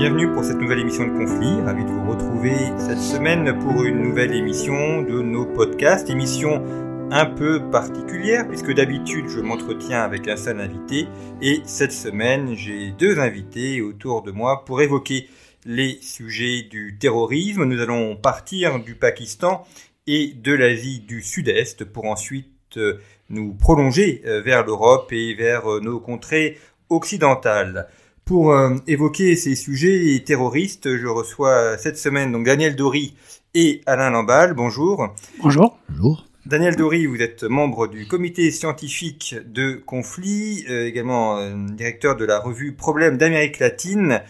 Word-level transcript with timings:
Bienvenue 0.00 0.32
pour 0.32 0.42
cette 0.42 0.56
nouvelle 0.56 0.78
émission 0.78 1.06
de 1.06 1.12
Conflit. 1.12 1.60
Ravi 1.60 1.84
de 1.84 1.90
vous 1.90 2.10
retrouver 2.10 2.54
cette 2.78 3.02
semaine 3.02 3.58
pour 3.58 3.84
une 3.84 4.02
nouvelle 4.02 4.34
émission 4.34 5.02
de 5.02 5.20
nos 5.20 5.44
podcasts. 5.44 6.08
Émission 6.08 6.64
un 7.10 7.26
peu 7.26 7.68
particulière 7.70 8.48
puisque 8.48 8.72
d'habitude 8.72 9.28
je 9.28 9.40
m'entretiens 9.40 10.00
avec 10.00 10.26
un 10.26 10.38
seul 10.38 10.58
invité 10.58 11.06
et 11.42 11.60
cette 11.66 11.92
semaine 11.92 12.54
j'ai 12.54 12.92
deux 12.92 13.18
invités 13.18 13.82
autour 13.82 14.22
de 14.22 14.30
moi 14.30 14.64
pour 14.64 14.80
évoquer 14.80 15.28
les 15.66 15.98
sujets 16.00 16.62
du 16.62 16.96
terrorisme. 16.98 17.64
Nous 17.64 17.82
allons 17.82 18.16
partir 18.16 18.82
du 18.82 18.94
Pakistan 18.94 19.66
et 20.06 20.28
de 20.28 20.54
l'Asie 20.54 21.00
du 21.00 21.20
Sud-Est 21.20 21.84
pour 21.84 22.06
ensuite 22.06 22.78
euh, 22.78 23.00
nous 23.28 23.52
prolonger 23.52 24.22
euh, 24.24 24.40
vers 24.40 24.64
l'Europe 24.64 25.12
et 25.12 25.34
vers 25.34 25.70
euh, 25.70 25.80
nos 25.80 26.00
contrées 26.00 26.56
occidentales. 26.88 27.86
Pour 28.30 28.54
évoquer 28.86 29.34
ces 29.34 29.56
sujets 29.56 30.22
terroristes, 30.24 30.96
je 30.96 31.08
reçois 31.08 31.76
cette 31.78 31.98
semaine 31.98 32.30
donc 32.30 32.46
Daniel 32.46 32.76
Dory 32.76 33.16
et 33.54 33.80
Alain 33.86 34.10
Lamballe. 34.10 34.54
Bonjour. 34.54 35.08
Bonjour. 35.42 35.76
Bonjour. 35.88 36.26
Daniel 36.46 36.76
Dory, 36.76 37.06
vous 37.06 37.20
êtes 37.20 37.42
membre 37.42 37.88
du 37.88 38.06
comité 38.06 38.52
scientifique 38.52 39.34
de 39.52 39.82
conflit, 39.84 40.64
également 40.68 41.40
directeur 41.70 42.14
de 42.14 42.24
la 42.24 42.38
revue 42.38 42.72
Problèmes 42.72 43.18
d'Amérique 43.18 43.58
latine 43.58 44.20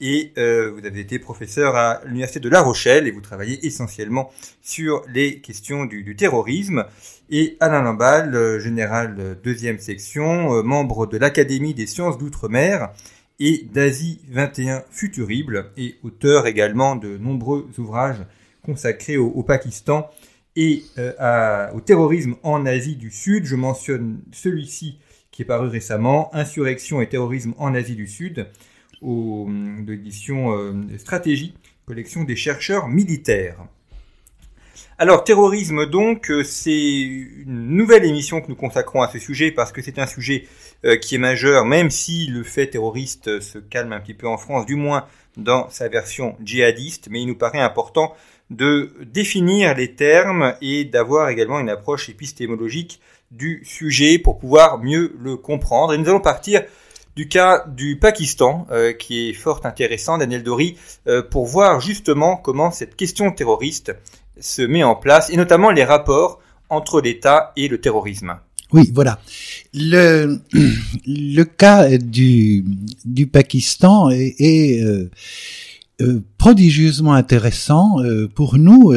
et 0.00 0.32
euh, 0.38 0.70
vous 0.70 0.86
avez 0.86 1.00
été 1.00 1.18
professeur 1.18 1.74
à 1.74 2.00
l'université 2.04 2.40
de 2.40 2.48
La 2.48 2.62
Rochelle 2.62 3.08
et 3.08 3.10
vous 3.10 3.20
travaillez 3.20 3.66
essentiellement 3.66 4.30
sur 4.62 5.02
les 5.12 5.40
questions 5.40 5.84
du, 5.86 6.04
du 6.04 6.14
terrorisme. 6.14 6.84
Et 7.30 7.56
Alain 7.60 7.82
Lamballe, 7.82 8.34
euh, 8.34 8.60
général 8.60 9.38
deuxième 9.42 9.78
section, 9.78 10.54
euh, 10.54 10.62
membre 10.62 11.06
de 11.06 11.18
l'Académie 11.18 11.74
des 11.74 11.86
sciences 11.86 12.16
d'outre-mer 12.16 12.90
et 13.40 13.66
d'Asie 13.72 14.20
21 14.28 14.84
Futurible 14.90 15.70
et 15.76 15.96
auteur 16.02 16.46
également 16.46 16.96
de 16.96 17.18
nombreux 17.18 17.68
ouvrages 17.78 18.24
consacrés 18.62 19.16
au, 19.16 19.28
au 19.28 19.42
Pakistan 19.42 20.10
et 20.56 20.82
à, 21.18 21.70
au 21.74 21.80
terrorisme 21.80 22.34
en 22.42 22.66
Asie 22.66 22.96
du 22.96 23.10
Sud. 23.10 23.44
Je 23.44 23.54
mentionne 23.54 24.20
celui-ci 24.32 24.98
qui 25.38 25.42
est 25.42 25.44
paru 25.44 25.68
récemment, 25.68 26.34
Insurrection 26.34 27.00
et 27.00 27.08
terrorisme 27.08 27.54
en 27.58 27.72
Asie 27.72 27.94
du 27.94 28.08
Sud, 28.08 28.48
aux, 29.00 29.46
de 29.48 29.92
l'édition 29.92 30.52
euh, 30.52 30.72
Stratégie, 30.98 31.54
collection 31.86 32.24
des 32.24 32.34
chercheurs 32.34 32.88
militaires. 32.88 33.64
Alors, 34.98 35.22
terrorisme 35.22 35.86
donc, 35.86 36.28
euh, 36.28 36.42
c'est 36.42 37.02
une 37.02 37.68
nouvelle 37.68 38.04
émission 38.04 38.40
que 38.40 38.48
nous 38.48 38.56
consacrons 38.56 39.00
à 39.00 39.08
ce 39.08 39.20
sujet 39.20 39.52
parce 39.52 39.70
que 39.70 39.80
c'est 39.80 40.00
un 40.00 40.08
sujet 40.08 40.46
euh, 40.46 40.67
qui 41.02 41.16
est 41.16 41.18
majeur, 41.18 41.64
même 41.64 41.90
si 41.90 42.26
le 42.28 42.44
fait 42.44 42.68
terroriste 42.68 43.40
se 43.40 43.58
calme 43.58 43.92
un 43.92 44.00
petit 44.00 44.14
peu 44.14 44.28
en 44.28 44.36
France, 44.36 44.64
du 44.64 44.76
moins 44.76 45.06
dans 45.36 45.68
sa 45.70 45.88
version 45.88 46.36
djihadiste, 46.40 47.08
mais 47.10 47.22
il 47.22 47.26
nous 47.26 47.36
paraît 47.36 47.60
important 47.60 48.14
de 48.50 48.92
définir 49.04 49.74
les 49.74 49.94
termes 49.94 50.54
et 50.62 50.84
d'avoir 50.84 51.28
également 51.28 51.60
une 51.60 51.68
approche 51.68 52.08
épistémologique 52.08 53.00
du 53.30 53.62
sujet 53.64 54.18
pour 54.18 54.38
pouvoir 54.38 54.78
mieux 54.78 55.14
le 55.20 55.36
comprendre. 55.36 55.92
Et 55.92 55.98
nous 55.98 56.08
allons 56.08 56.20
partir 56.20 56.62
du 57.14 57.28
cas 57.28 57.64
du 57.66 57.98
Pakistan, 57.98 58.66
euh, 58.70 58.92
qui 58.92 59.28
est 59.28 59.32
fort 59.32 59.60
intéressant, 59.64 60.18
Daniel 60.18 60.42
Dory, 60.42 60.78
euh, 61.08 61.22
pour 61.22 61.46
voir 61.46 61.80
justement 61.80 62.36
comment 62.36 62.70
cette 62.70 62.96
question 62.96 63.30
terroriste 63.32 63.94
se 64.40 64.62
met 64.62 64.84
en 64.84 64.94
place, 64.94 65.30
et 65.30 65.36
notamment 65.36 65.70
les 65.70 65.84
rapports 65.84 66.40
entre 66.70 67.00
l'État 67.00 67.52
et 67.56 67.68
le 67.68 67.80
terrorisme. 67.80 68.38
Oui, 68.72 68.90
voilà. 68.94 69.20
Le, 69.74 70.40
le 71.06 71.42
cas 71.44 71.96
du, 71.98 72.64
du 73.04 73.26
Pakistan 73.26 74.10
est, 74.10 74.82
euh, 74.82 75.10
euh 76.00 76.20
prodigieusement 76.36 77.14
intéressant 77.14 77.96
pour 78.34 78.56
nous 78.56 78.92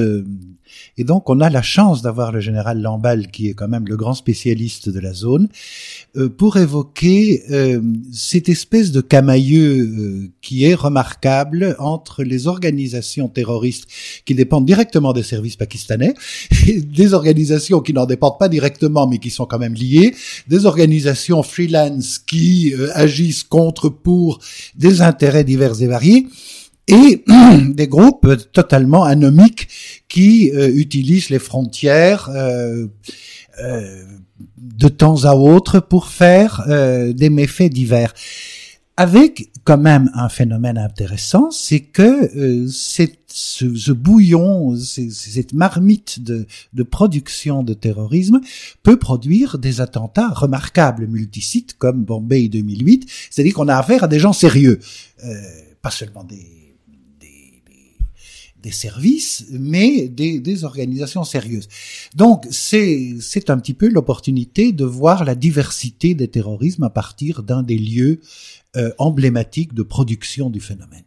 et 1.02 1.04
donc, 1.04 1.32
on 1.32 1.42
a 1.42 1.50
la 1.50 1.64
chance 1.64 2.04
d'avoir 2.04 2.32
le 2.32 2.42
général 2.42 2.80
Lamballe, 2.80 3.32
qui 3.32 3.50
est 3.50 3.56
quand 3.56 3.68
même 3.68 3.88
le 3.88 3.98
grand 3.98 4.14
spécialiste 4.14 4.88
de 4.88 5.00
la 5.00 5.16
zone, 5.16 5.48
euh, 6.16 6.30
pour 6.30 6.58
évoquer 6.58 7.42
euh, 7.50 7.82
cette 8.14 8.50
espèce 8.50 8.92
de 8.92 9.02
camailleux 9.02 9.80
euh, 9.80 10.30
qui 10.44 10.64
est 10.64 10.76
remarquable 10.76 11.76
entre 11.80 12.22
les 12.22 12.46
organisations 12.46 13.30
terroristes 13.30 13.88
qui 14.26 14.36
dépendent 14.36 14.68
directement 14.68 15.12
des 15.12 15.24
services 15.24 15.56
pakistanais, 15.56 16.14
et 16.68 16.82
des 16.82 17.16
organisations 17.16 17.80
qui 17.80 17.94
n'en 17.94 18.06
dépendent 18.06 18.38
pas 18.38 18.48
directement, 18.48 19.08
mais 19.08 19.18
qui 19.18 19.32
sont 19.32 19.48
quand 19.48 19.58
même 19.58 19.74
liées, 19.74 20.14
des 20.48 20.68
organisations 20.68 21.42
freelance 21.42 22.20
qui 22.20 22.76
agissent 22.94 23.42
contre 23.42 23.90
pour 23.90 24.38
des 24.76 25.02
intérêts 25.02 25.44
divers 25.46 25.82
et 25.82 25.88
variés, 25.88 26.28
et 26.92 27.24
des 27.74 27.88
groupes 27.88 28.52
totalement 28.52 29.04
anomiques 29.04 29.70
qui 30.08 30.52
euh, 30.52 30.70
utilisent 30.70 31.30
les 31.30 31.40
frontières 31.40 32.30
euh, 32.30 32.88
euh, 33.64 34.04
de 34.58 34.88
temps 34.90 35.24
à 35.24 35.34
autre 35.34 35.80
pour 35.80 36.08
faire 36.08 36.66
des 36.68 37.30
méfaits 37.30 37.72
divers. 37.72 38.14
Avec 38.98 39.52
quand 39.64 39.78
même 39.78 40.12
un 40.14 40.30
phénomène 40.30 40.78
intéressant, 40.78 41.50
c'est 41.52 41.80
que 41.80 42.68
cette, 42.68 43.20
ce, 43.28 43.92
bouillon, 43.92 44.76
cette 44.76 45.54
marmite 45.54 46.24
de, 46.24 46.46
de, 46.74 46.84
production 46.84 47.64
de 47.64 47.74
terrorisme 47.74 48.42
peut 48.84 48.98
produire 48.98 49.58
des 49.58 49.82
attentats 49.82 50.30
remarquables, 50.30 51.08
multisites 51.08 51.76
comme 51.78 52.04
Bombay 52.04 52.48
2008. 52.48 53.10
C'est-à-dire 53.30 53.54
qu'on 53.54 53.68
a 53.68 53.76
affaire 53.76 54.04
à 54.04 54.08
des 54.08 54.20
gens 54.20 54.34
sérieux, 54.34 54.80
pas 55.82 55.92
seulement 55.92 56.24
des 56.24 56.71
des 58.62 58.72
services, 58.72 59.46
mais 59.52 60.08
des, 60.08 60.40
des 60.40 60.64
organisations 60.64 61.24
sérieuses. 61.24 61.68
Donc 62.16 62.46
c'est 62.52 63.16
c'est 63.20 63.50
un 63.50 63.58
petit 63.58 63.74
peu 63.74 63.90
l'opportunité 63.90 64.72
de 64.72 64.86
voir 64.86 65.24
la 65.26 65.36
diversité 65.36 66.14
des 66.14 66.28
terrorismes 66.28 66.84
à 66.84 66.90
partir 66.90 67.44
d'un 67.44 67.64
des 67.64 67.78
lieux 67.78 68.20
euh, 68.78 68.92
emblématiques 68.98 69.74
de 69.74 69.84
production 69.84 70.50
du 70.50 70.60
phénomène. 70.60 71.04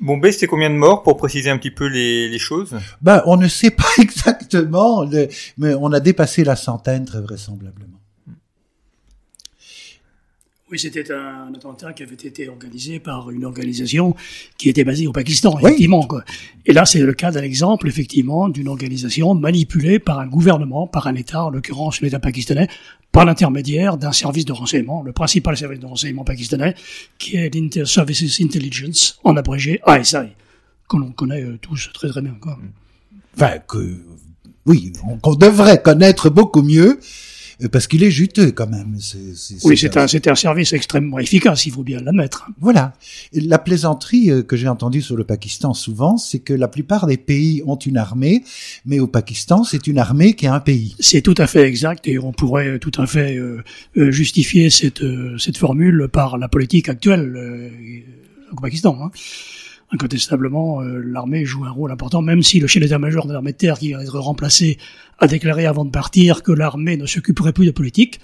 Bombay, 0.00 0.32
c'était 0.32 0.48
combien 0.48 0.68
de 0.68 0.74
morts 0.74 1.04
pour 1.04 1.16
préciser 1.16 1.48
un 1.48 1.58
petit 1.58 1.70
peu 1.70 1.86
les, 1.86 2.28
les 2.28 2.38
choses? 2.40 2.76
Ben, 3.00 3.22
on 3.26 3.36
ne 3.36 3.46
sait 3.46 3.70
pas 3.70 3.84
exactement, 3.98 5.08
mais 5.58 5.74
on 5.74 5.92
a 5.92 6.00
dépassé 6.00 6.42
la 6.42 6.56
centaine 6.56 7.04
très 7.04 7.20
vraisemblablement. 7.20 8.01
Oui, 10.72 10.78
c'était 10.78 11.12
un 11.12 11.52
attentat 11.54 11.92
qui 11.92 12.02
avait 12.02 12.14
été 12.14 12.48
organisé 12.48 12.98
par 12.98 13.30
une 13.30 13.44
organisation 13.44 14.16
qui 14.56 14.70
était 14.70 14.84
basée 14.84 15.06
au 15.06 15.12
Pakistan, 15.12 15.58
effectivement. 15.58 16.02
Quoi. 16.06 16.24
Et 16.64 16.72
là, 16.72 16.86
c'est 16.86 17.00
le 17.00 17.12
cas 17.12 17.30
d'un 17.30 17.42
exemple, 17.42 17.88
effectivement, 17.88 18.48
d'une 18.48 18.68
organisation 18.68 19.34
manipulée 19.34 19.98
par 19.98 20.18
un 20.18 20.26
gouvernement, 20.26 20.86
par 20.86 21.08
un 21.08 21.14
État, 21.14 21.44
en 21.44 21.50
l'occurrence 21.50 22.00
l'État 22.00 22.20
pakistanais, 22.20 22.68
par 23.12 23.26
l'intermédiaire 23.26 23.98
d'un 23.98 24.12
service 24.12 24.46
de 24.46 24.52
renseignement, 24.52 25.02
le 25.02 25.12
principal 25.12 25.58
service 25.58 25.78
de 25.78 25.84
renseignement 25.84 26.24
pakistanais, 26.24 26.74
qui 27.18 27.36
est 27.36 27.54
l'Inter-Services 27.54 28.40
Intelligence, 28.40 29.20
en 29.24 29.36
abrégé 29.36 29.78
ISI, 29.86 30.16
que 30.88 30.96
l'on 30.96 31.12
connaît 31.12 31.42
euh, 31.42 31.58
tous 31.60 31.90
très 31.92 32.08
très 32.08 32.22
bien. 32.22 32.34
Quoi. 32.40 32.58
Enfin, 33.36 33.58
que 33.68 34.00
oui, 34.64 34.94
qu'on 35.20 35.34
devrait 35.34 35.82
connaître 35.82 36.30
beaucoup 36.30 36.62
mieux, 36.62 36.98
parce 37.68 37.86
qu'il 37.86 38.02
est 38.02 38.10
juteux 38.10 38.52
quand 38.52 38.68
même. 38.68 38.96
oui, 39.64 39.78
c'est 39.78 39.96
un, 39.96 40.06
un 40.32 40.34
service 40.34 40.72
extrêmement 40.72 41.18
efficace, 41.18 41.66
il 41.66 41.72
faut 41.72 41.82
bien 41.82 42.00
l'admettre. 42.00 42.48
Voilà. 42.60 42.94
La 43.32 43.58
plaisanterie 43.58 44.30
euh, 44.30 44.42
que 44.42 44.56
j'ai 44.56 44.68
entendue 44.68 45.02
sur 45.02 45.16
le 45.16 45.24
Pakistan 45.24 45.74
souvent, 45.74 46.16
c'est 46.16 46.40
que 46.40 46.52
la 46.52 46.68
plupart 46.68 47.06
des 47.06 47.16
pays 47.16 47.62
ont 47.66 47.76
une 47.76 47.96
armée, 47.96 48.44
mais 48.86 49.00
au 49.00 49.06
Pakistan, 49.06 49.64
c'est 49.64 49.86
une 49.86 49.98
armée 49.98 50.34
qui 50.34 50.46
a 50.46 50.54
un 50.54 50.60
pays. 50.60 50.96
C'est 50.98 51.22
tout 51.22 51.34
à 51.38 51.46
fait 51.46 51.62
exact, 51.62 52.08
et 52.08 52.18
on 52.18 52.32
pourrait 52.32 52.78
tout 52.78 52.92
à 53.00 53.06
fait 53.06 53.36
euh, 53.36 53.62
justifier 54.10 54.70
cette, 54.70 55.02
cette 55.38 55.56
formule 55.56 56.08
par 56.12 56.38
la 56.38 56.48
politique 56.48 56.88
actuelle 56.88 57.70
au 58.52 58.60
Pakistan. 58.60 58.98
Hein 59.02 59.10
incontestablement, 59.92 60.80
euh, 60.80 61.02
l'armée 61.04 61.44
joue 61.44 61.64
un 61.64 61.70
rôle 61.70 61.92
important, 61.92 62.22
même 62.22 62.42
si 62.42 62.60
le 62.60 62.66
chef 62.66 62.82
d'état-major 62.82 63.26
de 63.26 63.32
l'armée 63.32 63.52
de 63.52 63.56
terre, 63.56 63.78
qui 63.78 63.92
va 63.92 64.02
être 64.02 64.18
remplacé, 64.18 64.78
a 65.18 65.26
déclaré 65.26 65.66
avant 65.66 65.84
de 65.84 65.90
partir 65.90 66.42
que 66.42 66.52
l'armée 66.52 66.96
ne 66.96 67.06
s'occuperait 67.06 67.52
plus 67.52 67.66
de 67.66 67.70
politique. 67.70 68.20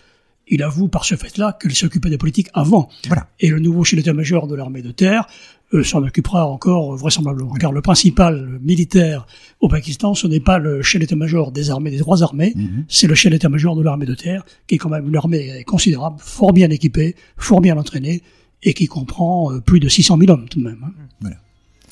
Il 0.51 0.63
avoue 0.63 0.89
par 0.89 1.05
ce 1.05 1.15
fait-là 1.15 1.57
qu'il 1.61 1.75
s'occupait 1.75 2.09
de 2.09 2.17
politique 2.17 2.49
avant. 2.55 2.89
Voilà. 3.07 3.29
Et 3.39 3.51
le 3.51 3.61
nouveau 3.61 3.85
chef 3.85 3.99
d'état-major 3.99 4.47
de 4.47 4.55
l'armée 4.55 4.81
de 4.81 4.91
terre 4.93 5.27
euh, 5.75 5.85
s'en 5.85 6.03
occupera 6.03 6.47
encore 6.47 6.97
vraisemblablement. 6.97 7.53
Car 7.55 7.71
le 7.71 7.83
principal 7.83 8.59
militaire 8.63 9.27
au 9.61 9.69
Pakistan, 9.69 10.15
ce 10.15 10.27
n'est 10.27 10.41
pas 10.41 10.59
le 10.59 10.81
chef 10.81 11.03
d'état-major 11.03 11.53
des 11.53 11.69
armées, 11.69 11.91
des 11.91 11.99
trois 11.99 12.23
armées, 12.23 12.55
mhm. 12.57 12.87
c'est 12.89 13.07
le 13.07 13.15
chef 13.15 13.31
d'état-major 13.31 13.77
de 13.77 13.83
l'armée 13.83 14.07
de 14.07 14.15
terre, 14.15 14.43
qui 14.67 14.77
est 14.77 14.79
quand 14.79 14.89
même 14.89 15.07
une 15.07 15.17
armée 15.17 15.65
considérable, 15.65 16.17
fort 16.19 16.55
bien 16.55 16.71
équipée, 16.71 17.15
fort 17.37 17.61
bien 17.61 17.77
entraînée, 17.77 18.23
et 18.63 18.73
qui 18.73 18.87
comprend 18.87 19.53
euh, 19.53 19.61
plus 19.61 19.81
de 19.81 19.89
600 19.89 20.19
000 20.19 20.33
hommes 20.33 20.49
tout 20.49 20.61
de 20.61 20.65
même. 20.65 20.83
Hein. 20.83 20.93
Voilà. 21.21 21.37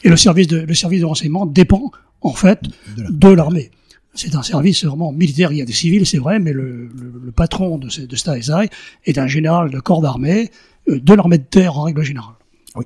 Et 0.05 0.09
le 0.09 0.17
service 0.17 0.47
de, 0.47 0.59
le 0.59 0.75
service 0.75 1.01
de 1.01 1.07
renseignement 1.07 1.47
dépend, 1.47 1.91
en 2.21 2.33
fait, 2.33 2.61
de 2.97 3.29
l'armée. 3.29 3.71
C'est 4.15 4.35
un 4.35 4.43
service 4.43 4.85
vraiment 4.85 5.13
militaire. 5.13 5.53
Il 5.53 5.59
y 5.59 5.63
a 5.63 5.65
des 5.65 5.73
civils, 5.73 6.07
c'est 6.07 6.19
vrai, 6.19 6.39
mais 6.39 6.53
le, 6.53 6.89
le, 7.25 7.33
patron 7.33 7.77
de, 7.77 7.89
de 7.89 8.69
est 9.05 9.19
un 9.19 9.27
général 9.27 9.71
de 9.71 9.79
corps 9.79 10.01
d'armée, 10.01 10.51
euh, 10.89 10.99
de 10.99 11.15
l'armée 11.15 11.39
de 11.39 11.45
terre 11.45 11.79
en 11.79 11.83
règle 11.83 12.03
générale. 12.03 12.35
Oui. 12.77 12.85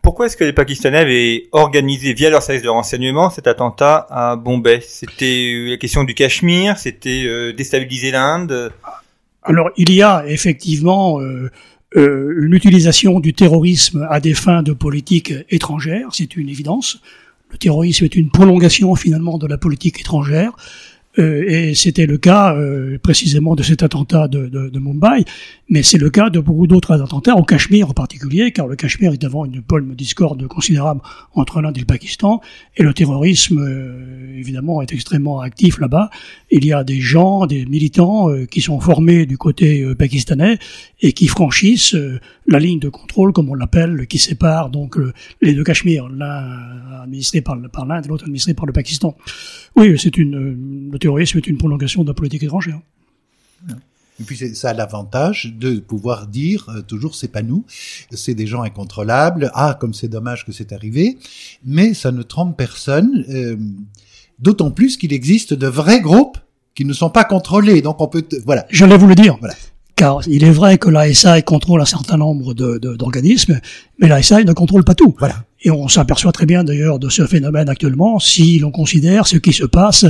pourquoi 0.00 0.26
est-ce 0.26 0.36
que 0.36 0.44
les 0.44 0.52
Pakistanais 0.52 0.98
avaient 0.98 1.48
organisé 1.50 2.12
via 2.14 2.30
leur 2.30 2.42
service 2.42 2.62
de 2.62 2.68
renseignement 2.68 3.30
cet 3.30 3.48
attentat 3.48 4.06
à 4.10 4.36
Bombay? 4.36 4.80
C'était 4.80 5.66
la 5.70 5.76
question 5.76 6.04
du 6.04 6.14
Cachemire, 6.14 6.78
c'était 6.78 7.52
déstabiliser 7.52 8.12
l'Inde? 8.12 8.72
Alors 9.48 9.70
il 9.76 9.92
y 9.92 10.02
a 10.02 10.24
effectivement 10.26 11.20
euh, 11.20 11.50
euh, 11.96 12.34
une 12.42 12.52
utilisation 12.52 13.18
du 13.18 13.32
terrorisme 13.32 14.06
à 14.10 14.20
des 14.20 14.34
fins 14.34 14.62
de 14.62 14.72
politique 14.72 15.32
étrangère, 15.48 16.08
c'est 16.12 16.36
une 16.36 16.48
évidence. 16.48 17.00
Le 17.50 17.56
terrorisme 17.56 18.04
est 18.04 18.14
une 18.14 18.30
prolongation 18.30 18.94
finalement 18.94 19.38
de 19.38 19.46
la 19.46 19.56
politique 19.56 20.00
étrangère. 20.00 20.52
Euh, 21.18 21.44
et 21.48 21.74
c'était 21.74 22.06
le 22.06 22.16
cas 22.16 22.54
euh, 22.54 22.98
précisément 22.98 23.54
de 23.54 23.62
cet 23.62 23.82
attentat 23.82 24.28
de, 24.28 24.46
de, 24.46 24.68
de 24.68 24.78
Mumbai, 24.78 25.24
mais 25.68 25.82
c'est 25.82 25.98
le 25.98 26.10
cas 26.10 26.30
de 26.30 26.38
beaucoup 26.38 26.66
d'autres 26.66 27.00
attentats, 27.02 27.34
au 27.34 27.42
Cachemire 27.42 27.90
en 27.90 27.92
particulier, 27.92 28.52
car 28.52 28.66
le 28.66 28.76
Cachemire 28.76 29.12
est 29.12 29.22
devant 29.22 29.44
une 29.44 29.62
pôle 29.62 29.96
discorde 29.96 30.46
considérable 30.46 31.00
entre 31.34 31.60
l'Inde 31.60 31.76
et 31.76 31.80
le 31.80 31.86
Pakistan, 31.86 32.40
et 32.76 32.82
le 32.82 32.94
terrorisme, 32.94 33.58
euh, 33.58 34.38
évidemment, 34.38 34.80
est 34.80 34.92
extrêmement 34.92 35.40
actif 35.40 35.80
là-bas. 35.80 36.10
Il 36.50 36.64
y 36.64 36.72
a 36.72 36.84
des 36.84 37.00
gens, 37.00 37.46
des 37.46 37.66
militants 37.66 38.28
qui 38.50 38.60
sont 38.60 38.80
formés 38.80 39.26
du 39.26 39.36
côté 39.36 39.86
pakistanais 39.94 40.58
et 41.00 41.12
qui 41.12 41.26
franchissent 41.26 41.96
la 42.48 42.58
ligne 42.58 42.78
de 42.78 42.88
contrôle, 42.88 43.32
comme 43.32 43.50
on 43.50 43.54
l'appelle, 43.54 44.06
qui 44.06 44.18
sépare 44.18 44.70
donc 44.70 44.96
les 45.40 45.54
deux 45.54 45.64
Cachemires, 45.64 46.08
l'un 46.08 47.02
administré 47.02 47.40
par, 47.40 47.56
par 47.70 47.86
l'Inde 47.86 48.06
et 48.06 48.08
l'autre 48.08 48.24
administré 48.24 48.54
par 48.54 48.66
le 48.66 48.72
Pakistan. 48.72 49.16
Oui, 49.76 49.98
c'est 49.98 50.16
une 50.16 50.90
le 50.90 50.98
terrorisme 50.98 51.38
est 51.38 51.46
une 51.46 51.58
prolongation 51.58 52.02
de 52.02 52.08
la 52.08 52.14
politique 52.14 52.42
étrangère. 52.42 52.80
Et 54.20 54.24
puis 54.24 54.36
ça 54.36 54.70
a 54.70 54.74
l'avantage 54.74 55.54
de 55.56 55.78
pouvoir 55.78 56.26
dire 56.26 56.68
euh, 56.70 56.82
toujours 56.82 57.14
c'est 57.14 57.28
pas 57.28 57.42
nous, 57.42 57.64
c'est 58.10 58.34
des 58.34 58.46
gens 58.46 58.62
incontrôlables. 58.62 59.50
Ah 59.54 59.76
comme 59.78 59.94
c'est 59.94 60.08
dommage 60.08 60.44
que 60.44 60.50
c'est 60.50 60.72
arrivé, 60.72 61.18
mais 61.64 61.94
ça 61.94 62.10
ne 62.10 62.22
trompe 62.22 62.56
personne. 62.56 63.24
Euh, 63.28 63.56
D'autant 64.38 64.70
plus 64.70 64.96
qu'il 64.96 65.12
existe 65.12 65.52
de 65.52 65.66
vrais 65.66 66.00
groupes 66.00 66.38
qui 66.76 66.84
ne 66.84 66.92
sont 66.92 67.10
pas 67.10 67.24
contrôlés. 67.24 67.82
Donc 67.82 68.00
on 68.00 68.06
peut 68.06 68.24
voilà. 68.46 68.66
J'allais 68.70 68.96
vous 68.96 69.08
le 69.08 69.16
dire. 69.16 69.36
Voilà. 69.40 69.54
Car 69.98 70.20
il 70.28 70.44
est 70.44 70.52
vrai 70.52 70.78
que 70.78 70.88
l'ASI 70.88 71.42
contrôle 71.44 71.80
un 71.80 71.84
certain 71.84 72.16
nombre 72.16 72.54
d'organismes, 72.54 73.58
mais 73.98 74.06
l'ASI 74.06 74.44
ne 74.44 74.52
contrôle 74.52 74.84
pas 74.84 74.94
tout. 74.94 75.12
Voilà. 75.18 75.34
Et 75.62 75.72
on 75.72 75.88
s'aperçoit 75.88 76.30
très 76.30 76.46
bien 76.46 76.62
d'ailleurs 76.62 77.00
de 77.00 77.08
ce 77.08 77.26
phénomène 77.26 77.68
actuellement 77.68 78.20
si 78.20 78.60
l'on 78.60 78.70
considère 78.70 79.26
ce 79.26 79.36
qui 79.36 79.52
se 79.52 79.64
passe 79.64 80.04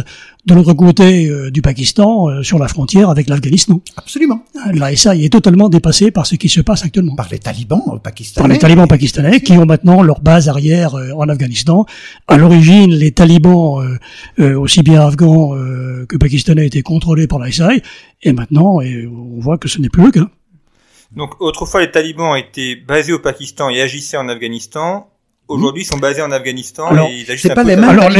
de 0.44 0.54
l'autre 0.54 0.74
côté 0.74 1.26
euh, 1.26 1.50
du 1.50 1.62
Pakistan, 1.62 2.28
euh, 2.28 2.42
sur 2.42 2.58
la 2.58 2.68
frontière 2.68 3.08
avec 3.08 3.28
l'Afghanistan. 3.28 3.80
Absolument. 3.96 4.44
L'ASA 4.72 5.16
est 5.16 5.32
totalement 5.32 5.70
dépassé 5.70 6.10
par 6.10 6.26
ce 6.26 6.36
qui 6.36 6.50
se 6.50 6.60
passe 6.60 6.84
actuellement. 6.84 7.14
Par 7.16 7.28
les 7.30 7.38
talibans 7.38 7.98
pakistanais. 8.02 8.42
Par 8.42 8.48
les 8.48 8.58
talibans 8.58 8.86
pakistanais 8.86 9.40
qui 9.40 9.52
ont 9.52 9.64
maintenant 9.64 10.02
leur 10.02 10.20
base 10.20 10.50
arrière 10.50 10.94
euh, 10.94 11.12
en 11.12 11.28
Afghanistan. 11.30 11.86
À 12.26 12.36
l'origine, 12.36 12.90
les 12.90 13.12
talibans, 13.12 13.98
aussi 14.38 14.82
bien 14.82 15.00
afghans 15.00 15.54
que 16.08 16.16
pakistanais, 16.16 16.66
étaient 16.66 16.82
contrôlés 16.82 17.26
par 17.26 17.38
l'ASA. 17.38 17.70
Et 18.22 18.32
maintenant, 18.32 18.80
on 18.80 19.40
voit 19.40 19.58
que 19.58 19.68
ce 19.68 19.80
n'est 19.80 19.88
plus 19.88 20.04
le 20.04 20.10
cas. 20.10 20.28
Donc 21.16 21.40
autrefois, 21.40 21.80
les 21.80 21.90
talibans 21.90 22.36
étaient 22.36 22.76
basés 22.76 23.12
au 23.12 23.18
Pakistan 23.18 23.70
et 23.70 23.80
agissaient 23.80 24.18
en 24.18 24.28
Afghanistan 24.28 25.08
aujourd'hui 25.48 25.84
sont 25.84 25.98
basés 25.98 26.22
en 26.22 26.30
Afghanistan 26.30 26.86
alors, 26.88 27.08
et 27.08 27.24
c'est 27.36 27.54
pas 27.54 27.64
les 27.64 27.76
mêmes. 27.76 27.88
Alors, 27.88 28.10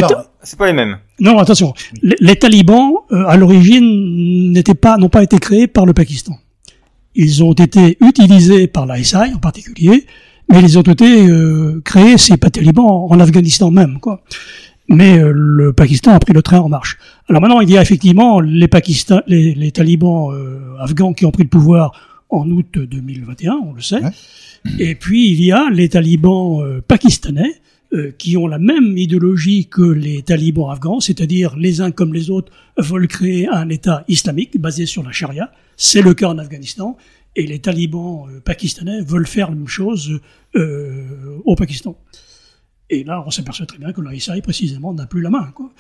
c'est 0.43 0.59
pas 0.59 0.67
les 0.67 0.73
mêmes. 0.73 0.99
Non, 1.21 1.39
attention. 1.39 1.75
Les, 2.03 2.37
talibans 2.37 2.93
euh, 3.13 3.27
à 3.27 3.37
l'origine 3.37 4.53
n'étaient 4.53 4.75
pas 4.75 4.97
n'ont 4.97 5.09
pas 5.09 5.23
été 5.23 5.39
créés 5.39 5.67
par 5.67 5.87
le 5.87 5.93
Pakistan. 5.93 6.35
Ils 7.15 7.45
ont 7.45 7.53
été 7.53 7.99
utilisés 8.01 8.67
par 8.67 8.87
l'ISI 8.87 9.17
en 9.35 9.39
particulier, 9.39 10.07
mais 10.51 10.61
ils 10.61 10.79
ont 10.79 10.83
été 10.83 11.27
euh, 11.29 11.81
créés 11.85 12.19
ces 12.19 12.37
pas 12.37 12.51
talibans 12.51 12.87
en 12.87 13.21
Afghanistan 13.21 13.71
même 13.71 14.01
quoi. 14.01 14.23
Mais 14.89 15.19
euh, 15.19 15.33
le 15.35 15.75
Pakistan 15.75 16.13
a 16.13 16.19
pris 16.19 16.33
le 16.33 16.43
train 16.43 16.61
en 16.61 16.69
marche. 16.69 16.97
Alors 17.29 17.43
maintenant, 17.43 17.61
il 17.61 17.71
y 17.71 17.77
a 17.77 17.83
effectivement 17.83 18.41
les 18.41 18.69
Pakistan, 18.69 19.21
les, 19.27 19.55
les 19.55 19.71
talibans 19.71 20.31
afghans 20.81 21.13
qui 21.13 21.27
ont 21.27 21.31
pris 21.31 21.43
le 21.43 21.51
pouvoir 21.51 21.93
en 22.31 22.49
août 22.51 22.79
2021, 22.79 23.61
on 23.67 23.73
le 23.75 23.83
sait. 23.83 24.01
Et 24.78 24.94
puis 24.94 25.31
il 25.31 25.43
y 25.44 25.52
a 25.52 25.70
les 25.70 25.88
talibans 25.88 26.60
euh, 26.62 26.81
pakistanais 26.81 27.60
euh, 27.93 28.12
qui 28.19 28.37
ont 28.37 28.46
la 28.46 28.58
même 28.58 28.96
idéologie 28.99 29.66
que 29.66 29.82
les 29.82 30.22
talibans 30.22 30.70
afghans, 30.70 31.00
c'est-à-dire 31.00 31.56
les 31.56 31.81
uns 31.81 31.90
comme 31.90 32.12
les 32.12 32.31
autres 32.31 32.52
veulent 32.76 33.08
créer 33.08 33.49
un 33.49 33.69
État 33.69 34.05
islamique 34.08 34.60
basé 34.60 34.87
sur 34.87 35.02
la 35.02 35.12
charia. 35.12 35.50
C'est 35.76 36.02
le 36.02 36.14
cas 36.14 36.28
en 36.28 36.38
Afghanistan. 36.38 36.96
Et 37.37 37.46
les 37.46 37.60
talibans 37.60 38.26
euh, 38.28 38.40
pakistanais 38.40 39.00
veulent 39.02 39.26
faire 39.26 39.50
la 39.50 39.56
même 39.56 39.69
chose 39.69 40.20
au 41.44 41.55
Pakistan. 41.55 41.96
Et 42.90 43.05
là, 43.05 43.22
on 43.26 43.31
s'aperçoit 43.31 43.66
très 43.66 43.78
bien 43.78 43.93
que 43.93 44.00
l'ISI, 44.00 44.40
précisément, 44.43 44.94
n'a 44.94 45.06
plus 45.06 45.20
la 45.20 45.31
main. 45.31 45.52
Quoi. 45.55 45.72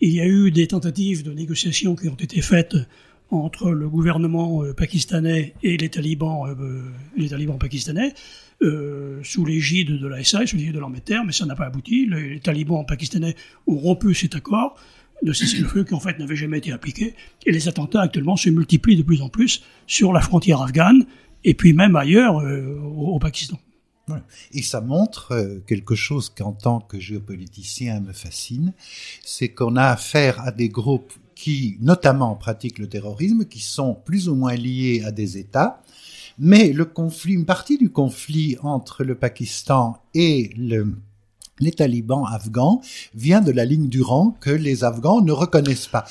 Il 0.00 0.12
y 0.12 0.20
a 0.20 0.26
eu 0.26 0.50
des 0.50 0.66
tentatives 0.66 1.22
de 1.22 1.32
négociation 1.32 1.94
qui 1.94 2.08
ont 2.08 2.14
été 2.14 2.40
faites 2.40 2.76
entre 3.42 3.70
le 3.70 3.88
gouvernement 3.88 4.62
euh, 4.62 4.72
pakistanais 4.72 5.54
et 5.62 5.76
les 5.76 5.88
talibans, 5.88 6.48
euh, 6.48 6.82
les 7.16 7.28
talibans 7.28 7.58
pakistanais, 7.58 8.14
euh, 8.62 9.20
sous 9.22 9.44
l'égide 9.44 9.98
de 9.98 10.06
l'ASI, 10.06 10.46
sous 10.46 10.56
l'égide 10.56 10.74
de 10.74 10.78
l'armée 10.78 11.00
terre, 11.00 11.24
mais 11.24 11.32
ça 11.32 11.46
n'a 11.46 11.56
pas 11.56 11.66
abouti. 11.66 12.06
Les, 12.06 12.40
talibans 12.40 12.84
pakistanais 12.86 13.34
ont 13.66 13.76
rompu 13.76 14.14
cet 14.14 14.34
accord 14.34 14.76
de 15.22 15.32
cessez-le-feu 15.32 15.84
qui 15.84 15.94
en 15.94 16.00
fait 16.00 16.18
n'avait 16.18 16.36
jamais 16.36 16.58
été 16.58 16.72
appliqué, 16.72 17.14
et 17.46 17.52
les 17.52 17.68
attentats 17.68 18.02
actuellement 18.02 18.36
se 18.36 18.50
multiplient 18.50 18.96
de 18.96 19.02
plus 19.02 19.22
en 19.22 19.28
plus 19.28 19.62
sur 19.86 20.12
la 20.12 20.20
frontière 20.20 20.60
afghane, 20.60 21.06
et 21.44 21.54
puis 21.54 21.72
même 21.72 21.96
ailleurs 21.96 22.42
au, 22.84 23.18
Pakistan. 23.18 23.58
Et 24.52 24.62
ça 24.62 24.82
montre 24.82 25.62
quelque 25.66 25.94
chose 25.94 26.28
qu'en 26.28 26.52
tant 26.52 26.80
que 26.80 26.98
géopoliticien 26.98 28.00
me 28.00 28.12
fascine, 28.12 28.74
c'est 29.24 29.48
qu'on 29.48 29.76
a 29.76 29.84
affaire 29.84 30.40
à 30.40 30.50
des 30.50 30.68
groupes 30.68 31.14
qui 31.44 31.76
notamment 31.82 32.34
pratiquent 32.36 32.78
le 32.78 32.88
terrorisme, 32.88 33.44
qui 33.44 33.60
sont 33.60 33.92
plus 33.92 34.30
ou 34.30 34.34
moins 34.34 34.54
liés 34.54 35.02
à 35.04 35.12
des 35.12 35.36
États. 35.36 35.82
Mais 36.38 36.72
le 36.72 36.86
conflit, 36.86 37.34
une 37.34 37.44
partie 37.44 37.76
du 37.76 37.90
conflit 37.90 38.56
entre 38.62 39.04
le 39.04 39.14
Pakistan 39.14 39.98
et 40.14 40.54
le, 40.56 40.96
les 41.60 41.72
talibans 41.72 42.24
afghans 42.32 42.80
vient 43.14 43.42
de 43.42 43.52
la 43.52 43.66
ligne 43.66 43.90
du 43.90 44.00
rang 44.00 44.34
que 44.40 44.48
les 44.48 44.84
Afghans 44.84 45.20
ne 45.20 45.32
reconnaissent 45.32 45.86
pas. 45.86 46.06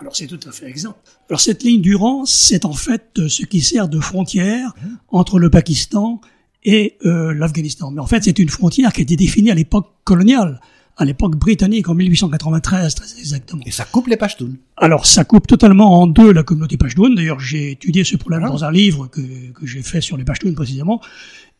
Alors 0.00 0.16
c'est 0.16 0.26
tout 0.26 0.40
à 0.44 0.50
fait 0.50 0.66
exemple. 0.66 0.98
Alors 1.28 1.40
cette 1.40 1.62
ligne 1.62 1.80
du 1.80 1.94
rang, 1.94 2.24
c'est 2.24 2.64
en 2.64 2.72
fait 2.72 3.28
ce 3.28 3.44
qui 3.44 3.60
sert 3.60 3.88
de 3.88 4.00
frontière 4.00 4.74
entre 5.10 5.38
le 5.38 5.48
Pakistan 5.48 6.20
et 6.64 6.98
euh, 7.04 7.32
l'Afghanistan. 7.34 7.92
Mais 7.92 8.00
en 8.00 8.06
fait, 8.06 8.24
c'est 8.24 8.40
une 8.40 8.48
frontière 8.48 8.92
qui 8.92 9.02
a 9.02 9.04
été 9.04 9.14
définie 9.14 9.52
à 9.52 9.54
l'époque 9.54 9.92
coloniale 10.02 10.60
à 11.00 11.06
l'époque 11.06 11.34
britannique 11.36 11.88
en 11.88 11.94
1893 11.94 12.94
très 12.94 13.18
exactement. 13.18 13.62
Et 13.64 13.70
ça 13.70 13.86
coupe 13.86 14.06
les 14.06 14.18
Pashtuns. 14.18 14.56
Alors 14.76 15.06
ça 15.06 15.24
coupe 15.24 15.46
totalement 15.46 15.98
en 15.98 16.06
deux 16.06 16.30
la 16.30 16.42
communauté 16.42 16.76
Pashtun. 16.76 17.14
D'ailleurs 17.14 17.40
j'ai 17.40 17.72
étudié 17.72 18.04
ce 18.04 18.16
problème 18.16 18.42
dans 18.42 18.64
un 18.64 18.70
livre 18.70 19.06
que, 19.06 19.22
que 19.52 19.66
j'ai 19.66 19.82
fait 19.82 20.02
sur 20.02 20.18
les 20.18 20.24
Pashtuns 20.24 20.52
précisément. 20.52 21.00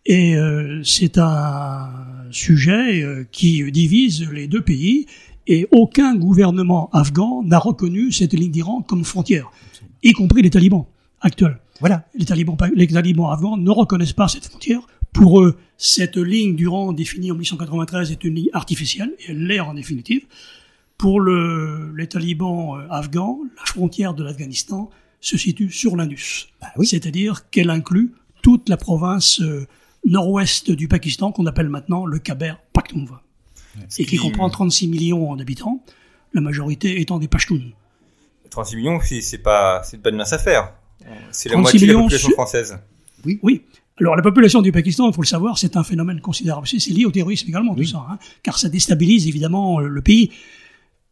Et 0.04 0.36
euh, 0.36 0.82
c'est 0.84 1.16
un 1.16 1.88
sujet 2.30 3.02
euh, 3.02 3.24
qui 3.32 3.70
divise 3.72 4.28
les 4.30 4.46
deux 4.46 4.60
pays 4.60 5.06
et 5.46 5.66
aucun 5.72 6.16
gouvernement 6.16 6.90
afghan 6.92 7.42
n'a 7.42 7.58
reconnu 7.58 8.12
cette 8.12 8.34
ligne 8.34 8.50
d'Iran 8.50 8.82
comme 8.82 9.04
frontière, 9.04 9.50
y 10.02 10.12
compris 10.12 10.42
les 10.42 10.50
talibans 10.50 10.84
actuels. 11.22 11.58
Voilà. 11.80 12.04
Les 12.14 12.26
talibans, 12.26 12.58
les 12.74 12.86
talibans 12.86 13.30
afghans 13.30 13.56
ne 13.56 13.70
reconnaissent 13.70 14.12
pas 14.12 14.28
cette 14.28 14.44
frontière. 14.44 14.80
Pour 15.12 15.40
eux, 15.40 15.58
cette 15.76 16.16
ligne 16.16 16.56
du 16.56 16.68
rang 16.68 16.92
définie 16.92 17.32
en 17.32 17.34
1893 17.34 18.12
est 18.12 18.24
une 18.24 18.34
ligne 18.34 18.50
artificielle, 18.52 19.14
et 19.18 19.30
elle 19.30 19.46
l'est 19.46 19.60
en 19.60 19.74
définitive. 19.74 20.26
Pour 20.98 21.20
le, 21.20 21.92
les 21.96 22.06
talibans 22.06 22.78
euh, 22.78 22.86
afghans, 22.90 23.40
la 23.56 23.64
frontière 23.64 24.14
de 24.14 24.22
l'Afghanistan 24.22 24.90
se 25.20 25.36
situe 25.36 25.70
sur 25.70 25.96
l'Indus. 25.96 26.48
Bah 26.60 26.68
oui. 26.76 26.86
C'est-à-dire 26.86 27.48
qu'elle 27.50 27.70
inclut 27.70 28.12
toute 28.42 28.68
la 28.68 28.76
province 28.76 29.40
euh, 29.40 29.66
nord-ouest 30.04 30.70
du 30.70 30.88
Pakistan 30.88 31.32
qu'on 31.32 31.46
appelle 31.46 31.68
maintenant 31.68 32.06
le 32.06 32.18
Khyber 32.18 32.60
Pakhtunkhwa. 32.72 33.22
et 33.98 34.04
qui 34.04 34.16
comprend 34.16 34.50
36 34.50 34.88
millions 34.88 35.36
d'habitants, 35.36 35.82
la 36.34 36.40
majorité 36.40 37.00
étant 37.00 37.18
des 37.18 37.28
Pashtuns. 37.28 37.72
36 38.50 38.76
millions, 38.76 38.98
c'est 39.00 39.38
pas, 39.38 39.82
c'est 39.84 40.02
pas 40.02 40.10
de 40.10 40.16
mince 40.16 40.32
affaire. 40.32 40.74
C'est 41.30 41.48
la 41.48 41.56
moitié 41.56 41.80
de 41.80 41.92
la 41.92 41.98
population 42.00 42.30
française. 42.30 42.78
Oui. 43.24 43.38
Oui. 43.42 43.62
Alors 44.00 44.16
la 44.16 44.22
population 44.22 44.62
du 44.62 44.72
Pakistan, 44.72 45.08
il 45.08 45.14
faut 45.14 45.20
le 45.20 45.26
savoir, 45.26 45.58
c'est 45.58 45.76
un 45.76 45.84
phénomène 45.84 46.20
considérable. 46.20 46.66
C'est 46.66 46.84
lié 46.90 47.04
au 47.04 47.10
terrorisme 47.10 47.48
également, 47.48 47.74
tout 47.74 47.84
ça, 47.84 48.06
hein, 48.10 48.18
car 48.42 48.58
ça 48.58 48.68
déstabilise 48.68 49.28
évidemment 49.28 49.80
euh, 49.80 49.88
le 49.88 50.00
pays. 50.00 50.30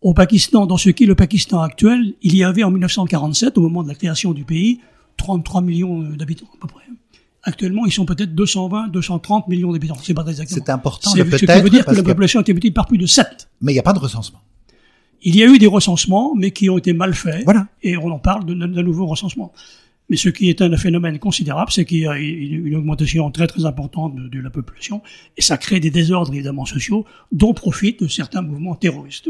Au 0.00 0.14
Pakistan, 0.14 0.66
dans 0.66 0.76
ce 0.76 0.90
qui 0.90 1.04
est 1.04 1.07
le 1.07 1.14
Pakistan 1.14 1.61
actuel, 1.61 2.14
il 2.23 2.35
y 2.35 2.45
avait 2.45 2.62
en 2.62 2.71
1947, 2.71 3.59
au 3.59 3.62
moment 3.62 3.83
de 3.83 3.88
la 3.88 3.95
création 3.95 4.33
du 4.33 4.45
pays, 4.45 4.80
33 5.18 5.61
millions 5.61 6.02
euh, 6.02 6.16
d'habitants 6.16 6.47
à 6.54 6.61
peu 6.61 6.68
près. 6.68 6.85
Actuellement, 7.42 7.85
ils 7.85 7.92
sont 7.92 8.07
peut-être 8.07 8.35
220, 8.35 8.88
230 8.88 9.49
millions 9.49 9.73
d'habitants. 9.73 9.97
C'est 10.02 10.14
pas 10.14 10.23
très 10.23 10.33
exactement. 10.33 10.62
C'est 10.64 10.73
important 10.73 11.12
peut-être. 11.12 11.38
Ce 11.38 11.47
qui 11.47 11.61
veut 11.62 11.71
dire 11.71 11.85
que 11.85 11.95
la 11.95 12.02
population 12.02 12.40
a 12.40 12.42
été 12.42 12.52
multipliée 12.52 12.75
par 12.75 12.87
plus 12.87 12.99
de 12.99 13.07
7. 13.07 13.49
Mais 13.61 13.73
il 13.73 13.75
n'y 13.75 13.80
a 13.80 13.83
pas 13.85 13.92
de 13.92 13.99
recensement. 13.99 14.40
Il 15.23 15.37
y 15.37 15.42
a 15.42 15.47
eu 15.47 15.59
des 15.59 15.66
recensements, 15.66 16.35
mais 16.37 16.52
qui 16.52 16.71
ont 16.71 16.78
été 16.78 16.92
mal 16.92 17.14
faits. 17.14 17.45
Voilà. 17.45 17.66
Et 17.83 17.97
on 17.97 18.11
en 18.11 18.18
parle 18.18 18.45
d'un 18.45 18.83
nouveau 18.83 19.07
recensement. 19.07 19.52
Mais 20.08 20.16
ce 20.16 20.28
qui 20.28 20.48
est 20.48 20.62
un 20.62 20.76
phénomène 20.76 21.18
considérable, 21.18 21.70
c'est 21.70 21.84
qu'il 21.84 21.98
y 21.98 22.06
a 22.06 22.16
une 22.16 22.74
augmentation 22.76 23.30
très 23.30 23.46
très 23.46 23.66
importante 23.66 24.14
de, 24.16 24.40
la 24.40 24.50
population, 24.50 25.02
et 25.36 25.42
ça 25.42 25.58
crée 25.58 25.80
des 25.80 25.90
désordres 25.90 26.32
évidemment 26.32 26.64
sociaux 26.64 27.04
dont 27.30 27.52
profitent 27.52 28.08
certains 28.08 28.40
mouvements 28.40 28.74
terroristes. 28.74 29.28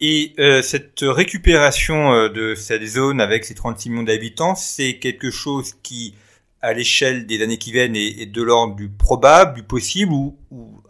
Et 0.00 0.34
euh, 0.38 0.60
cette 0.62 1.00
récupération 1.00 2.12
euh, 2.12 2.28
de 2.28 2.54
cette 2.54 2.84
zone 2.84 3.20
avec 3.20 3.44
ses 3.46 3.54
36 3.54 3.90
millions 3.90 4.02
d'habitants, 4.02 4.54
c'est 4.54 4.98
quelque 4.98 5.30
chose 5.30 5.74
qui, 5.82 6.14
à 6.60 6.74
l'échelle 6.74 7.26
des 7.26 7.42
années 7.42 7.56
qui 7.56 7.72
viennent, 7.72 7.96
est, 7.96 8.26
de 8.26 8.42
l'ordre 8.42 8.76
du 8.76 8.90
probable, 8.90 9.54
du 9.54 9.62
possible 9.62 10.12
ou, 10.12 10.36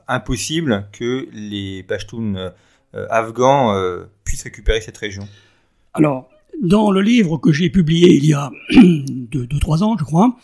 impossible 0.09 0.89
que 0.93 1.29
les 1.33 1.85
Pashtuns 1.85 2.53
euh, 2.95 3.07
afghans 3.11 3.75
puissent 4.25 4.45
récupérer 4.45 4.81
cette 4.81 4.97
région? 4.99 5.29
Alors, 5.95 6.29
dans 6.63 6.91
le 6.91 7.01
livre 7.01 7.39
que 7.39 7.53
j'ai 7.53 7.71
publié 7.71 8.17
il 8.17 8.25
y 8.25 8.35
a 8.35 8.51
deux, 8.73 9.47
deux, 9.47 9.59
trois 9.59 9.83
ans, 9.83 9.97
je 9.99 10.05
crois, 10.05 10.37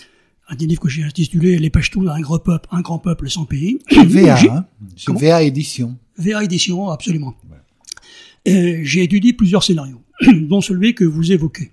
un 0.49 0.55
des 0.55 0.67
livres 0.67 0.83
que 0.83 0.89
j'ai 0.89 1.03
intitulé 1.03 1.59
Les 1.59 1.71
Pashtuns, 1.71 2.09
un 2.09 2.21
grand 2.21 2.39
peuple, 2.39 2.69
un 2.71 2.81
grand 2.81 2.99
peuple 2.99 3.31
sans 3.31 3.45
pays. 3.45 3.79
VA, 3.91 4.39
hein 4.39 4.67
VA 5.09 5.43
édition. 5.43 5.97
VA 6.19 6.45
édition, 6.45 6.91
absolument. 6.91 7.35
J'ai 8.45 9.03
étudié 9.03 9.33
plusieurs 9.33 9.63
scénarios, 9.63 10.03
dont 10.43 10.61
celui 10.61 10.95
que 10.95 11.05
vous 11.05 11.33
évoquez. 11.33 11.71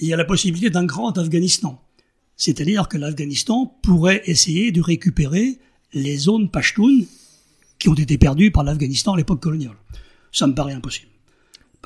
Il 0.00 0.08
y 0.08 0.12
a 0.12 0.16
la 0.16 0.24
possibilité 0.24 0.68
d'un 0.68 0.84
grand 0.84 1.16
Afghanistan. 1.16 1.80
C'est-à-dire 2.36 2.88
que 2.88 2.98
l'Afghanistan 2.98 3.78
pourrait 3.82 4.22
essayer 4.26 4.72
de 4.72 4.82
récupérer 4.82 5.58
les 5.94 6.16
zones 6.18 6.50
Pashtuns 6.50 7.04
qui 7.78 7.88
ont 7.88 7.94
été 7.94 8.18
perdues 8.18 8.50
par 8.50 8.62
l'Afghanistan 8.64 9.14
à 9.14 9.16
l'époque 9.16 9.40
coloniale. 9.40 9.76
Ça 10.32 10.46
me 10.46 10.54
paraît 10.54 10.74
impossible 10.74 11.08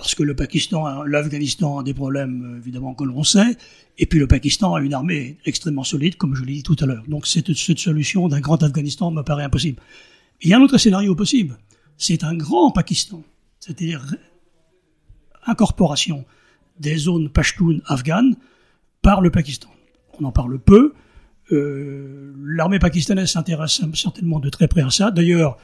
parce 0.01 0.15
que 0.15 0.23
le 0.23 0.35
Pakistan, 0.35 1.03
l'Afghanistan 1.03 1.81
a 1.81 1.83
des 1.83 1.93
problèmes 1.93 2.57
évidemment 2.57 2.95
que 2.95 3.05
l'on 3.05 3.23
sait, 3.23 3.59
et 3.99 4.07
puis 4.07 4.19
le 4.19 4.27
Pakistan 4.27 4.75
a 4.75 4.81
une 4.81 4.95
armée 4.95 5.37
extrêmement 5.45 5.85
solide, 5.85 6.17
comme 6.17 6.35
je 6.35 6.43
l'ai 6.43 6.55
dit 6.55 6.63
tout 6.63 6.77
à 6.81 6.87
l'heure. 6.87 7.05
Donc 7.07 7.27
cette, 7.27 7.53
solution 7.53 8.27
d'un 8.27 8.41
grand 8.41 8.63
Afghanistan 8.63 9.11
me 9.11 9.21
paraît 9.21 9.45
impossible. 9.45 9.79
Il 10.41 10.49
y 10.49 10.55
a 10.55 10.57
un 10.57 10.63
autre 10.63 10.79
scénario 10.79 11.15
possible, 11.15 11.59
c'est 11.99 12.25
un 12.25 12.35
grand 12.35 12.71
Pakistan, 12.71 13.23
c'est-à-dire 13.59 14.07
incorporation 15.45 16.25
des 16.79 16.97
zones 16.97 17.29
Pashtun 17.29 17.81
afghanes 17.85 18.37
par 19.03 19.21
le 19.21 19.31
Pakistan. 19.31 19.69
On 20.19 20.25
en 20.25 20.33
parle 20.33 20.59
peu. 20.59 20.95
Euh, 21.53 22.33
L'armée 22.43 22.79
pakistanaise 22.79 23.33
s'intéresse 23.33 23.83
certainement 23.93 24.41
de 24.41 24.49
très 24.49 24.67
près 24.67 24.81
à 24.81 24.89
ça. 24.89 25.11
D'ailleurs, 25.11 25.59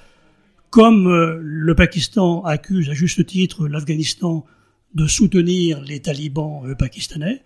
comme 0.76 1.06
euh, 1.06 1.38
le 1.40 1.74
Pakistan 1.74 2.42
accuse 2.44 2.90
à 2.90 2.92
juste 2.92 3.24
titre 3.24 3.66
l'Afghanistan 3.66 4.44
de 4.94 5.06
soutenir 5.06 5.80
les 5.80 6.00
talibans 6.00 6.66
euh, 6.66 6.74
pakistanais, 6.74 7.42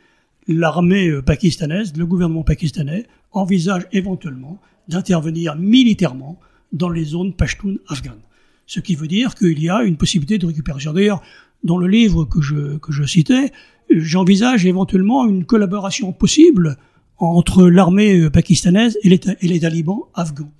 l'armée 0.48 1.06
euh, 1.06 1.22
pakistanaise, 1.22 1.92
le 1.96 2.06
gouvernement 2.06 2.42
pakistanais 2.42 3.06
envisage 3.30 3.86
éventuellement 3.92 4.60
d'intervenir 4.88 5.54
militairement 5.54 6.40
dans 6.72 6.88
les 6.88 7.04
zones 7.04 7.32
pashtun 7.32 7.76
afghanes. 7.86 8.18
Ce 8.66 8.80
qui 8.80 8.96
veut 8.96 9.06
dire 9.06 9.36
qu'il 9.36 9.62
y 9.62 9.70
a 9.70 9.84
une 9.84 9.96
possibilité 9.96 10.36
de 10.36 10.46
récupération. 10.46 10.92
D'ailleurs, 10.92 11.22
dans 11.62 11.78
le 11.78 11.86
livre 11.86 12.24
que 12.24 12.40
je, 12.40 12.78
que 12.78 12.90
je 12.90 13.04
citais, 13.04 13.52
j'envisage 13.90 14.66
éventuellement 14.66 15.24
une 15.28 15.44
collaboration 15.44 16.10
possible 16.12 16.78
entre 17.16 17.68
l'armée 17.68 18.28
pakistanaise 18.28 18.98
et 19.04 19.08
les, 19.08 19.20
et 19.40 19.46
les 19.46 19.60
talibans 19.60 20.00
afghans. 20.14 20.52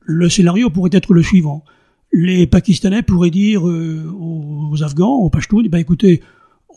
Le 0.00 0.30
scénario 0.30 0.70
pourrait 0.70 0.94
être 0.94 1.12
le 1.12 1.22
suivant 1.22 1.64
les 2.12 2.46
Pakistanais 2.46 3.02
pourraient 3.02 3.30
dire 3.30 3.68
euh, 3.68 4.10
aux, 4.18 4.82
Afghans, 4.82 5.16
aux 5.16 5.30
Pashtuns, 5.30 5.62
eh 5.64 5.68
ben 5.68 5.78
écoutez, 5.78 6.22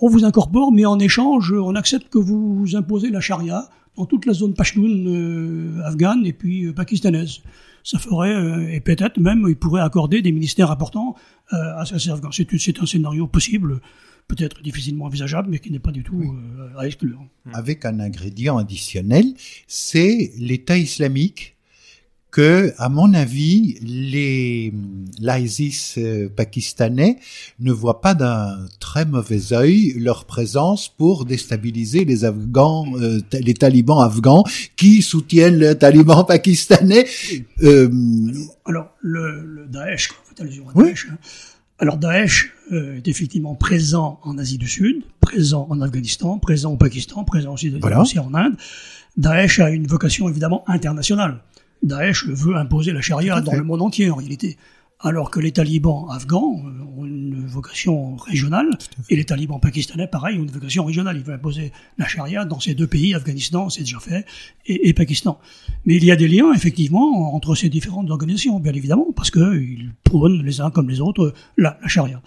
on 0.02 0.10
vous 0.10 0.26
incorpore, 0.26 0.72
mais 0.72 0.86
en 0.86 1.00
échange, 1.00 1.54
on 1.54 1.76
accepte 1.76 2.10
que 2.10 2.18
vous 2.18 2.76
imposez 2.76 3.10
la 3.10 3.22
charia 3.22 3.70
dans 3.96 4.06
toute 4.06 4.26
la 4.26 4.34
zone 4.34 4.54
Pashtun 4.54 4.82
euh, 4.82 5.82
afghane 5.84 6.26
et 6.26 6.34
puis 6.34 6.66
euh, 6.66 6.74
pakistanaise. 6.74 7.42
Ça 7.84 7.98
ferait, 7.98 8.76
et 8.76 8.80
peut-être 8.80 9.20
même, 9.20 9.44
ils 9.50 9.56
pourraient 9.56 9.82
accorder 9.82 10.22
des 10.22 10.32
ministères 10.32 10.70
importants 10.70 11.16
à 11.50 11.84
ces 11.84 12.12
Afghans. 12.12 12.30
C'est 12.32 12.80
un 12.80 12.86
scénario 12.86 13.26
possible, 13.26 13.82
peut-être 14.28 14.62
difficilement 14.62 15.06
envisageable, 15.06 15.48
mais 15.50 15.58
qui 15.58 15.72
n'est 15.72 15.80
pas 15.80 15.92
du 15.92 16.04
tout 16.04 16.36
à 16.78 16.86
exclure. 16.86 17.26
Avec 17.54 17.84
un 17.86 18.00
ingrédient 18.00 18.60
additionnel, 18.60 19.34
c'est 19.66 20.32
l'État 20.38 20.78
islamique 20.78 21.56
que, 22.32 22.74
à 22.78 22.88
mon 22.90 23.14
avis, 23.14 23.78
les 23.82 24.74
l'ISIS 25.20 25.96
euh, 25.98 26.30
pakistanais 26.30 27.18
ne 27.60 27.72
voient 27.72 28.02
pas 28.02 28.16
d'un 28.16 28.58
très 28.80 29.06
mauvais 29.06 29.54
œil 29.54 29.94
leur 29.98 30.26
présence 30.26 30.88
pour 30.88 31.26
déstabiliser 31.26 32.06
les 32.06 32.26
Afghans, 32.26 32.86
euh, 32.96 33.20
les 33.34 33.54
talibans 33.54 34.00
afghans 34.00 34.44
qui 34.78 35.02
soutiennent 35.02 35.60
le 35.60 35.76
taliban 35.76 36.24
pakistanais. 36.24 37.06
Euh, 37.64 37.90
alors, 38.66 38.96
le, 39.02 39.44
le 39.44 39.68
Daesh, 39.68 40.08
quand 40.08 40.46
vous 40.46 40.70
à 40.70 40.84
Daesh, 40.84 41.08
hein. 41.12 41.18
alors 41.80 41.98
Daesh 41.98 42.54
est 42.72 43.08
effectivement 43.10 43.54
présent 43.56 44.22
en 44.24 44.38
Asie 44.38 44.58
du 44.58 44.68
Sud, 44.68 45.04
présent 45.20 45.68
en 45.70 45.82
Afghanistan, 45.82 46.40
présent 46.40 46.72
au 46.72 46.78
Pakistan, 46.78 47.26
présent 47.26 47.54
aussi, 47.54 47.74
aussi 48.00 48.20
en 48.20 48.34
Inde. 48.34 48.56
Daesh 49.18 49.60
a 49.60 49.70
une 49.70 49.88
vocation 49.88 50.30
évidemment 50.30 50.64
internationale. 50.68 51.42
Daesh 51.84 52.28
veut 52.28 52.56
imposer 52.56 52.92
la 52.92 53.02
charia 53.02 53.42
dans 53.42 53.54
le 53.54 53.64
monde 53.64 53.82
entier 53.82 54.10
en 54.10 54.16
réalité. 54.16 54.58
Alors 55.04 55.32
que 55.32 55.40
les 55.40 55.52
talibans 55.52 56.06
afghans 56.12 56.62
ont 56.96 57.06
une 57.06 57.44
vocation 57.48 58.16
régionale 58.18 58.70
et 59.10 59.16
les 59.16 59.26
talibans 59.26 59.60
pakistanais, 59.60 60.06
pareil, 60.06 60.38
ont 60.38 60.44
une 60.44 60.52
vocation 60.52 60.86
régionale. 60.86 61.18
Ils 61.18 61.24
veulent 61.24 61.36
imposer 61.36 61.72
la 61.98 62.08
charia 62.08 62.46
dans 62.46 62.60
ces 62.60 62.76
deux 62.76 62.86
pays, 62.86 63.16
Afghanistan, 63.16 63.70
c'est 63.72 63.82
déjà 63.82 64.00
fait, 64.00 64.26
et, 64.68 64.94
Pakistan. 64.94 65.40
Mais 65.86 65.96
il 65.96 66.06
y 66.06 66.12
a 66.12 66.16
des 66.16 66.28
liens, 66.28 66.54
effectivement, 66.54 67.34
entre 67.34 67.56
ces 67.56 67.68
différentes 67.68 68.12
organisations, 68.12 68.60
bien 68.60 68.74
évidemment, 68.74 69.08
parce 69.16 69.32
qu'ils 69.32 69.92
prônent 70.04 70.44
les 70.44 70.62
uns 70.62 70.70
comme 70.70 70.88
les 70.88 71.02
autres 71.02 71.34
la, 71.58 71.80
la 71.82 71.88
charia. 71.88 72.22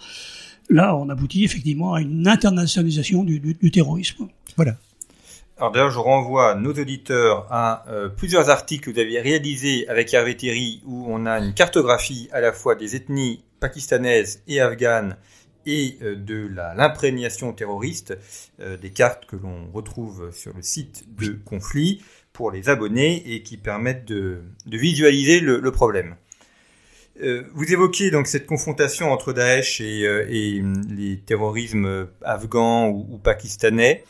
Là, 0.69 0.97
on 0.97 1.07
aboutit 1.07 1.45
effectivement 1.45 1.93
à 1.93 2.01
une 2.01 2.27
internationalisation 2.27 3.23
du, 3.23 3.39
du, 3.39 3.53
du 3.53 3.71
terrorisme. 3.71 4.27
Voilà. 4.57 4.75
Alors 5.57 5.71
d'ailleurs, 5.71 5.91
je 5.91 5.99
renvoie 5.99 6.55
nos 6.55 6.73
auditeurs 6.73 7.47
à 7.49 7.85
euh, 7.87 8.09
plusieurs 8.09 8.49
articles 8.49 8.83
que 8.83 8.91
vous 8.91 8.99
aviez 8.99 9.21
réalisés 9.21 9.87
avec 9.87 10.13
Hervé 10.13 10.35
Thierry, 10.35 10.81
où 10.85 11.05
on 11.07 11.25
a 11.25 11.39
une 11.39 11.53
cartographie 11.53 12.27
à 12.33 12.41
la 12.41 12.51
fois 12.51 12.75
des 12.75 12.97
ethnies 12.97 13.41
pakistanaises 13.61 14.43
et 14.49 14.59
afghanes 14.59 15.15
et 15.65 15.97
euh, 16.01 16.15
de 16.17 16.49
l'imprégnation 16.75 17.53
terroriste, 17.53 18.17
euh, 18.59 18.75
des 18.75 18.89
cartes 18.89 19.25
que 19.27 19.37
l'on 19.37 19.71
retrouve 19.71 20.29
sur 20.33 20.53
le 20.53 20.61
site 20.61 21.05
de 21.17 21.39
conflit 21.45 22.03
pour 22.33 22.51
les 22.51 22.67
abonnés 22.67 23.23
et 23.25 23.41
qui 23.41 23.55
permettent 23.55 24.05
de, 24.05 24.41
visualiser 24.65 25.39
le, 25.39 25.71
problème. 25.71 26.17
vous 27.17 27.71
évoquez 27.71 28.11
donc 28.11 28.27
cette 28.27 28.45
confrontation 28.45 29.09
entre 29.13 29.31
Daesh 29.31 29.79
et, 29.79 30.61
les 30.89 31.17
terrorismes 31.25 32.09
afghans 32.23 32.89
ou 32.89 33.17
pakistanais. 33.19 34.03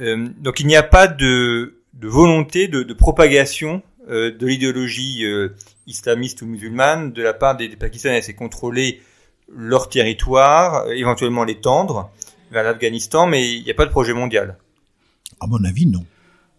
Euh, 0.00 0.28
donc 0.38 0.60
il 0.60 0.66
n'y 0.66 0.76
a 0.76 0.82
pas 0.82 1.08
de, 1.08 1.80
de 1.94 2.08
volonté 2.08 2.68
de, 2.68 2.82
de 2.82 2.94
propagation 2.94 3.82
euh, 4.08 4.30
de 4.30 4.46
l'idéologie 4.46 5.24
euh, 5.24 5.48
islamiste 5.88 6.40
ou 6.42 6.46
musulmane 6.46 7.12
de 7.12 7.22
la 7.22 7.34
part 7.34 7.56
des, 7.56 7.68
Pakistanais. 7.70 8.22
C'est 8.22 8.34
contrôler 8.34 9.00
leur 9.52 9.88
territoire, 9.88 10.88
éventuellement 10.92 11.42
l'étendre 11.42 12.10
vers 12.52 12.62
l'Afghanistan, 12.62 13.26
mais 13.26 13.52
il 13.52 13.64
n'y 13.64 13.70
a 13.72 13.74
pas 13.74 13.84
de 13.84 13.90
projet 13.90 14.12
mondial. 14.12 14.58
À 15.40 15.48
mon 15.48 15.64
avis, 15.64 15.86
non. 15.86 16.04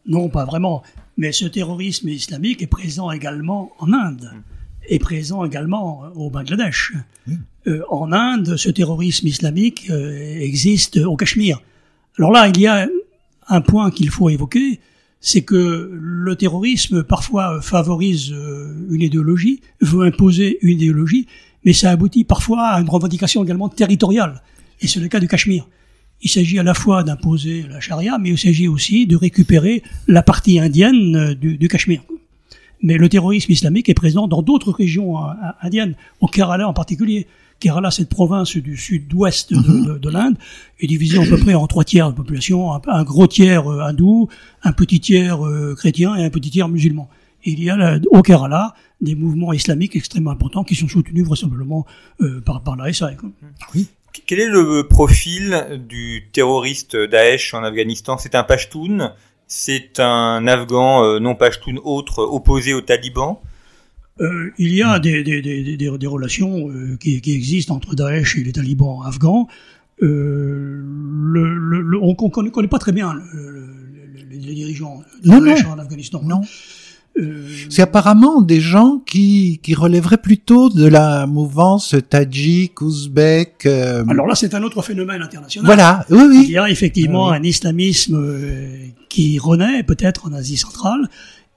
Non, 0.06 0.27
pas 0.27 0.44
vraiment. 0.44 0.84
Mais 1.15 1.32
ce 1.32 1.46
terrorisme 1.46 2.10
islamique 2.10 2.62
est 2.62 2.67
présent 2.67 3.12
également 3.12 3.72
en 3.79 3.94
Inde, 3.94 4.29
mm. 4.34 4.41
est 4.89 5.00
présent 5.00 5.46
également 5.46 6.03
au 6.15 6.29
Bangladesh. 6.29 6.94
Euh, 7.67 7.84
en 7.89 8.12
Inde, 8.12 8.58
ce 8.58 8.70
terrorisme 8.70 9.27
islamique 9.27 9.89
existe 9.89 10.98
au 10.98 11.15
Cachemire. 11.15 11.62
Alors 12.17 12.32
là, 12.34 12.50
il 12.50 12.60
y 12.60 12.67
a 12.67 12.88
un 13.50 13.62
point 13.62 13.92
qu'il 13.92 14.10
faut 14.10 14.30
évoquer, 14.30 14.80
c'est 15.20 15.42
que 15.42 15.92
le 15.94 16.36
terrorisme 16.36 17.04
parfois 17.04 17.62
favorise 17.62 18.32
euh, 18.32 18.88
une 18.89 19.01
idéologie, 19.01 19.62
veut 19.82 20.06
imposer 20.06 20.58
une 20.62 20.77
idéologie, 20.77 21.27
mais 21.66 21.74
ça 21.74 21.92
aboutit 21.92 22.24
parfois 22.24 22.68
à 22.68 22.82
une 22.82 22.89
revendication 22.89 23.44
également 23.44 23.70
territoriale. 23.70 24.42
Et 24.82 24.88
c'est 24.88 25.00
le 25.00 25.08
cas 25.08 25.20
du 25.20 25.27
Cachemire. 25.27 25.68
Il 26.22 26.30
s'agit 26.30 26.60
à 26.60 26.63
la 26.63 26.74
fois 26.74 27.04
d'imposer 27.04 27.66
la 27.70 27.80
charia, 27.80 28.18
mais 28.18 28.30
il 28.30 28.38
s'agit 28.38 28.68
aussi 28.68 29.06
de 29.06 29.16
récupérer 29.16 29.84
la 30.08 30.24
partie 30.24 30.60
indienne 30.60 31.16
euh, 31.16 31.36
du, 31.36 31.68
Cachemire. 31.68 32.04
Mais 32.82 32.98
le 32.98 33.10
terrorisme 33.10 33.51
islamique 33.51 33.89
est 33.89 33.96
présent 33.96 34.27
dans 34.27 34.42
d'autres 34.42 34.72
régions 34.72 35.18
euh, 35.18 35.32
indiennes, 35.62 35.96
au 36.22 36.27
Kerala 36.27 36.68
en 36.68 36.74
particulier. 36.74 37.27
Kerala, 37.59 37.91
cette 37.91 38.09
province 38.09 38.55
du 38.55 38.77
sud-ouest 38.77 39.51
de, 39.51 39.57
mhm. 39.57 39.99
de, 39.99 40.09
l'Inde, 40.09 40.37
est 40.79 40.87
divisée 40.87 41.17
à 41.17 41.25
peu 41.25 41.37
près 41.37 41.55
en 41.55 41.67
trois 41.67 41.83
tiers 41.83 42.09
de 42.09 42.15
population, 42.15 42.71
un, 42.73 43.03
gros 43.03 43.27
tiers 43.27 43.71
euh, 43.71 43.81
hindou, 43.81 44.29
un 44.63 44.73
petit 44.73 44.99
tiers 44.99 45.45
euh, 45.45 45.73
chrétien 45.75 46.15
et 46.15 46.23
un 46.23 46.29
petit 46.29 46.51
tiers 46.51 46.69
musulman. 46.69 47.09
il 47.43 47.63
y 47.63 47.69
a 47.69 47.99
au 48.11 48.21
Kerala 48.21 48.75
des 49.01 49.15
mouvements 49.15 49.53
islamiques 49.53 49.95
extrêmement 49.95 50.31
importants 50.31 50.63
qui 50.63 50.75
sont 50.75 50.87
soutenus 50.87 51.25
vraisemblablement 51.25 51.85
euh, 52.21 52.41
par, 52.41 52.61
par 52.61 52.75
la 52.75 52.85
Oui. 53.73 53.87
Quel 54.25 54.39
est 54.39 54.49
le 54.49 54.87
profil 54.87 55.83
du 55.87 56.27
terroriste 56.31 56.95
Daesh 56.95 57.53
en 57.53 57.63
Afghanistan? 57.63 58.17
C'est 58.17 58.33
un 58.35 58.43
Pashtun? 58.43 59.13
C'est 59.45 59.99
un 59.99 60.47
Afghan 60.47 61.19
non 61.19 61.35
Pashtun 61.35 61.75
autre 61.83 62.23
opposé 62.23 62.73
aux 62.73 62.81
talibans? 62.81 63.39
Euh, 64.19 64.51
il 64.57 64.74
y 64.74 64.81
a 64.81 65.00
des, 65.00 65.24
des, 65.24 65.41
des, 65.41 65.75
des 65.77 66.07
relations 66.07 66.69
euh, 66.69 66.97
qui, 67.00 67.21
qui, 67.21 67.33
existent 67.33 67.75
entre 67.75 67.95
Daesh 67.95 68.38
et 68.38 68.43
les 68.43 68.51
talibans 68.51 69.01
afghans. 69.05 69.47
Euh, 70.01 70.83
le, 70.83 71.81
le, 71.81 71.97
on 72.01 72.09
ne 72.12 72.50
connaît, 72.50 72.67
pas 72.67 72.79
très 72.79 72.91
bien 72.91 73.15
les, 74.29 74.38
les 74.39 74.53
dirigeants 74.53 75.01
de 75.24 75.45
Daesh 75.45 75.65
en 75.65 75.79
Afghanistan. 75.79 76.21
Non. 76.24 76.41
Euh, 77.19 77.47
C'est 77.69 77.81
apparemment 77.81 78.41
des 78.41 78.59
gens 78.59 79.01
qui, 79.05 79.59
qui 79.63 79.74
relèveraient 79.74 80.17
plutôt 80.17 80.69
de 80.69 80.88
la 80.88 81.25
mouvance 81.25 81.95
tadjik, 82.09 82.81
ouzbek. 82.81 83.65
Euh... 83.65 84.03
Alors 84.07 84.27
là, 84.27 84.36
c'est 84.36 84.53
un 84.53 84.63
autre 84.63 84.81
phénomène 84.81 85.21
international. 85.21 85.65
Voilà, 85.65 86.05
oui, 86.09 86.24
oui. 86.29 86.45
Il 86.47 86.51
y 86.51 86.57
a 86.57 86.69
effectivement 86.69 87.31
un 87.31 87.41
islamisme 87.41 88.15
euh, 88.15 88.88
qui 89.09 89.39
renaît 89.39 89.83
peut-être 89.83 90.27
en 90.27 90.33
Asie 90.33 90.57
centrale, 90.57 91.09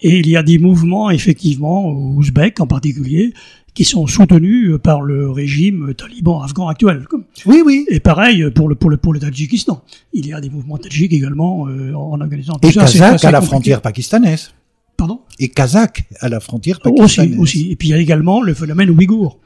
et 0.02 0.19
il 0.19 0.28
y 0.28 0.37
a 0.37 0.42
des 0.42 0.59
mouvements, 0.59 1.11
effectivement, 1.11 1.90
ouzbeks 1.92 2.61
en 2.61 2.66
particulier, 2.66 3.35
qui 3.75 3.85
sont 3.85 4.07
soutenus 4.07 4.76
par 4.83 5.02
le 5.02 5.30
régime 5.30 5.95
taliban 5.95 6.42
afghan 6.42 6.69
actuel. 6.69 7.07
Oui, 7.47 7.62
oui. 7.64 7.87
Et 7.88 8.00
pareil 8.00 8.50
pour 8.50 8.69
le 8.69 8.75
pour 8.75 8.90
le 8.90 8.97
pour 8.97 9.12
le 9.12 9.21
Tadjikistan. 9.21 9.83
Il 10.12 10.26
y 10.26 10.33
a 10.33 10.40
des 10.40 10.50
mouvements 10.50 10.78
tadjiks 10.78 11.12
également 11.12 11.69
euh, 11.69 11.95
en 11.95 12.21
Afghanistan. 12.21 12.57
et 12.62 12.73
Kazakh 12.73 13.25
à 13.25 13.30
la 13.30 13.40
frontière 13.40 13.80
pakistanaise. 13.80 14.52
Pardon? 14.97 15.21
Et 15.38 15.49
Kazakh 15.49 16.04
à 16.21 16.28
la 16.28 16.40
frontière 16.40 16.80
pakistanaise. 16.80 17.38
Aussi, 17.38 17.61
aussi. 17.61 17.71
Et 17.71 17.76
puis 17.76 17.88
il 17.88 17.90
y 17.92 17.95
a 17.95 17.99
également 17.99 18.42
le 18.42 18.54
phénomène 18.54 18.90
ouïghour. 18.90 19.38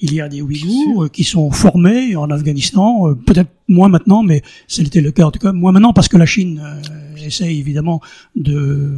Il 0.00 0.14
y 0.14 0.20
a 0.20 0.28
des 0.28 0.42
Ouïghours 0.42 1.10
qui 1.12 1.22
sont 1.22 1.50
formés 1.50 2.16
en 2.16 2.28
Afghanistan, 2.30 3.08
euh, 3.08 3.14
peut-être 3.14 3.50
moins 3.68 3.88
maintenant, 3.88 4.22
mais 4.22 4.42
c'était 4.66 5.00
le 5.00 5.12
cas 5.12 5.24
en 5.24 5.30
tout 5.30 5.38
cas, 5.38 5.52
moins 5.52 5.70
maintenant 5.70 5.92
parce 5.92 6.08
que 6.08 6.16
la 6.16 6.26
Chine 6.26 6.60
euh, 6.64 7.24
essaye 7.24 7.60
évidemment 7.60 8.00
de, 8.34 8.90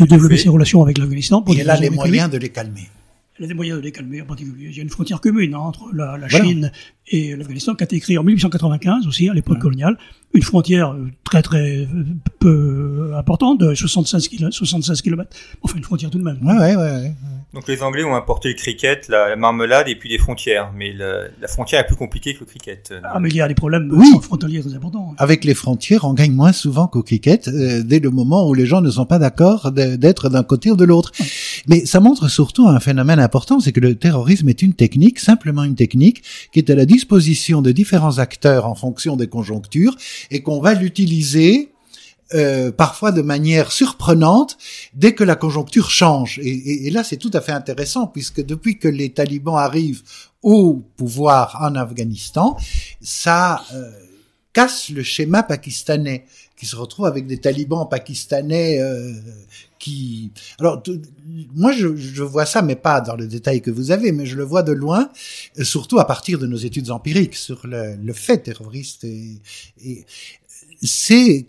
développer 0.00 0.36
ses 0.36 0.50
relations 0.50 0.82
avec 0.82 0.98
l'Afghanistan. 0.98 1.42
Et 1.48 1.58
elle 1.58 1.70
a 1.70 1.76
les 1.76 1.90
moyens 1.90 2.30
de 2.30 2.36
les 2.36 2.50
calmer. 2.50 2.88
Elle 3.38 3.44
a 3.44 3.48
des 3.48 3.54
moyens 3.54 3.78
de 3.78 3.84
les 3.84 3.92
calmer 3.92 4.20
en 4.20 4.26
particulier. 4.26 4.66
Il 4.70 4.76
y 4.76 4.80
a 4.80 4.82
une 4.82 4.90
frontière 4.90 5.20
commune 5.20 5.54
hein, 5.54 5.58
entre 5.58 5.94
la, 5.94 6.18
la 6.18 6.28
Chine 6.28 6.72
et 7.06 7.36
l'Afghanistan 7.36 7.74
qui 7.76 7.84
a 7.84 7.86
été 7.86 8.00
créée 8.00 8.18
en 8.18 8.24
1895 8.24 9.06
aussi, 9.06 9.28
à 9.28 9.34
l'époque 9.34 9.60
coloniale. 9.60 9.96
Une 10.34 10.42
frontière 10.42 10.90
euh, 10.90 11.06
très 11.24 11.40
très 11.40 11.88
peu 12.40 13.12
importante, 13.16 13.60
de 13.60 13.74
76 13.74 14.28
km, 14.28 14.52
76 14.52 15.02
km. 15.02 15.30
Enfin, 15.62 15.76
une 15.76 15.84
frontière 15.84 16.10
tout 16.10 16.18
de 16.18 16.24
même. 16.24 16.38
Ouais, 16.42 16.58
ouais, 16.58 16.76
ouais. 16.76 17.12
Donc 17.54 17.66
les 17.66 17.82
Anglais 17.82 18.04
ont 18.04 18.14
importé 18.14 18.50
le 18.50 18.54
cricket, 18.54 19.08
la, 19.08 19.34
marmelade 19.34 19.88
et 19.88 19.96
puis 19.96 20.10
les 20.10 20.18
frontières. 20.18 20.70
Mais 20.76 20.92
la, 20.92 21.28
la, 21.40 21.48
frontière 21.48 21.80
est 21.80 21.86
plus 21.86 21.96
compliquée 21.96 22.34
que 22.34 22.40
le 22.40 22.46
cricket. 22.46 22.92
Ah, 23.02 23.18
mais 23.20 23.30
il 23.30 23.36
y 23.36 23.40
a 23.40 23.48
des 23.48 23.54
problèmes 23.54 23.90
oui. 23.90 24.06
frontaliers 24.20 24.60
très 24.60 24.74
importants. 24.74 25.14
Avec 25.16 25.44
les 25.44 25.54
frontières, 25.54 26.04
on 26.04 26.12
gagne 26.12 26.32
moins 26.32 26.52
souvent 26.52 26.88
qu'au 26.88 27.02
cricket, 27.02 27.48
euh, 27.48 27.82
dès 27.82 28.00
le 28.00 28.10
moment 28.10 28.46
où 28.46 28.52
les 28.52 28.66
gens 28.66 28.82
ne 28.82 28.90
sont 28.90 29.06
pas 29.06 29.18
d'accord 29.18 29.72
d'être 29.72 30.28
d'un 30.28 30.42
côté 30.42 30.70
ou 30.70 30.76
de 30.76 30.84
l'autre. 30.84 31.12
Mais 31.66 31.86
ça 31.86 32.00
montre 32.00 32.28
surtout 32.28 32.68
un 32.68 32.80
phénomène 32.80 33.18
important, 33.18 33.60
c'est 33.60 33.72
que 33.72 33.80
le 33.80 33.94
terrorisme 33.94 34.48
est 34.50 34.60
une 34.60 34.74
technique, 34.74 35.18
simplement 35.18 35.64
une 35.64 35.74
technique, 35.74 36.22
qui 36.52 36.58
est 36.58 36.68
à 36.68 36.74
la 36.74 36.84
disposition 36.84 37.62
de 37.62 37.72
différents 37.72 38.18
acteurs 38.18 38.66
en 38.66 38.74
fonction 38.74 39.16
des 39.16 39.26
conjonctures, 39.26 39.96
et 40.30 40.42
qu'on 40.42 40.60
va 40.60 40.74
l'utiliser 40.74 41.72
euh, 42.34 42.70
parfois 42.70 43.10
de 43.10 43.22
manière 43.22 43.72
surprenante 43.72 44.58
dès 44.92 45.14
que 45.14 45.24
la 45.24 45.34
conjoncture 45.34 45.90
change. 45.90 46.38
Et, 46.40 46.50
et, 46.50 46.86
et 46.86 46.90
là, 46.90 47.02
c'est 47.02 47.16
tout 47.16 47.30
à 47.32 47.40
fait 47.40 47.52
intéressant 47.52 48.06
puisque 48.06 48.44
depuis 48.44 48.78
que 48.78 48.88
les 48.88 49.10
talibans 49.10 49.56
arrivent 49.56 50.02
au 50.42 50.82
pouvoir 50.96 51.56
en 51.62 51.74
Afghanistan, 51.74 52.56
ça 53.00 53.64
euh, 53.72 53.90
casse 54.52 54.90
le 54.90 55.02
schéma 55.02 55.42
pakistanais 55.42 56.26
qui 56.54 56.66
se 56.66 56.76
retrouve 56.76 57.06
avec 57.06 57.26
des 57.26 57.38
talibans 57.38 57.88
pakistanais 57.88 58.78
euh, 58.78 59.12
qui... 59.78 60.30
Alors, 60.60 60.82
moi, 61.54 61.72
je, 61.72 61.96
je, 61.96 62.22
vois 62.22 62.44
ça, 62.44 62.60
mais 62.60 62.76
pas 62.76 63.00
dans 63.00 63.14
le 63.14 63.26
détail 63.26 63.62
que 63.62 63.70
vous 63.70 63.90
avez, 63.90 64.12
mais 64.12 64.26
je 64.26 64.36
le 64.36 64.42
vois 64.42 64.64
de 64.64 64.72
loin, 64.72 65.08
surtout 65.62 65.98
à 65.98 66.06
partir 66.06 66.38
de 66.38 66.46
nos 66.46 66.56
études 66.56 66.90
empiriques 66.90 67.36
sur 67.36 67.66
le, 67.66 67.94
le 67.94 68.12
fait 68.12 68.38
terroriste. 68.38 69.04
Et, 69.04 69.40
et 69.84 70.04
c'est 70.82 71.46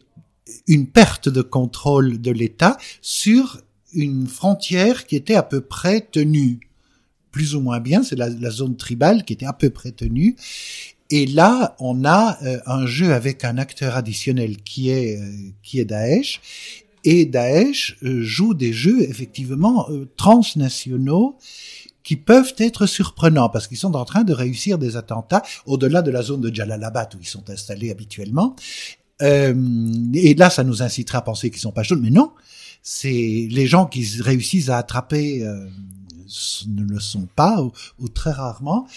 une 0.67 0.87
perte 0.87 1.29
de 1.29 1.41
contrôle 1.41 2.21
de 2.21 2.31
l'État 2.31 2.77
sur 3.01 3.61
une 3.93 4.27
frontière 4.27 5.05
qui 5.05 5.15
était 5.15 5.35
à 5.35 5.43
peu 5.43 5.61
près 5.61 6.01
tenue, 6.01 6.59
plus 7.31 7.55
ou 7.55 7.61
moins 7.61 7.79
bien, 7.79 8.03
c'est 8.03 8.15
la, 8.15 8.49
zone 8.49 8.77
tribale 8.77 9.23
qui 9.23 9.33
était 9.33 9.45
à 9.45 9.53
peu 9.53 9.69
près 9.69 9.91
tenue. 9.91 10.35
Et 11.11 11.25
là, 11.25 11.75
on 11.79 12.05
a 12.05 12.37
euh, 12.43 12.59
un 12.65 12.85
jeu 12.85 13.13
avec 13.13 13.43
un 13.43 13.57
acteur 13.57 13.95
additionnel 13.95 14.57
qui 14.57 14.89
est 14.89 15.19
euh, 15.19 15.51
qui 15.63 15.79
est 15.79 15.85
Daesh. 15.85 16.41
Et 17.03 17.25
Daesh 17.25 17.97
euh, 18.03 18.21
joue 18.21 18.53
des 18.53 18.73
jeux 18.73 19.01
effectivement 19.01 19.87
transnationaux 20.17 21.37
qui 22.03 22.15
peuvent 22.15 22.53
être 22.57 22.87
surprenants 22.87 23.49
parce 23.49 23.67
qu'ils 23.67 23.77
sont 23.77 23.95
en 23.95 24.05
train 24.05 24.23
de 24.23 24.33
réussir 24.33 24.77
des 24.77 24.97
attentats 24.97 25.43
au-delà 25.65 26.01
de 26.01 26.11
la 26.11 26.21
zone 26.21 26.41
de 26.41 26.53
Jalalabad 26.53 27.13
où 27.15 27.19
ils 27.21 27.27
sont 27.27 27.49
installés 27.49 27.91
habituellement 27.91 28.55
euh, 29.21 29.53
et 30.13 30.33
là, 30.35 30.49
ça 30.49 30.63
nous 30.63 30.81
incitera 30.81 31.19
à 31.19 31.21
penser 31.21 31.49
qu'ils 31.49 31.59
sont 31.59 31.71
pas 31.71 31.83
chauds, 31.83 31.97
mais 31.99 32.09
non. 32.09 32.31
C'est 32.81 33.47
les 33.51 33.67
gens 33.67 33.85
qui 33.85 34.07
réussissent 34.21 34.69
à 34.69 34.77
attraper 34.77 35.43
euh, 35.43 35.67
ne 36.67 36.83
le 36.83 36.99
sont 36.99 37.27
pas 37.35 37.61
ou, 37.61 38.09
très 38.09 38.31
rarement. 38.31 38.87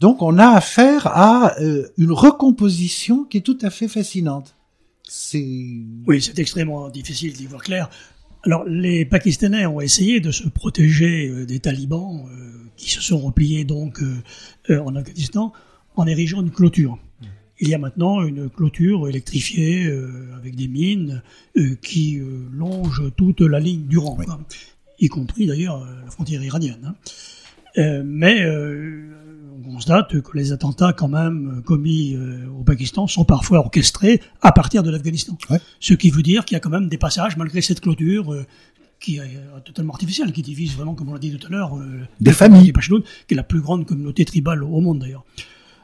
Donc, 0.00 0.22
on 0.22 0.38
a 0.38 0.48
affaire 0.48 1.06
à 1.06 1.58
euh, 1.60 1.88
une 1.98 2.12
recomposition 2.12 3.24
qui 3.24 3.38
est 3.38 3.42
tout 3.42 3.58
à 3.62 3.70
fait 3.70 3.88
fascinante. 3.88 4.54
C'est 5.08 5.46
oui, 6.06 6.20
c'est 6.20 6.38
extrêmement 6.38 6.88
difficile 6.90 7.32
d'y 7.32 7.46
voir 7.46 7.62
clair. 7.62 7.88
Alors, 8.44 8.64
les 8.64 9.04
Pakistanais 9.04 9.66
ont 9.66 9.80
essayé 9.80 10.20
de 10.20 10.30
se 10.30 10.48
protéger 10.48 11.28
euh, 11.28 11.46
des 11.46 11.60
talibans 11.60 12.26
euh, 12.30 12.70
qui 12.76 12.90
se 12.90 13.00
sont 13.00 13.18
repliés 13.18 13.64
donc 13.64 14.00
en 14.70 14.94
Afghanistan 14.94 15.52
en 15.96 16.06
érigeant 16.06 16.42
une 16.42 16.50
clôture. 16.50 16.98
Il 17.60 17.68
y 17.68 17.74
a 17.74 17.78
maintenant 17.78 18.22
une 18.22 18.48
clôture 18.48 19.08
électrifiée 19.08 19.86
euh, 19.86 20.36
avec 20.36 20.54
des 20.54 20.68
mines 20.68 21.22
euh, 21.56 21.74
qui 21.82 22.18
euh, 22.18 22.46
longe 22.52 23.02
toute 23.16 23.40
la 23.40 23.58
ligne 23.58 23.86
du 23.86 23.98
rang, 23.98 24.16
y 25.00 25.08
compris 25.08 25.46
d'ailleurs 25.46 25.84
la 26.04 26.10
frontière 26.10 26.42
iranienne. 26.42 26.94
Hein. 27.76 28.02
mais 28.04 28.44
on 28.46 29.72
constate 29.72 30.20
que 30.22 30.36
les 30.36 30.50
attentats 30.50 30.92
quand 30.92 31.06
même 31.06 31.62
commis 31.64 32.16
au 32.58 32.64
Pakistan 32.64 33.06
sont 33.06 33.24
parfois 33.24 33.58
orchestrés 33.58 34.20
à 34.42 34.50
partir 34.50 34.82
de 34.82 34.90
l'Afghanistan. 34.90 35.38
Ce 35.78 35.94
qui 35.94 36.10
veut 36.10 36.24
dire 36.24 36.44
qu'il 36.44 36.56
y 36.56 36.58
a 36.58 36.60
quand 36.60 36.70
même 36.70 36.88
des 36.88 36.98
passages, 36.98 37.36
malgré 37.36 37.60
cette 37.60 37.80
clôture, 37.80 38.44
qui 38.98 39.18
est 39.18 39.40
totalement 39.64 39.92
artificielle, 39.92 40.32
qui 40.32 40.42
divise 40.42 40.74
vraiment, 40.74 40.96
comme 40.96 41.10
on 41.10 41.12
l'a 41.12 41.20
dit 41.20 41.36
tout 41.36 41.46
à 41.46 41.50
l'heure, 41.50 41.78
des 42.20 42.32
familles, 42.32 42.72
qui 42.72 43.34
est 43.34 43.36
la 43.36 43.44
plus 43.44 43.60
grande 43.60 43.86
communauté 43.86 44.24
tribale 44.24 44.64
au 44.64 44.80
monde 44.80 44.98
d'ailleurs. 44.98 45.24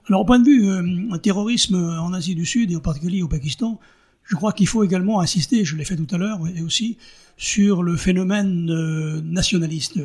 Alors, 0.08 0.20
au 0.20 0.24
point 0.24 0.38
de 0.38 0.44
vue 0.44 0.68
euh, 0.68 1.16
terrorisme 1.18 1.76
en 1.76 2.12
Asie 2.12 2.34
du 2.34 2.44
Sud 2.44 2.70
et 2.70 2.76
en 2.76 2.80
particulier 2.80 3.22
au 3.22 3.28
Pakistan, 3.28 3.80
je 4.24 4.36
crois 4.36 4.52
qu'il 4.52 4.66
faut 4.66 4.84
également 4.84 5.20
insister, 5.20 5.64
je 5.64 5.76
l'ai 5.76 5.84
fait 5.84 5.96
tout 5.96 6.12
à 6.14 6.18
l'heure, 6.18 6.40
et 6.54 6.62
aussi 6.62 6.98
sur 7.36 7.82
le 7.82 7.96
phénomène 7.96 8.70
euh, 8.70 9.20
nationaliste. 9.22 9.98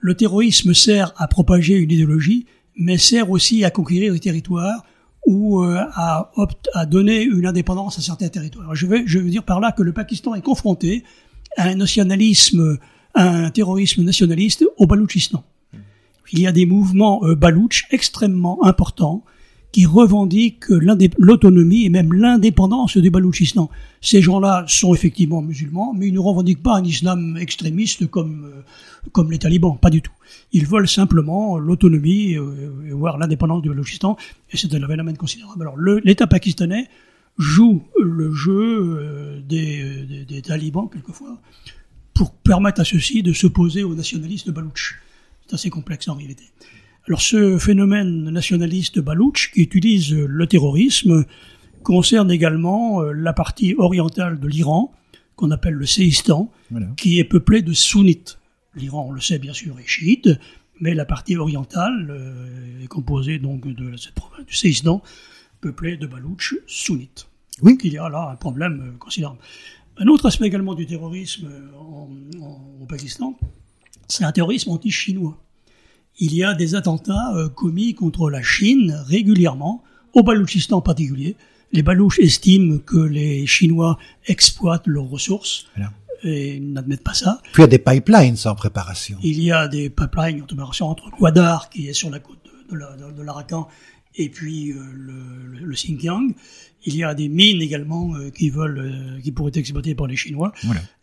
Le 0.00 0.14
terrorisme 0.14 0.74
sert 0.74 1.12
à 1.16 1.26
propager 1.28 1.74
une 1.74 1.90
idéologie, 1.90 2.46
mais 2.76 2.98
sert 2.98 3.30
aussi 3.30 3.64
à 3.64 3.70
conquérir 3.70 4.12
des 4.12 4.20
territoires 4.20 4.84
ou 5.26 5.62
euh, 5.62 5.82
à, 5.94 6.30
à 6.74 6.86
donner 6.86 7.22
une 7.22 7.46
indépendance 7.46 7.98
à 7.98 8.02
certains 8.02 8.28
territoires. 8.28 8.74
Je 8.74 8.86
veux, 8.86 9.02
je 9.06 9.18
veux 9.18 9.30
dire 9.30 9.42
par 9.42 9.60
là 9.60 9.72
que 9.72 9.82
le 9.82 9.92
Pakistan 9.92 10.34
est 10.34 10.42
confronté 10.42 11.02
à 11.56 11.68
un 11.68 11.74
nationalisme, 11.74 12.78
à 13.14 13.28
un 13.28 13.50
terrorisme 13.50 14.02
nationaliste 14.04 14.64
au 14.76 14.86
Baloutchistan. 14.86 15.42
Il 16.32 16.40
y 16.40 16.46
a 16.46 16.52
des 16.52 16.66
mouvements 16.66 17.24
euh, 17.24 17.34
balouches 17.34 17.86
extrêmement 17.90 18.64
importants 18.64 19.24
qui 19.76 19.84
revendiquent 19.84 20.70
l'autonomie 21.18 21.84
et 21.84 21.90
même 21.90 22.14
l'indépendance 22.14 22.96
du 22.96 23.10
Baloutchistan. 23.10 23.68
Ces 24.00 24.22
gens-là 24.22 24.64
sont 24.66 24.94
effectivement 24.94 25.42
musulmans, 25.42 25.92
mais 25.94 26.08
ils 26.08 26.14
ne 26.14 26.18
revendiquent 26.18 26.62
pas 26.62 26.76
un 26.76 26.82
islam 26.82 27.36
extrémiste 27.36 28.06
comme 28.06 28.46
euh, 28.46 28.62
comme 29.12 29.30
les 29.30 29.38
talibans, 29.38 29.76
pas 29.78 29.90
du 29.90 30.00
tout. 30.00 30.14
Ils 30.52 30.64
veulent 30.64 30.88
simplement 30.88 31.58
l'autonomie, 31.58 32.38
euh, 32.38 32.70
voire 32.92 33.18
l'indépendance 33.18 33.60
du 33.60 33.68
Baloutchistan, 33.68 34.16
et 34.50 34.56
c'est 34.56 34.74
un 34.74 34.88
phénomène 34.88 35.18
considérable. 35.18 35.60
Alors 35.60 35.76
l'État 35.76 36.26
pakistanais 36.26 36.88
joue 37.36 37.82
le 38.02 38.32
jeu 38.32 38.98
euh, 38.98 39.40
des, 39.42 40.40
talibans 40.40 40.88
quelquefois 40.90 41.38
pour 42.14 42.32
permettre 42.32 42.80
à 42.80 42.84
ceux-ci 42.86 43.22
de 43.22 43.34
s'opposer 43.34 43.82
aux 43.82 43.94
nationalistes 43.94 44.50
balouches. 44.50 45.02
C'est 45.46 45.52
assez 45.52 45.68
complexe 45.68 46.08
en 46.08 46.14
réalité. 46.14 46.44
Alors 47.08 47.20
ce 47.20 47.56
phénomène 47.58 48.30
nationaliste 48.30 48.98
balouche 48.98 49.52
qui 49.52 49.62
utilise 49.62 50.12
le 50.12 50.46
terrorisme 50.48 51.24
concerne 51.84 52.32
également 52.32 53.00
euh, 53.00 53.12
la 53.12 53.32
partie 53.32 53.76
orientale 53.78 54.40
de 54.40 54.48
l'Iran, 54.48 54.92
qu'on 55.36 55.52
appelle 55.52 55.74
le 55.74 55.86
Séistan, 55.86 56.50
qui 56.96 57.20
est 57.20 57.24
peuplé 57.24 57.62
de 57.62 57.72
sunnites. 57.72 58.40
L'Iran, 58.74 59.06
on 59.08 59.12
le 59.12 59.20
sait 59.20 59.38
bien 59.38 59.52
sûr, 59.52 59.78
est 59.78 59.86
chiite, 59.86 60.28
mais 60.80 60.94
la 60.94 61.04
partie 61.04 61.36
orientale 61.36 62.08
euh, 62.10 62.82
est 62.82 62.88
composée 62.88 63.38
donc 63.38 63.68
de 63.68 63.96
cette 63.96 64.14
province 64.14 64.44
du 64.44 64.56
Seistan, 64.56 65.00
peuplée 65.60 65.96
de 65.96 66.08
Baloutches 66.08 66.56
sunnites. 66.66 67.28
Oui. 67.62 67.78
Il 67.84 67.92
y 67.92 67.98
a 67.98 68.08
là 68.08 68.30
un 68.32 68.36
problème 68.36 68.82
euh, 68.82 68.98
considérable. 68.98 69.38
Un 69.98 70.08
autre 70.08 70.26
aspect 70.26 70.46
également 70.46 70.74
du 70.74 70.86
terrorisme 70.86 71.48
au 71.78 72.84
Pakistan, 72.86 73.38
c'est 74.08 74.24
un 74.24 74.32
terrorisme 74.32 74.70
anti-chinois. 74.70 75.40
Il 76.18 76.34
y 76.34 76.42
a 76.42 76.54
des 76.54 76.74
attentats 76.74 77.34
commis 77.54 77.94
contre 77.94 78.30
la 78.30 78.42
Chine 78.42 79.02
régulièrement, 79.06 79.82
au 80.14 80.22
Baloutchistan 80.22 80.78
en 80.78 80.80
particulier, 80.80 81.36
les 81.72 81.82
Balouches 81.82 82.18
estiment 82.20 82.78
que 82.78 82.98
les 82.98 83.46
Chinois 83.46 83.98
exploitent 84.26 84.86
leurs 84.86 85.08
ressources 85.08 85.66
et 86.22 86.58
n'admettent 86.60 87.04
pas 87.04 87.14
ça. 87.14 87.40
Puis 87.52 87.62
il 87.62 87.64
y 87.64 87.64
a 87.64 87.68
des 87.68 87.78
pipelines 87.78 88.36
en 88.46 88.54
préparation. 88.54 89.18
Il 89.22 89.42
y 89.42 89.52
a 89.52 89.68
des 89.68 89.90
pipelines 89.90 90.42
en 90.42 90.46
préparation 90.46 90.86
entre 90.88 91.10
Gwadar, 91.10 91.68
qui 91.68 91.88
est 91.88 91.92
sur 91.92 92.10
la 92.10 92.18
côte 92.20 92.38
de, 92.70 93.22
l'Arakan, 93.22 93.68
et 94.16 94.28
puis 94.28 94.72
euh, 94.72 94.76
le, 95.60 95.72
Xinjiang. 95.72 96.34
Il 96.84 96.96
y 96.96 97.04
a 97.04 97.14
des 97.14 97.28
mines 97.28 97.60
également 97.60 98.14
euh, 98.14 98.30
qui 98.30 98.48
veulent, 98.48 98.78
euh, 98.78 99.20
qui 99.20 99.32
pourraient 99.32 99.48
être 99.48 99.56
exploitées 99.56 99.94
par 99.94 100.06
les 100.06 100.16
Chinois. 100.16 100.52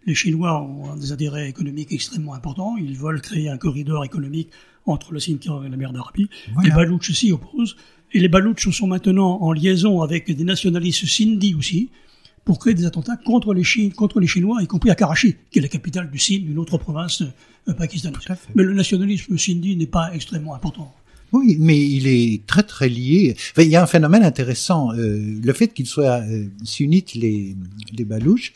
Les 0.06 0.16
Chinois 0.16 0.62
ont 0.62 0.96
des 0.96 1.12
intérêts 1.12 1.50
économiques 1.50 1.92
extrêmement 1.92 2.34
importants. 2.34 2.78
Ils 2.78 2.98
veulent 2.98 3.22
créer 3.22 3.50
un 3.50 3.58
corridor 3.58 4.04
économique 4.04 4.50
entre 4.86 5.14
le 5.14 5.20
Xinjiang 5.20 5.64
et 5.66 5.70
la 5.70 5.78
mer 5.78 5.94
d'Arabie. 5.94 6.30
Les 6.64 6.72
Balouches 6.72 7.12
s'y 7.12 7.32
opposent. 7.32 7.76
Et 8.16 8.20
les 8.20 8.28
Baloutches 8.28 8.70
sont 8.70 8.86
maintenant 8.86 9.42
en 9.42 9.52
liaison 9.52 10.02
avec 10.02 10.30
des 10.30 10.44
nationalistes 10.44 11.06
sindhi 11.06 11.56
aussi, 11.56 11.90
pour 12.46 12.60
créer 12.60 12.74
des 12.74 12.86
attentats 12.86 13.18
contre 13.18 13.54
les, 13.54 13.64
contre 13.92 14.20
les 14.20 14.28
Chinois, 14.28 14.62
y 14.62 14.68
compris 14.68 14.92
à 14.92 14.96
Karachi, 14.96 15.36
qui 15.50 15.60
est 15.60 15.62
la 15.62 15.68
capitale 15.68 16.12
du 16.12 16.20
Sindh, 16.20 16.46
une 16.48 16.60
autre 16.60 16.78
province 16.78 17.24
euh, 17.68 17.74
pakistanaise. 17.74 18.20
Mais 18.54 18.64
le 18.64 18.74
nationalisme 18.74 19.38
sindhi 19.38 19.76
n'est 19.76 19.88
pas 19.88 20.14
extrêmement 20.14 20.54
important. 20.54 20.94
Oui, 21.32 21.58
mais 21.60 21.80
il 21.82 22.08
est 22.08 22.46
très 22.46 22.62
très 22.62 22.88
lié. 22.88 23.36
il 23.58 23.68
y 23.68 23.76
a 23.76 23.82
un 23.82 23.88
phénomène 23.88 24.24
intéressant. 24.24 24.94
Euh, 24.94 25.40
le 25.44 25.54
fait 25.54 25.70
qu'ils 25.70 25.88
soient 25.88 26.22
euh, 26.22 26.46
sunnites, 26.64 27.16
les, 27.16 27.56
les 27.92 28.06
Balouches, 28.06 28.54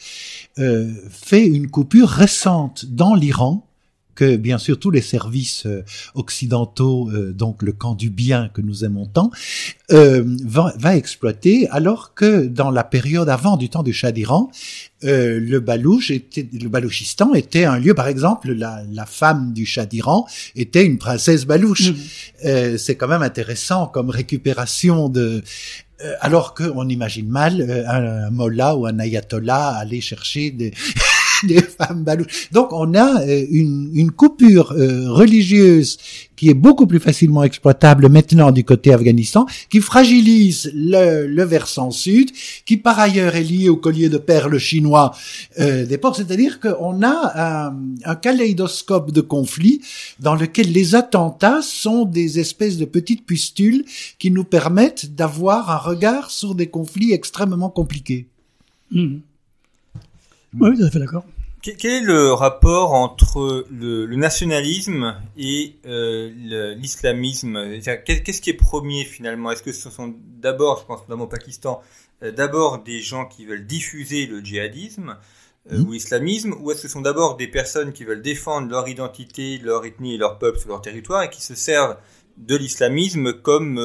euh, 0.59 0.93
fait 1.09 1.47
une 1.47 1.71
coupure 1.71 2.07
récente 2.07 2.85
dans 2.85 3.15
l'Iran 3.15 3.66
que 4.17 4.35
bien 4.35 4.57
sûr 4.57 4.79
tous 4.79 4.89
les 4.89 5.01
services 5.01 5.67
euh, 5.67 5.83
occidentaux, 6.15 7.09
euh, 7.11 7.31
donc 7.31 7.61
le 7.61 7.71
camp 7.71 7.93
du 7.93 8.09
bien 8.09 8.49
que 8.51 8.61
nous 8.61 8.83
aimons 8.83 9.05
tant, 9.05 9.29
euh, 9.91 10.23
va, 10.43 10.73
va, 10.77 10.97
exploiter, 10.97 11.69
alors 11.69 12.15
que 12.15 12.47
dans 12.47 12.71
la 12.71 12.83
période 12.83 13.29
avant 13.29 13.57
du 13.57 13.69
temps 13.69 13.83
du 13.83 13.93
Shah 13.93 14.11
d'Iran, 14.11 14.51
euh, 15.03 15.39
le 15.39 15.59
Balouch 15.59 16.09
était, 16.09 16.47
le 16.51 16.67
Balouchistan 16.67 17.35
était 17.35 17.65
un 17.65 17.77
lieu, 17.77 17.93
par 17.93 18.07
exemple, 18.07 18.51
la, 18.51 18.81
la 18.91 19.05
femme 19.05 19.53
du 19.53 19.67
Shah 19.67 19.85
d'Iran 19.85 20.27
était 20.55 20.83
une 20.83 20.97
princesse 20.97 21.45
Balouche. 21.45 21.91
Mmh. 21.91 22.77
C'est 22.77 22.95
quand 22.95 23.07
même 23.07 23.21
intéressant 23.21 23.85
comme 23.85 24.09
récupération 24.09 25.09
de 25.09 25.43
alors 26.21 26.53
qu'on 26.53 26.87
imagine 26.89 27.27
mal 27.27 27.85
un, 27.87 28.27
un 28.27 28.29
mollah 28.29 28.75
ou 28.75 28.85
un 28.85 28.99
ayatollah 28.99 29.69
aller 29.69 29.99
chercher 29.99 30.51
des 30.51 30.71
Donc 32.51 32.71
on 32.71 32.93
a 32.93 33.21
euh, 33.21 33.45
une, 33.49 33.91
une 33.93 34.11
coupure 34.11 34.71
euh, 34.71 35.11
religieuse 35.11 35.97
qui 36.35 36.49
est 36.49 36.53
beaucoup 36.53 36.85
plus 36.85 36.99
facilement 36.99 37.43
exploitable 37.43 38.09
maintenant 38.09 38.51
du 38.51 38.63
côté 38.63 38.93
Afghanistan, 38.93 39.47
qui 39.69 39.81
fragilise 39.81 40.71
le, 40.73 41.25
le 41.25 41.43
versant 41.43 41.89
sud, 41.89 42.31
qui 42.65 42.77
par 42.77 42.99
ailleurs 42.99 43.35
est 43.35 43.43
lié 43.43 43.69
au 43.69 43.75
collier 43.75 44.07
de 44.07 44.19
perles 44.19 44.59
chinois 44.59 45.15
euh, 45.59 45.85
des 45.85 45.97
ports. 45.97 46.15
C'est-à-dire 46.15 46.59
qu'on 46.59 47.01
a 47.01 47.65
un, 47.65 47.75
un 48.05 48.15
de 48.15 49.21
conflits 49.21 49.81
dans 50.19 50.35
lequel 50.35 50.71
les 50.71 50.93
attentats 50.95 51.61
sont 51.63 52.05
des 52.05 52.39
espèces 52.39 52.77
de 52.77 52.85
petites 52.85 53.25
pustules 53.25 53.83
qui 54.19 54.29
nous 54.29 54.43
permettent 54.43 55.15
d'avoir 55.15 55.71
un 55.71 55.77
regard 55.77 56.29
sur 56.29 56.53
des 56.53 56.67
conflits 56.67 57.13
extrêmement 57.13 57.69
compliqués. 57.69 58.27
Mmh. 58.91 59.17
Oui, 60.53 60.77
tout 60.77 60.83
à 60.83 60.89
fait 60.89 60.99
d'accord. 60.99 61.25
Quel 61.61 61.91
est 61.91 62.01
le 62.01 62.31
rapport 62.33 62.93
entre 62.93 63.65
le, 63.71 64.05
nationalisme 64.15 65.15
et 65.37 65.75
euh, 65.85 66.75
l'islamisme? 66.75 67.79
Qu'est-ce 68.05 68.41
qui 68.41 68.51
est 68.51 68.53
premier 68.53 69.03
finalement? 69.03 69.51
Est-ce 69.51 69.63
que 69.63 69.71
ce 69.71 69.89
sont 69.89 70.13
d'abord, 70.39 70.79
je 70.79 70.85
pense 70.85 71.01
notamment 71.01 71.25
au 71.25 71.27
Pakistan, 71.27 71.81
euh, 72.23 72.31
d'abord 72.31 72.83
des 72.83 73.01
gens 73.01 73.25
qui 73.25 73.45
veulent 73.45 73.65
diffuser 73.65 74.27
le 74.27 74.39
djihadisme 74.39 75.17
euh, 75.71 75.79
mmh. 75.79 75.87
ou 75.87 75.91
l'islamisme, 75.91 76.55
ou 76.61 76.71
est-ce 76.71 76.83
que 76.83 76.87
ce 76.87 76.93
sont 76.93 77.01
d'abord 77.01 77.37
des 77.37 77.47
personnes 77.47 77.91
qui 77.91 78.05
veulent 78.05 78.21
défendre 78.21 78.69
leur 78.69 78.87
identité, 78.87 79.57
leur 79.57 79.83
ethnie 79.85 80.13
et 80.13 80.17
leur 80.17 80.37
peuple 80.37 80.59
sur 80.59 80.69
leur 80.69 80.81
territoire 80.81 81.23
et 81.23 81.29
qui 81.29 81.41
se 81.41 81.55
servent 81.55 81.97
de 82.37 82.55
l'islamisme 82.55 83.33
comme 83.33 83.79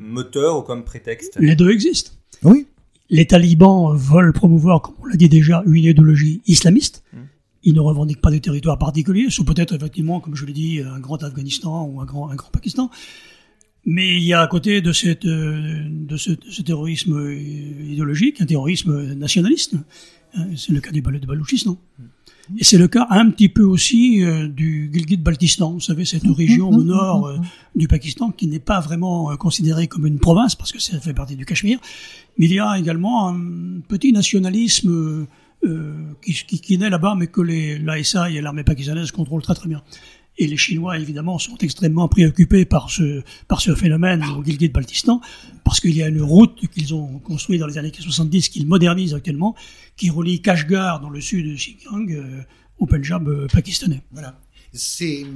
moteur 0.00 0.56
ou 0.56 0.62
comme 0.62 0.84
prétexte? 0.84 1.36
Les 1.38 1.54
deux 1.54 1.70
existent. 1.70 2.12
Oui 2.42 2.66
les 3.10 3.26
talibans 3.26 3.94
veulent 3.94 4.32
promouvoir, 4.32 4.80
comme 4.80 4.94
on 5.02 5.06
l'a 5.06 5.16
dit 5.16 5.28
déjà, 5.28 5.62
une 5.66 5.76
idéologie 5.76 6.40
islamiste. 6.46 7.02
Hmm. 7.12 7.24
Ils 7.62 7.74
ne 7.74 7.80
revendiquent 7.80 8.22
pas 8.22 8.30
des 8.30 8.40
territoires 8.40 8.78
particuliers, 8.78 9.26
sauf 9.28 9.44
peut-être 9.44 9.74
effectivement, 9.74 10.20
comme 10.20 10.34
je 10.34 10.46
l'ai 10.46 10.52
dit, 10.52 10.80
un 10.80 11.00
grand 11.00 11.22
Afghanistan 11.22 11.84
ou 11.84 12.00
un 12.00 12.06
grand, 12.06 12.30
un 12.30 12.36
grand 12.36 12.50
Pakistan. 12.50 12.90
Mais 13.84 14.16
il 14.16 14.22
y 14.22 14.32
a 14.32 14.40
à 14.40 14.46
côté 14.46 14.80
de, 14.80 14.92
cette, 14.92 15.24
euh, 15.24 15.86
de, 15.88 16.16
ce, 16.16 16.32
terrorisme 16.62 17.32
idéologique 17.32 18.40
un 18.40 18.46
terrorisme 18.46 19.14
nationaliste. 19.14 19.74
Hein, 20.34 20.46
c'est 20.56 20.72
le 20.72 20.80
cas 20.80 20.92
du 20.92 21.02
de 21.02 21.26
Balouchistan. 21.26 21.78
Hmm. 21.98 22.04
Et 22.58 22.64
c'est 22.64 22.78
le 22.78 22.88
cas 22.88 23.06
un 23.10 23.30
petit 23.30 23.48
peu 23.48 23.62
aussi 23.62 24.22
euh, 24.22 24.48
du 24.48 24.90
Gilgit-Baltistan, 24.92 25.72
vous 25.72 25.80
savez, 25.80 26.04
cette 26.04 26.26
région 26.26 26.68
au 26.70 26.82
nord 26.82 27.26
euh, 27.26 27.38
du 27.74 27.86
Pakistan 27.86 28.30
qui 28.30 28.46
n'est 28.46 28.58
pas 28.58 28.80
vraiment 28.80 29.36
considérée 29.36 29.86
comme 29.86 30.06
une 30.06 30.18
province 30.18 30.54
parce 30.54 30.72
que 30.72 30.80
ça 30.80 30.98
fait 31.00 31.14
partie 31.14 31.36
du 31.36 31.44
Cachemire, 31.44 31.78
mais 32.38 32.46
il 32.46 32.52
y 32.52 32.60
a 32.60 32.78
également 32.78 33.28
un 33.28 33.80
petit 33.88 34.12
nationalisme 34.12 35.26
euh, 35.62 35.92
qui, 36.22 36.32
qui, 36.32 36.58
qui 36.58 36.78
naît 36.78 36.88
là-bas, 36.88 37.14
mais 37.18 37.26
que 37.26 37.42
l'ASA 37.42 38.30
et 38.30 38.40
l'armée 38.40 38.64
pakistanaise 38.64 39.10
contrôlent 39.10 39.42
très 39.42 39.54
très 39.54 39.68
bien. 39.68 39.82
Et 40.40 40.46
les 40.46 40.56
Chinois, 40.56 40.98
évidemment, 40.98 41.38
sont 41.38 41.58
extrêmement 41.58 42.08
préoccupés 42.08 42.64
par 42.64 42.88
ce, 42.88 43.22
par 43.46 43.60
ce 43.60 43.74
phénomène 43.74 44.24
au 44.38 44.42
Gilgit-Baltistan, 44.42 45.20
parce 45.64 45.80
qu'il 45.80 45.94
y 45.94 46.02
a 46.02 46.08
une 46.08 46.22
route 46.22 46.66
qu'ils 46.68 46.94
ont 46.94 47.18
construite 47.18 47.60
dans 47.60 47.66
les 47.66 47.76
années 47.76 47.92
70, 47.96 48.48
qu'ils 48.48 48.66
modernisent 48.66 49.12
actuellement, 49.12 49.54
qui 49.98 50.08
relie 50.08 50.40
Kashgar, 50.40 51.00
dans 51.00 51.10
le 51.10 51.20
sud 51.20 51.46
de 51.46 51.56
Xinjiang, 51.56 52.10
euh, 52.10 52.40
au 52.78 52.86
Punjab 52.86 53.28
euh, 53.28 53.48
pakistanais. 53.52 54.00
Voilà. 54.12 54.40
C'est 54.72 55.26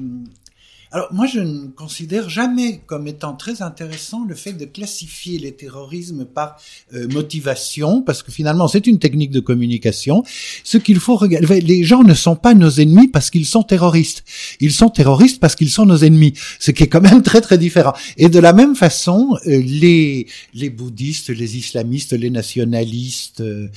alors 0.95 1.13
moi, 1.13 1.27
je 1.27 1.41
ne 1.41 1.67
considère 1.67 2.31
jamais 2.31 2.81
comme 2.87 3.09
étant 3.09 3.33
très 3.33 3.63
intéressant 3.63 4.25
le 4.25 4.37
fait 4.37 4.53
de 4.53 4.65
classifier 4.65 5.41
les 5.41 5.51
terrorismes 5.51 6.25
par 6.25 6.57
euh, 6.95 7.09
motivation, 7.09 8.01
parce 8.01 8.23
que 8.23 8.31
finalement, 8.31 8.69
c'est 8.69 8.87
une 8.87 9.01
technique 9.01 9.33
de 9.33 9.41
communication. 9.41 10.23
Ce 10.63 10.79
qu'il 10.79 11.01
faut 11.01 11.17
regarder, 11.17 11.61
les 11.61 11.83
gens 11.83 12.05
ne 12.05 12.15
sont 12.15 12.37
pas 12.37 12.55
nos 12.55 12.71
ennemis 12.71 13.09
parce 13.09 13.31
qu'ils 13.31 13.45
sont 13.45 13.65
terroristes. 13.65 14.23
Ils 14.61 14.71
sont 14.71 14.89
terroristes 14.89 15.41
parce 15.41 15.57
qu'ils 15.57 15.71
sont 15.71 15.85
nos 15.85 15.97
ennemis, 15.97 16.35
ce 16.61 16.71
qui 16.71 16.85
est 16.85 16.89
quand 16.89 17.01
même 17.01 17.23
très 17.25 17.41
très 17.41 17.59
différent. 17.59 17.95
Et 18.17 18.29
de 18.29 18.39
la 18.39 18.53
même 18.53 18.77
façon, 18.77 19.37
euh, 19.49 19.61
les 19.67 20.29
les 20.55 20.71
bouddhistes, 20.71 21.31
les 21.31 21.57
islamistes, 21.57 22.13
les 22.13 22.31
nationalistes, 22.31 23.41
euh, 23.41 23.69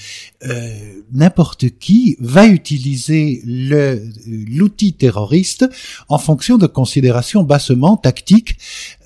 n'importe 1.12 1.80
qui 1.80 2.16
va 2.20 2.46
utiliser 2.46 3.42
le 3.44 4.04
l'outil 4.28 4.94
terroriste 4.94 5.66
en 6.10 6.20
fonction 6.20 6.60
de 6.60 6.68
considérations 6.68 7.07
bassement 7.44 7.98
tactique, 7.98 8.58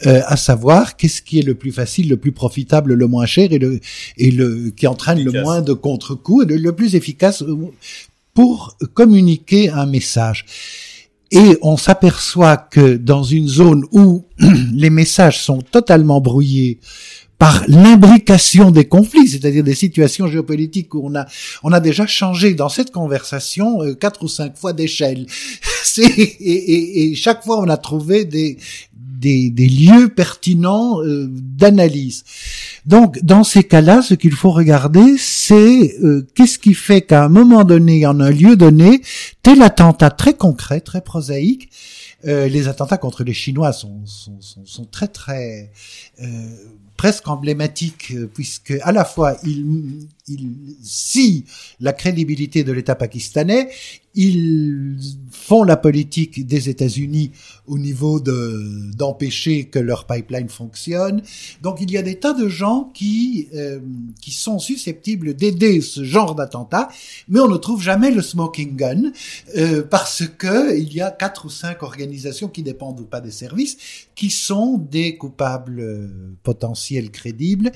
euh, 0.05 0.21
à 0.25 0.37
savoir 0.37 0.97
qu'est-ce 0.97 1.21
qui 1.21 1.39
est 1.39 1.43
le 1.43 1.55
plus 1.55 1.71
facile, 1.71 2.09
le 2.09 2.17
plus 2.17 2.31
profitable, 2.31 2.93
le 2.93 3.07
moins 3.07 3.25
cher 3.25 3.51
et 3.51 3.59
le 3.59 3.79
et 4.17 4.31
le 4.31 4.71
qui 4.71 4.87
entraîne 4.87 5.23
le 5.23 5.41
moins 5.41 5.61
de 5.61 5.73
contre-coups, 5.73 6.47
le, 6.47 6.57
le 6.57 6.71
plus 6.73 6.95
efficace 6.95 7.41
euh, 7.41 7.71
pour 8.33 8.77
communiquer 8.93 9.69
un 9.69 9.85
message. 9.85 10.45
Et 11.31 11.57
on 11.61 11.77
s'aperçoit 11.77 12.57
que 12.57 12.97
dans 12.97 13.23
une 13.23 13.47
zone 13.47 13.85
où 13.91 14.25
les 14.73 14.89
messages 14.89 15.41
sont 15.41 15.61
totalement 15.61 16.19
brouillés, 16.19 16.79
par 17.41 17.63
l'imbrication 17.67 18.69
des 18.69 18.85
conflits, 18.85 19.27
c'est-à-dire 19.27 19.63
des 19.63 19.73
situations 19.73 20.27
géopolitiques 20.27 20.93
où 20.93 21.01
on 21.03 21.15
a 21.15 21.25
on 21.63 21.71
a 21.73 21.79
déjà 21.79 22.05
changé 22.05 22.53
dans 22.53 22.69
cette 22.69 22.91
conversation 22.91 23.81
euh, 23.81 23.95
quatre 23.95 24.21
ou 24.21 24.27
cinq 24.27 24.55
fois 24.55 24.73
d'échelle. 24.73 25.25
et, 25.97 26.03
et, 26.03 27.01
et, 27.01 27.15
chaque 27.15 27.43
fois 27.43 27.59
on 27.59 27.67
a 27.67 27.77
trouvé 27.77 28.25
des 28.25 28.59
des, 28.93 29.49
des 29.49 29.69
lieux 29.69 30.09
pertinents 30.09 31.01
euh, 31.01 31.27
d'analyse. 31.31 32.25
Donc, 32.85 33.19
dans 33.23 33.43
ces 33.43 33.63
cas-là, 33.63 34.03
ce 34.03 34.13
qu'il 34.13 34.33
faut 34.33 34.51
regarder, 34.51 35.17
c'est 35.17 35.97
euh, 36.03 36.27
qu'est-ce 36.35 36.59
qui 36.59 36.75
fait 36.75 37.01
qu'à 37.01 37.23
un 37.23 37.29
moment 37.29 37.63
donné, 37.63 38.05
en 38.05 38.19
un 38.19 38.31
lieu 38.31 38.55
donné, 38.55 39.01
tel 39.41 39.63
attentat 39.63 40.11
très 40.11 40.35
concret, 40.35 40.79
très 40.79 41.01
prosaïque, 41.01 41.69
les 42.23 42.67
attentats 42.67 42.99
contre 42.99 43.23
les 43.23 43.33
Chinois 43.33 43.73
sont, 43.73 44.05
sont, 44.05 44.39
sont, 44.41 44.63
sont 44.63 44.85
très 44.85 45.07
très 45.07 45.71
presque 46.97 47.27
emblématique 47.27 48.11
euh, 48.11 48.29
puisque 48.31 48.73
à 48.81 48.91
la 48.91 49.05
fois 49.05 49.37
il, 49.43 50.07
il 50.27 50.75
scie 50.83 51.45
la 51.79 51.93
crédibilité 51.93 52.63
de 52.63 52.71
l'État 52.71 52.95
pakistanais, 52.95 53.69
ils 54.13 54.97
font 55.31 55.63
la 55.63 55.77
politique 55.77 56.45
des 56.45 56.67
États-Unis 56.69 57.31
au 57.65 57.77
niveau 57.77 58.19
de 58.19 58.91
d'empêcher 58.95 59.65
que 59.65 59.79
leur 59.79 60.05
pipeline 60.05 60.49
fonctionne. 60.49 61.21
Donc 61.61 61.79
il 61.79 61.91
y 61.91 61.97
a 61.97 62.01
des 62.01 62.19
tas 62.19 62.33
de 62.33 62.49
gens 62.49 62.91
qui 62.93 63.47
euh, 63.55 63.79
qui 64.21 64.31
sont 64.31 64.59
susceptibles 64.59 65.33
d'aider 65.33 65.79
ce 65.79 66.03
genre 66.03 66.35
d'attentat, 66.35 66.89
mais 67.29 67.39
on 67.39 67.47
ne 67.47 67.57
trouve 67.57 67.81
jamais 67.81 68.11
le 68.11 68.21
smoking 68.21 68.75
gun 68.75 69.11
euh, 69.55 69.81
parce 69.89 70.23
que 70.27 70.77
il 70.77 70.93
y 70.93 71.01
a 71.01 71.09
quatre 71.09 71.45
ou 71.45 71.49
cinq 71.49 71.83
organisations 71.83 72.49
qui 72.49 72.63
dépendent 72.63 72.99
ou 72.99 73.05
pas 73.05 73.21
des 73.21 73.31
services 73.31 73.77
qui 74.13 74.29
sont 74.29 74.77
des 74.77 75.17
coupables 75.17 75.79
euh, 75.79 76.07
potentiels 76.81 77.11
crédibles. 77.11 77.71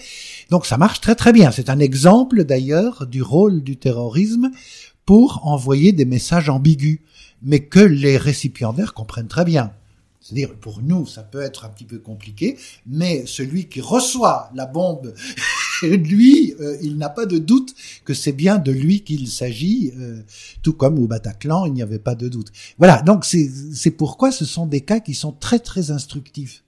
Donc 0.49 0.65
ça 0.65 0.77
marche 0.77 1.01
très 1.01 1.15
très 1.15 1.33
bien. 1.33 1.51
C'est 1.51 1.69
un 1.69 1.79
exemple 1.79 2.43
d'ailleurs 2.43 3.05
du 3.05 3.21
rôle 3.21 3.61
du 3.63 3.77
terrorisme 3.77 4.51
pour 5.05 5.45
envoyer 5.45 5.91
des 5.91 6.05
messages 6.05 6.49
ambigus, 6.49 6.99
mais 7.43 7.59
que 7.59 7.79
les 7.79 8.17
récipiendaires 8.17 8.93
comprennent 8.93 9.27
très 9.27 9.45
bien. 9.45 9.71
C'est-à-dire, 10.19 10.55
pour 10.55 10.81
nous, 10.81 11.05
ça 11.05 11.21
peut 11.21 11.41
être 11.41 11.65
un 11.65 11.69
petit 11.69 11.83
peu 11.85 11.99
compliqué, 11.99 12.57
mais 12.87 13.27
celui 13.27 13.65
qui 13.65 13.79
reçoit 13.79 14.49
la 14.55 14.65
bombe, 14.65 15.13
lui, 15.83 16.55
euh, 16.59 16.77
il 16.81 16.97
n'a 16.97 17.09
pas 17.09 17.27
de 17.27 17.37
doute 17.37 17.75
que 18.05 18.15
c'est 18.15 18.31
bien 18.31 18.57
de 18.57 18.71
lui 18.71 19.01
qu'il 19.01 19.27
s'agit, 19.27 19.93
euh, 19.99 20.23
tout 20.63 20.73
comme 20.73 20.97
au 20.97 21.05
Bataclan, 21.05 21.67
il 21.67 21.73
n'y 21.73 21.83
avait 21.83 21.99
pas 21.99 22.15
de 22.15 22.27
doute. 22.27 22.51
Voilà, 22.79 23.03
donc 23.03 23.23
c'est 23.23 23.91
pourquoi 23.91 24.31
ce 24.31 24.45
sont 24.45 24.65
des 24.65 24.81
cas 24.81 24.99
qui 24.99 25.13
sont 25.13 25.31
très 25.31 25.59
très 25.59 25.91
instructifs. 25.91 26.64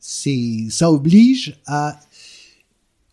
C'est 0.00 0.68
ça 0.70 0.90
oblige 0.90 1.56
à 1.66 2.00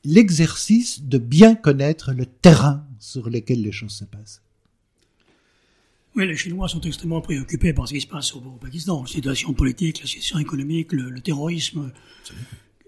l'exercice 0.06 1.04
de 1.04 1.18
bien 1.18 1.54
connaître 1.54 2.14
le 2.14 2.26
terrain 2.26 2.88
sur 3.00 3.30
lequel 3.30 3.62
les 3.62 3.74
choses 3.74 3.92
se 3.92 4.06
passent. 4.06 4.42
Oui, 6.16 6.26
les 6.26 6.36
Chinois 6.36 6.68
sont 6.68 6.82
extrêmement 6.82 7.22
préoccupés 7.22 7.74
par 7.74 7.88
ce 7.88 7.94
qui 7.94 8.02
se 8.02 8.08
passe 8.08 8.34
au, 8.34 8.40
Pakistan. 8.40 9.02
La 9.02 9.08
situation 9.08 9.54
politique, 9.54 10.00
la 10.00 10.08
situation 10.08 10.40
économique, 10.40 10.94
le, 10.94 11.20
terrorisme. 11.22 11.92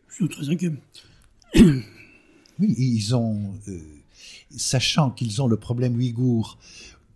Je 0.08 0.16
suis 0.16 0.30
très 0.30 0.50
inquiet. 0.50 0.72
Oui, 2.60 2.76
ils 2.78 3.16
ont, 3.16 3.54
euh, 3.70 3.80
sachant 4.56 5.12
qu'ils 5.12 5.42
ont 5.42 5.48
le 5.48 5.56
problème 5.56 5.96
ouïghour, 5.96 6.58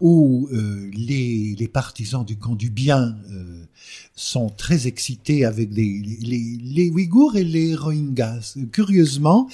où 0.03 0.49
euh, 0.51 0.91
les, 0.93 1.55
les, 1.57 1.67
partisans 1.69 2.25
du 2.25 2.35
camp 2.35 2.55
du 2.55 2.69
bien 2.69 3.15
euh, 3.31 3.63
sont 4.15 4.49
très 4.49 4.85
excités 4.85 5.45
avec 5.45 5.69
les, 5.71 6.01
les, 6.21 6.57
les 6.61 6.89
Ouïghours 6.89 7.37
et 7.37 7.45
les 7.45 7.73
Rohingyas. 7.73 8.57
Curieusement, 8.73 9.47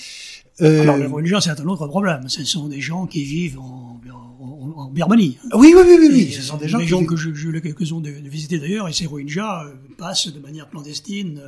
euh... 0.62 0.82
Alors, 0.82 0.98
les 0.98 1.06
religions, 1.06 1.40
c'est 1.40 1.52
un 1.52 1.68
autre 1.68 1.86
problème. 1.86 2.28
Ce 2.30 2.44
sont 2.46 2.68
des 2.68 2.82
gens 2.82 3.06
qui 3.06 3.24
vivent 3.24 3.60
en, 3.60 4.02
en, 4.12 4.74
en 4.76 4.90
Birmanie. 4.90 5.38
Oui, 5.54 5.76
oui, 5.78 5.84
oui, 5.86 6.10
oui, 6.12 6.32
Ce 6.32 6.42
sont 6.42 6.58
des 6.58 6.68
gens, 6.68 6.80
des 6.80 6.88
gens 6.88 7.06
que 7.06 7.16
j'ai 7.16 7.30
eu 7.30 7.52
l'occasion 7.52 8.02
de, 8.02 8.10
de, 8.10 8.28
visiter 8.28 8.58
d'ailleurs, 8.58 8.90
et 8.90 8.94
ces 8.94 9.06
Rohingyas 9.06 9.68
passent 10.00 10.34
de 10.34 10.40
manière 10.40 10.68
clandestine 10.68 11.44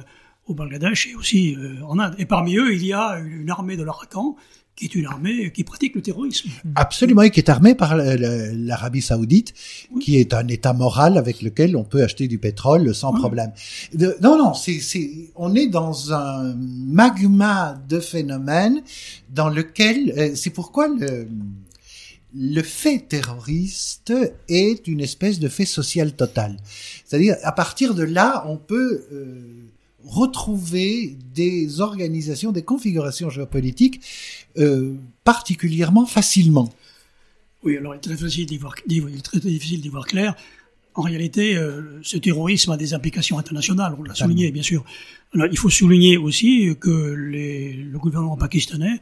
au 0.45 0.53
Bangladesh 0.53 1.07
et 1.07 1.15
aussi 1.15 1.57
en 1.87 1.97
Inde. 1.97 2.13
Et 2.19 2.25
parmi 2.25 2.55
eux, 2.57 2.71
il 2.75 2.85
y 2.85 2.93
a 2.93 3.17
une 3.17 3.49
armée 3.49 3.77
de 3.77 3.83
l'Arakan 3.83 4.35
qui 4.75 4.85
est 4.85 4.95
une 4.95 5.05
armée 5.05 5.51
qui 5.51 5.63
pratique 5.63 5.95
le 5.95 6.01
terrorisme. 6.01 6.49
Absolument, 6.75 7.21
et 7.21 7.29
qui 7.29 7.39
est 7.39 7.49
armée 7.49 7.75
par 7.75 7.95
l'Arabie 7.95 9.01
saoudite, 9.01 9.53
qui 9.99 10.17
est 10.17 10.33
un 10.33 10.47
État 10.47 10.73
moral 10.73 11.17
avec 11.17 11.41
lequel 11.41 11.75
on 11.75 11.83
peut 11.83 12.03
acheter 12.03 12.27
du 12.27 12.37
pétrole 12.37 12.93
sans 12.95 13.13
problème. 13.13 13.51
non, 14.21 14.37
non, 14.37 14.53
c'est, 14.53 14.79
on 15.35 15.53
est 15.55 15.67
dans 15.67 16.13
un 16.13 16.55
magma 16.55 17.79
de 17.87 17.99
phénomènes 17.99 18.81
dans 19.29 19.49
lequel, 19.49 20.13
euh, 20.17 20.31
c'est 20.35 20.49
pourquoi 20.49 20.87
le, 20.87 21.27
le 22.33 22.61
fait 22.61 22.99
terroriste 22.99 24.13
est 24.47 24.87
une 24.87 25.01
espèce 25.01 25.39
de 25.39 25.47
fait 25.47 25.65
social 25.65 26.13
total. 26.13 26.57
C'est-à-dire, 27.05 27.35
à 27.43 27.51
partir 27.51 27.93
de 27.93 28.03
là, 28.03 28.45
on 28.47 28.57
peut 28.57 29.05
euh, 29.11 29.70
retrouver 30.05 31.17
des 31.33 31.81
organisations, 31.81 32.51
des 32.51 32.63
configurations 32.63 33.29
géopolitiques 33.29 34.01
euh, 34.57 34.95
particulièrement 35.23 36.05
facilement. 36.05 36.73
Oui, 37.63 37.77
alors 37.77 37.93
il 37.93 37.97
est 37.97 38.01
très 38.01 38.15
difficile 38.15 38.45
d'y 38.47 38.57
voir, 38.57 38.75
très, 39.23 39.39
difficile 39.39 39.81
d'y 39.81 39.89
voir 39.89 40.05
clair. 40.05 40.35
En 40.93 41.03
réalité, 41.03 41.55
euh, 41.55 41.99
ce 42.01 42.17
terrorisme 42.17 42.71
a 42.71 42.77
des 42.77 42.93
implications 42.93 43.37
internationales, 43.37 43.95
on 43.97 44.03
l'a 44.03 44.15
souligné 44.15 44.51
bien 44.51 44.63
sûr. 44.63 44.83
Alors, 45.33 45.47
il 45.49 45.57
faut 45.57 45.69
souligner 45.69 46.17
aussi 46.17 46.75
que 46.79 47.13
les, 47.13 47.73
le 47.73 47.97
gouvernement 47.97 48.35
pakistanais 48.35 48.99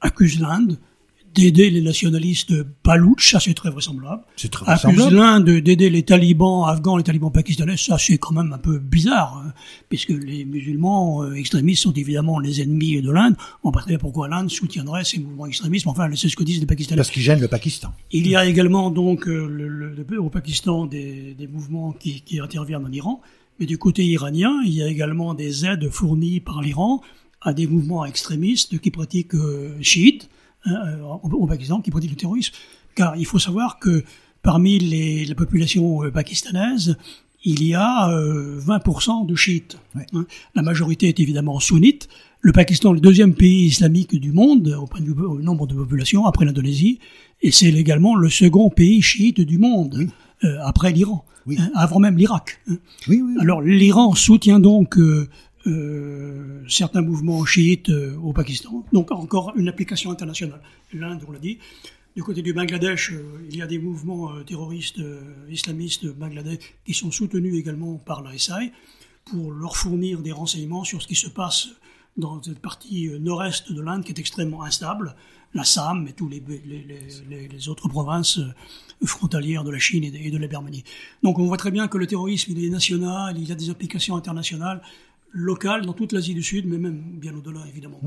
accuse 0.00 0.38
l'Inde 0.38 0.78
d'aider 1.38 1.70
les 1.70 1.80
nationalistes 1.80 2.54
balouches, 2.84 3.30
ça 3.32 3.40
c'est 3.40 3.54
très 3.54 3.70
vraisemblable. 3.70 4.22
C'est 4.36 4.50
très 4.50 4.64
vraisemblable. 4.64 5.14
l'Inde 5.14 5.50
d'aider 5.66 5.90
les 5.90 6.02
talibans 6.02 6.64
afghans, 6.66 6.96
les 6.96 7.04
talibans 7.04 7.32
pakistanais, 7.32 7.76
ça 7.76 7.96
c'est 7.98 8.18
quand 8.18 8.34
même 8.34 8.52
un 8.52 8.58
peu 8.58 8.78
bizarre, 8.78 9.42
hein, 9.44 9.52
puisque 9.88 10.10
les 10.10 10.44
musulmans 10.44 11.22
euh, 11.22 11.34
extrémistes 11.34 11.82
sont 11.84 11.92
évidemment 11.92 12.38
les 12.38 12.60
ennemis 12.62 13.00
de 13.00 13.10
l'Inde. 13.10 13.36
On 13.62 13.68
ne 13.68 13.74
pas 13.74 13.82
pourquoi 13.98 14.28
l'Inde 14.28 14.50
soutiendrait 14.50 15.04
ces 15.04 15.18
mouvements 15.18 15.46
extrémistes, 15.46 15.86
enfin 15.86 16.08
c'est 16.14 16.28
ce 16.28 16.36
que 16.36 16.44
disent 16.44 16.60
les 16.60 16.66
Pakistanais. 16.66 16.98
Parce 16.98 17.10
qu'ils 17.10 17.22
gênent 17.22 17.40
le 17.40 17.48
Pakistan. 17.48 17.92
Il 18.12 18.26
y 18.26 18.36
a 18.36 18.44
également 18.44 18.90
donc 18.90 19.28
euh, 19.28 19.46
le, 19.48 19.68
le, 19.68 20.20
au 20.20 20.30
Pakistan 20.30 20.86
des, 20.86 21.34
des 21.38 21.46
mouvements 21.46 21.92
qui, 21.92 22.20
qui 22.22 22.40
interviennent 22.40 22.84
en 22.84 22.92
Iran, 22.92 23.20
mais 23.58 23.66
du 23.66 23.78
côté 23.78 24.04
iranien, 24.04 24.60
il 24.64 24.72
y 24.72 24.82
a 24.82 24.88
également 24.88 25.34
des 25.34 25.64
aides 25.66 25.88
fournies 25.90 26.40
par 26.40 26.62
l'Iran 26.62 27.02
à 27.40 27.52
des 27.52 27.66
mouvements 27.66 28.04
extrémistes 28.04 28.80
qui 28.80 28.90
pratiquent 28.90 29.34
euh, 29.34 29.76
chiites 29.80 30.28
Hein, 30.68 30.80
euh, 30.86 31.28
au 31.32 31.46
Pakistan 31.46 31.80
qui 31.80 31.90
pratique 31.90 32.10
le 32.10 32.16
terrorisme. 32.16 32.52
Car 32.94 33.16
il 33.16 33.26
faut 33.26 33.38
savoir 33.38 33.78
que 33.78 34.04
parmi 34.42 34.78
les, 34.78 35.24
la 35.24 35.34
population 35.34 36.04
euh, 36.04 36.10
pakistanaise, 36.10 36.96
il 37.44 37.62
y 37.62 37.74
a 37.74 38.08
20% 38.08 39.22
euh, 39.22 39.26
de 39.26 39.34
chiites. 39.34 39.78
Hein. 39.94 40.24
La 40.54 40.62
majorité 40.62 41.08
est 41.08 41.20
évidemment 41.20 41.60
sunnite. 41.60 42.08
Le 42.40 42.52
Pakistan 42.52 42.90
est 42.90 42.94
le 42.94 43.00
deuxième 43.00 43.34
pays 43.34 43.66
islamique 43.66 44.18
du 44.18 44.32
monde 44.32 44.76
au 44.80 44.86
point 44.86 45.00
de 45.00 45.06
vue 45.06 45.24
au 45.24 45.40
nombre 45.40 45.66
de 45.66 45.74
population 45.74 46.26
après 46.26 46.44
l'Indonésie, 46.44 46.98
et 47.42 47.50
c'est 47.50 47.70
également 47.70 48.14
le 48.14 48.28
second 48.28 48.70
pays 48.70 49.02
chiite 49.02 49.40
du 49.40 49.58
monde 49.58 50.08
après 50.62 50.92
l'Iran, 50.92 51.24
hein, 51.50 51.70
avant 51.74 51.98
même 51.98 52.16
l'Irak. 52.16 52.60
Oui, 53.08 53.22
Alors 53.40 53.60
l'Iran 53.60 54.14
soutient 54.14 54.60
donc 54.60 54.98
euh, 54.98 55.28
certains 56.68 57.02
mouvements 57.02 57.44
chiites 57.44 57.90
euh, 57.90 58.16
au 58.16 58.32
Pakistan. 58.32 58.84
Donc 58.92 59.10
encore 59.10 59.52
une 59.56 59.68
application 59.68 60.10
internationale. 60.10 60.60
L'Inde, 60.92 61.22
on 61.26 61.32
l'a 61.32 61.38
dit. 61.38 61.58
Du 62.16 62.22
côté 62.22 62.42
du 62.42 62.52
Bangladesh, 62.52 63.12
euh, 63.12 63.46
il 63.48 63.56
y 63.56 63.62
a 63.62 63.66
des 63.66 63.78
mouvements 63.78 64.42
terroristes 64.44 65.00
islamistes 65.48 66.06
Bangladesh 66.06 66.74
qui 66.84 66.94
sont 66.94 67.10
soutenus 67.10 67.54
également 67.54 67.96
par 67.96 68.22
l'ASI 68.22 68.72
pour 69.24 69.52
leur 69.52 69.76
fournir 69.76 70.20
des 70.20 70.32
renseignements 70.32 70.84
sur 70.84 71.02
ce 71.02 71.06
qui 71.06 71.14
se 71.14 71.28
passe 71.28 71.68
dans 72.16 72.42
cette 72.42 72.58
partie 72.58 73.10
nord-est 73.20 73.70
de 73.72 73.80
l'Inde 73.80 74.02
qui 74.02 74.10
est 74.10 74.18
extrêmement 74.18 74.64
instable, 74.64 75.14
l'Assam 75.54 76.06
et 76.08 76.12
toutes 76.12 76.32
les, 76.32 77.68
autres 77.68 77.88
provinces 77.88 78.40
frontalières 79.04 79.64
de 79.64 79.70
la 79.70 79.78
Chine 79.78 80.04
et 80.04 80.30
de, 80.30 80.38
la 80.38 80.46
Birmanie. 80.46 80.84
Donc 81.22 81.38
on 81.38 81.46
voit 81.46 81.56
très 81.56 81.70
bien 81.70 81.88
que 81.88 81.98
le 81.98 82.06
terrorisme 82.06 82.56
est 82.56 82.68
national, 82.68 83.38
il 83.38 83.48
y 83.48 83.52
a 83.52 83.54
des 83.54 83.70
applications 83.70 84.16
internationales, 84.16 84.82
locales 85.38 85.86
dans 85.86 85.92
toute 85.92 86.12
l'Asie 86.12 86.34
du 86.34 86.42
Sud, 86.42 86.66
mais 86.66 86.78
même 86.78 87.02
bien 87.18 87.34
au-delà, 87.34 87.60
évidemment. 87.68 88.00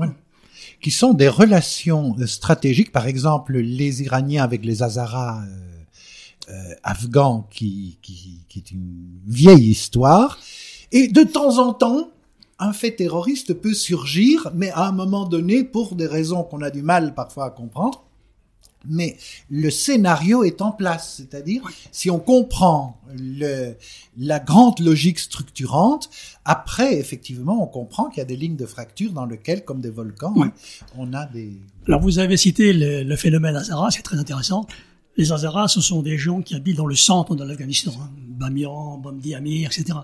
Qui 0.80 0.90
sont 0.90 1.12
des 1.14 1.28
relations 1.28 2.14
euh, 2.18 2.26
stratégiques, 2.26 2.92
par 2.92 3.06
exemple 3.06 3.56
les 3.58 4.02
Iraniens 4.02 4.44
avec 4.44 4.64
les 4.64 4.82
Hazaras 4.82 5.42
euh, 5.42 6.50
euh, 6.50 6.74
afghans, 6.82 7.48
qui, 7.50 7.98
qui, 8.02 8.44
qui 8.48 8.58
est 8.58 8.70
une 8.70 9.20
vieille 9.26 9.70
histoire, 9.70 10.38
et 10.92 11.08
de 11.08 11.22
temps 11.22 11.58
en 11.58 11.72
temps, 11.72 12.10
un 12.58 12.72
fait 12.72 12.92
terroriste 12.92 13.54
peut 13.54 13.74
surgir, 13.74 14.52
mais 14.54 14.70
à 14.70 14.86
un 14.86 14.92
moment 14.92 15.26
donné, 15.26 15.64
pour 15.64 15.96
des 15.96 16.06
raisons 16.06 16.44
qu'on 16.44 16.62
a 16.62 16.70
du 16.70 16.82
mal 16.82 17.14
parfois 17.14 17.46
à 17.46 17.50
comprendre, 17.50 18.04
mais 18.88 19.16
le 19.50 19.70
scénario 19.70 20.44
est 20.44 20.60
en 20.62 20.72
place, 20.72 21.14
c'est-à-dire 21.16 21.62
si 21.90 22.10
on 22.10 22.18
comprend 22.18 22.98
le, 23.16 23.74
la 24.18 24.38
grande 24.38 24.80
logique 24.80 25.18
structurante, 25.18 26.10
après 26.44 26.98
effectivement 26.98 27.62
on 27.62 27.66
comprend 27.66 28.08
qu'il 28.08 28.18
y 28.18 28.22
a 28.22 28.26
des 28.26 28.36
lignes 28.36 28.56
de 28.56 28.66
fracture 28.66 29.12
dans 29.12 29.26
lesquelles, 29.26 29.64
comme 29.64 29.80
des 29.80 29.90
volcans, 29.90 30.34
on 30.96 31.12
a 31.12 31.26
des. 31.26 31.52
Alors 31.86 32.00
vous 32.00 32.18
avez 32.18 32.36
cité 32.36 32.72
le, 32.72 33.02
le 33.02 33.16
phénomène 33.16 33.56
Hazara, 33.56 33.90
c'est 33.90 34.02
très 34.02 34.18
intéressant. 34.18 34.66
Les 35.16 35.30
Hazaras, 35.30 35.68
ce 35.68 35.80
sont 35.80 36.02
des 36.02 36.16
gens 36.16 36.40
qui 36.40 36.54
habitent 36.54 36.78
dans 36.78 36.86
le 36.86 36.94
centre 36.94 37.34
de 37.36 37.44
l'Afghanistan, 37.44 37.92
hein, 38.00 38.10
Bamiyan, 38.16 38.96
Bamdi 38.96 39.34
Amir, 39.34 39.70
etc. 39.70 39.98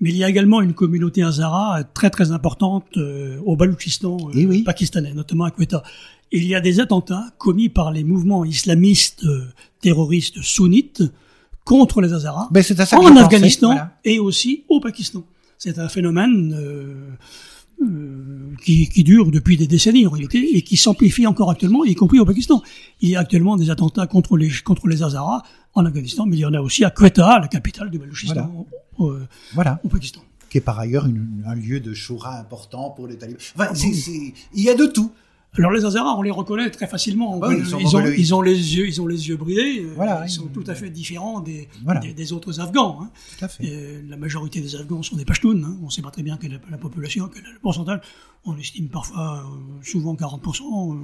Mais 0.00 0.10
il 0.10 0.16
y 0.16 0.24
a 0.24 0.28
également 0.28 0.62
une 0.62 0.74
communauté 0.74 1.22
Hazara 1.22 1.82
très 1.92 2.08
très 2.08 2.30
importante 2.30 2.86
euh, 2.96 3.40
au 3.44 3.56
Baloutchistan 3.56 4.16
euh, 4.34 4.64
pakistanais, 4.64 5.12
notamment 5.12 5.44
à 5.44 5.50
Quetta 5.50 5.82
il 6.32 6.44
y 6.44 6.54
a 6.54 6.60
des 6.60 6.80
attentats 6.80 7.26
commis 7.38 7.68
par 7.68 7.92
les 7.92 8.04
mouvements 8.04 8.44
islamistes 8.44 9.24
euh, 9.24 9.46
terroristes 9.80 10.42
sunnites 10.42 11.02
contre 11.64 12.00
les 12.00 12.12
Hazaras 12.12 12.48
en 12.92 13.16
Afghanistan 13.16 13.76
et 14.04 14.18
aussi 14.18 14.64
au 14.68 14.80
Pakistan. 14.80 15.24
C'est 15.58 15.78
un 15.78 15.88
phénomène 15.88 16.54
euh, 16.56 17.10
euh, 17.82 18.54
qui, 18.64 18.88
qui 18.88 19.04
durent 19.04 19.30
depuis 19.30 19.56
des 19.56 19.66
décennies 19.66 20.06
en 20.06 20.10
réalité 20.10 20.56
et 20.56 20.62
qui 20.62 20.76
s'amplifient 20.76 21.26
encore 21.26 21.50
actuellement, 21.50 21.84
y 21.84 21.94
compris 21.94 22.18
au 22.20 22.24
Pakistan. 22.24 22.62
Il 23.00 23.10
y 23.10 23.16
a 23.16 23.20
actuellement 23.20 23.56
des 23.56 23.70
attentats 23.70 24.06
contre 24.06 24.36
les 24.36 24.50
contre 24.64 24.88
les 24.88 25.02
Hazaras 25.02 25.42
en 25.74 25.84
Afghanistan, 25.84 26.26
mais 26.26 26.36
il 26.36 26.40
y 26.40 26.46
en 26.46 26.54
a 26.54 26.60
aussi 26.60 26.84
à 26.84 26.90
Quetta, 26.90 27.38
la 27.38 27.48
capitale 27.48 27.90
du 27.90 27.98
Balochistan 27.98 28.66
au, 28.98 29.10
euh, 29.10 29.28
voilà. 29.54 29.80
au 29.84 29.88
Pakistan. 29.88 30.22
Qui 30.50 30.58
est 30.58 30.62
par 30.62 30.78
ailleurs 30.78 31.06
une, 31.06 31.44
un 31.46 31.54
lieu 31.54 31.80
de 31.80 31.92
choura 31.92 32.38
important 32.38 32.90
pour 32.90 33.06
les 33.06 33.16
talibans. 33.16 33.40
Enfin, 33.54 33.74
c'est, 33.74 33.92
c'est, 33.92 34.32
il 34.54 34.62
y 34.62 34.70
a 34.70 34.74
de 34.74 34.86
tout. 34.86 35.12
Alors 35.56 35.72
les 35.72 35.84
Hazaras, 35.84 36.14
on 36.16 36.22
les 36.22 36.30
reconnaît 36.30 36.70
très 36.70 36.86
facilement. 36.86 37.40
Ils, 37.50 37.74
ont, 37.74 37.80
mongoloïdes. 37.80 38.18
ils 38.18 38.34
ont 38.34 38.40
les 38.42 38.76
yeux, 38.76 38.86
ils 38.86 39.00
ont 39.00 39.06
les 39.06 39.28
yeux 39.28 39.38
Voilà, 39.96 40.22
ils 40.24 40.30
sont 40.30 40.46
tout 40.46 40.64
à 40.66 40.74
fait 40.74 40.90
différents 40.90 41.40
des, 41.40 41.68
Voilà. 41.84 42.00
des, 42.00 42.12
des 42.12 42.32
autres 42.32 42.60
Afghans. 42.60 42.98
Hein. 43.02 43.10
Tout 43.38 43.44
à 43.44 43.48
fait. 43.48 43.64
Et 43.64 44.02
la 44.08 44.16
majorité 44.16 44.60
des 44.60 44.76
Afghans 44.76 45.02
sont 45.02 45.16
des 45.16 45.24
Pashtuns. 45.24 45.62
Hein. 45.64 45.76
On 45.82 45.86
ne 45.86 45.90
sait 45.90 46.02
pas 46.02 46.10
très 46.10 46.22
bien 46.22 46.36
quelle 46.36 46.52
est 46.52 46.60
la 46.70 46.78
population, 46.78 47.28
quel 47.32 47.44
est 47.44 47.52
le 47.52 47.58
pourcentage. 47.60 48.00
On 48.50 48.56
estime 48.56 48.88
parfois, 48.88 49.44
euh, 49.44 49.82
souvent 49.82 50.14
40%. 50.14 50.62
Euh, 50.62 50.96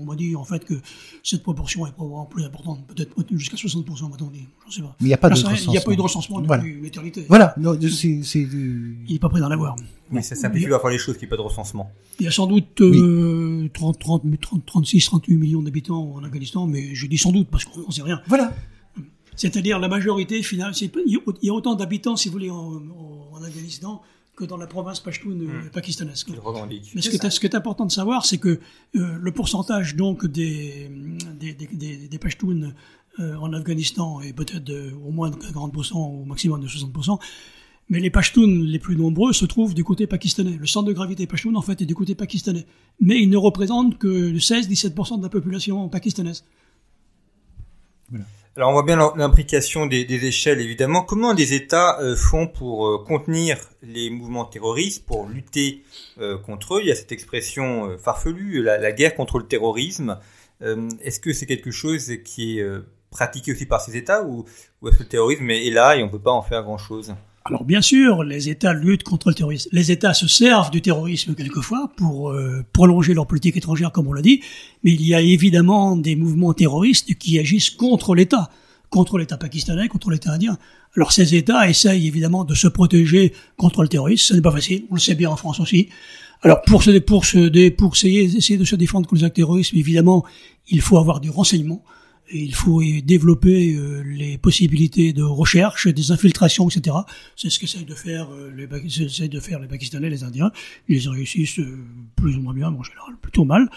On 0.00 0.04
m'a 0.04 0.16
dit 0.16 0.34
en 0.36 0.44
fait 0.44 0.64
que 0.64 0.74
cette 1.22 1.42
proportion 1.42 1.86
est 1.86 1.92
probablement 1.92 2.24
plus 2.26 2.44
importante, 2.44 2.84
peut-être 2.88 3.12
jusqu'à 3.36 3.56
60%, 3.56 4.08
m'a-t-on 4.10 4.30
dit. 4.30 4.46
J'en 4.64 4.70
sais 4.72 4.82
pas. 4.82 4.96
Mais 5.00 5.06
il 5.06 5.08
n'y 5.08 5.14
a 5.14 5.18
pas 5.18 5.28
de 5.30 5.36
Il 5.36 5.68
n'y 5.70 5.76
a 5.78 5.80
pas 5.80 5.92
eu 5.92 5.96
de 5.96 6.00
recensement. 6.00 6.36
recensement 6.36 6.42
Voilà. 6.46 6.62
depuis 6.64 6.80
l'éternité. 6.82 7.24
Voilà, 7.28 7.54
non, 7.58 7.78
c'est, 7.88 8.22
c'est 8.24 8.44
du- 8.44 8.98
Il 9.06 9.12
n'est 9.12 9.18
pas 9.18 9.28
prêt 9.28 9.40
d'en 9.40 9.50
avoir. 9.50 9.76
Oui, 10.10 10.22
ça 10.22 10.34
simplifie 10.34 10.66
parfois 10.68 10.90
les 10.90 10.98
choses 10.98 11.16
qu'il 11.18 11.26
n'y 11.26 11.28
ait 11.28 11.36
pas 11.36 11.36
de 11.36 11.42
recensement. 11.42 11.90
Il 12.18 12.24
y 12.24 12.28
a 12.28 12.30
sans 12.32 12.46
doute 12.46 12.80
euh, 12.80 13.68
30, 13.74 13.98
30, 13.98 14.22
30, 14.40 14.66
36, 14.66 15.04
38 15.06 15.36
millions 15.36 15.62
d'habitants 15.62 16.14
en 16.14 16.24
Afghanistan, 16.24 16.66
mais 16.66 16.94
je 16.94 17.06
dis 17.06 17.18
sans 17.18 17.30
doute 17.32 17.48
parce 17.50 17.64
qu'on 17.64 17.86
ne 17.86 17.92
sait 17.92 18.02
rien. 18.02 18.20
Voilà. 18.26 18.52
C'est-à-dire 19.36 19.78
la 19.78 19.88
majorité 19.88 20.42
finale, 20.42 20.72
il 20.80 21.20
y 21.42 21.48
a- 21.50 21.52
autant 21.52 21.74
d'habitants, 21.76 22.16
si 22.16 22.28
vous 22.28 22.32
voulez, 22.32 22.50
en 22.50 23.40
Afghanistan 23.44 24.02
que 24.38 24.44
dans 24.44 24.56
la 24.56 24.68
province 24.68 25.00
pashtoune 25.00 25.42
euh, 25.42 25.70
pakistanaise. 25.70 26.24
Il 26.28 26.38
revendique. 26.38 26.92
Mais 26.94 27.02
ce 27.02 27.10
qui, 27.10 27.16
est, 27.16 27.30
ce 27.30 27.40
qui 27.40 27.46
est 27.46 27.56
important 27.56 27.84
de 27.86 27.90
savoir, 27.90 28.24
c'est 28.24 28.38
que 28.38 28.48
euh, 28.50 28.58
le 28.94 29.32
pourcentage 29.32 29.96
donc 29.96 30.26
des, 30.26 30.88
des, 31.40 31.54
des, 31.54 31.66
des, 31.66 32.08
des 32.08 32.18
Pashtuns 32.18 32.72
euh, 33.18 33.36
en 33.36 33.52
Afghanistan 33.52 34.20
est 34.20 34.32
peut-être 34.32 34.72
au 35.04 35.10
moins 35.10 35.30
de 35.30 35.36
40%, 35.36 35.94
au 35.94 36.24
maximum 36.24 36.60
de 36.60 36.68
60%, 36.68 37.18
mais 37.88 37.98
les 37.98 38.10
Pashtuns 38.10 38.62
les 38.64 38.78
plus 38.78 38.94
nombreux 38.94 39.32
se 39.32 39.44
trouvent 39.44 39.74
du 39.74 39.82
côté 39.82 40.06
pakistanais. 40.06 40.56
Le 40.56 40.66
centre 40.66 40.86
de 40.86 40.92
gravité 40.92 41.26
Pashtun, 41.26 41.56
en 41.56 41.62
fait, 41.62 41.82
est 41.82 41.86
du 41.86 41.96
côté 41.96 42.14
pakistanais. 42.14 42.66
Mais 43.00 43.20
ils 43.20 43.30
ne 43.30 43.36
représentent 43.36 43.98
que 43.98 44.32
16-17% 44.34 45.18
de 45.18 45.22
la 45.24 45.30
population 45.30 45.88
pakistanaise. 45.88 46.44
Alors 48.58 48.70
on 48.70 48.72
voit 48.72 48.82
bien 48.82 48.96
l'implication 49.14 49.86
des, 49.86 50.04
des 50.04 50.24
échelles 50.24 50.60
évidemment. 50.60 51.02
Comment 51.02 51.32
les 51.32 51.54
États 51.54 52.00
euh, 52.00 52.16
font 52.16 52.48
pour 52.48 52.88
euh, 52.88 53.04
contenir 53.06 53.56
les 53.84 54.10
mouvements 54.10 54.44
terroristes, 54.44 55.06
pour 55.06 55.28
lutter 55.28 55.84
euh, 56.20 56.38
contre 56.38 56.74
eux? 56.74 56.80
Il 56.82 56.88
y 56.88 56.90
a 56.90 56.96
cette 56.96 57.12
expression 57.12 57.96
farfelue, 57.98 58.60
la, 58.64 58.90
guerre 58.90 59.14
contre 59.14 59.38
le 59.38 59.46
terrorisme. 59.46 60.18
Est-ce 60.60 61.20
que 61.20 61.32
c'est 61.32 61.46
quelque 61.46 61.70
chose 61.70 62.10
qui 62.24 62.58
est 62.58 62.66
pratiqué 63.12 63.52
aussi 63.52 63.64
par 63.64 63.80
ces 63.80 63.96
États 63.96 64.24
ou, 64.24 64.44
est-ce 64.84 64.96
que 64.96 65.02
le 65.04 65.08
terrorisme 65.08 65.48
est 65.50 65.70
là 65.70 65.94
et 65.94 66.02
on 66.02 66.08
peut 66.08 66.18
pas 66.18 66.32
en 66.32 66.42
faire 66.42 66.64
grand-chose? 66.64 67.14
Alors 67.48 67.64
bien 67.64 67.80
sûr, 67.80 68.24
les 68.24 68.50
États 68.50 68.74
luttent 68.74 69.04
contre 69.04 69.28
le 69.28 69.34
terrorisme. 69.34 69.70
Les 69.72 69.90
États 69.90 70.12
se 70.12 70.28
servent 70.28 70.70
du 70.70 70.82
terrorisme 70.82 71.34
quelquefois 71.34 71.90
pour 71.96 72.30
euh, 72.30 72.62
prolonger 72.72 73.14
leur 73.14 73.26
politique 73.26 73.56
étrangère, 73.56 73.90
comme 73.90 74.06
on 74.06 74.12
l'a 74.12 74.22
dit. 74.22 74.42
Mais 74.84 74.92
il 74.92 75.02
y 75.02 75.14
a 75.14 75.20
évidemment 75.22 75.96
des 75.96 76.14
mouvements 76.14 76.52
terroristes 76.52 77.14
qui 77.14 77.38
agissent 77.38 77.70
contre 77.70 78.14
l'État, 78.14 78.50
contre 78.90 79.16
l'État 79.16 79.38
pakistanais, 79.38 79.88
contre 79.88 80.10
l'État 80.10 80.32
indien. 80.32 80.58
Alors 80.94 81.12
ces 81.12 81.34
États 81.34 81.68
essayent 81.68 82.06
évidemment 82.06 82.44
de 82.44 82.54
se 82.54 82.68
protéger 82.68 83.32
contre 83.56 83.82
le 83.82 83.88
terrorisme. 83.88 84.26
Ce 84.26 84.34
n'est 84.34 84.42
pas 84.42 84.52
facile. 84.52 84.84
On 84.90 84.94
le 84.94 85.00
sait 85.00 85.14
bien 85.14 85.30
en 85.30 85.36
France 85.36 85.58
aussi. 85.60 85.88
Alors 86.42 86.60
pour 86.62 86.82
se 86.82 86.98
pour 86.98 87.24
se 87.24 87.70
pour 87.70 87.94
essayer, 87.94 88.24
essayer 88.24 88.58
de 88.58 88.64
se 88.64 88.76
défendre 88.76 89.08
contre 89.08 89.22
le 89.22 89.30
terrorisme, 89.30 89.76
évidemment, 89.76 90.24
il 90.68 90.82
faut 90.82 90.98
avoir 90.98 91.20
du 91.20 91.30
renseignement. 91.30 91.82
Il 92.32 92.54
faut 92.54 92.82
développer 93.04 93.74
euh, 93.74 94.02
les 94.02 94.38
possibilités 94.38 95.12
de 95.12 95.22
recherche, 95.22 95.88
des 95.88 96.12
infiltrations, 96.12 96.68
etc. 96.68 96.96
C'est 97.36 97.50
ce 97.50 97.58
qu'essayent 97.58 97.84
de 97.84 97.94
faire 97.94 98.28
euh, 98.32 98.52
les 98.54 98.66
Pakistanais, 98.66 100.10
les 100.10 100.24
Indiens. 100.24 100.50
Ils 100.88 101.08
réussissent 101.08 101.58
euh, 101.58 101.78
plus 102.16 102.36
ou 102.36 102.40
moins 102.40 102.54
bien, 102.54 102.68
en 102.68 102.82
général 102.82 103.16
plutôt 103.20 103.44
mal. 103.44 103.70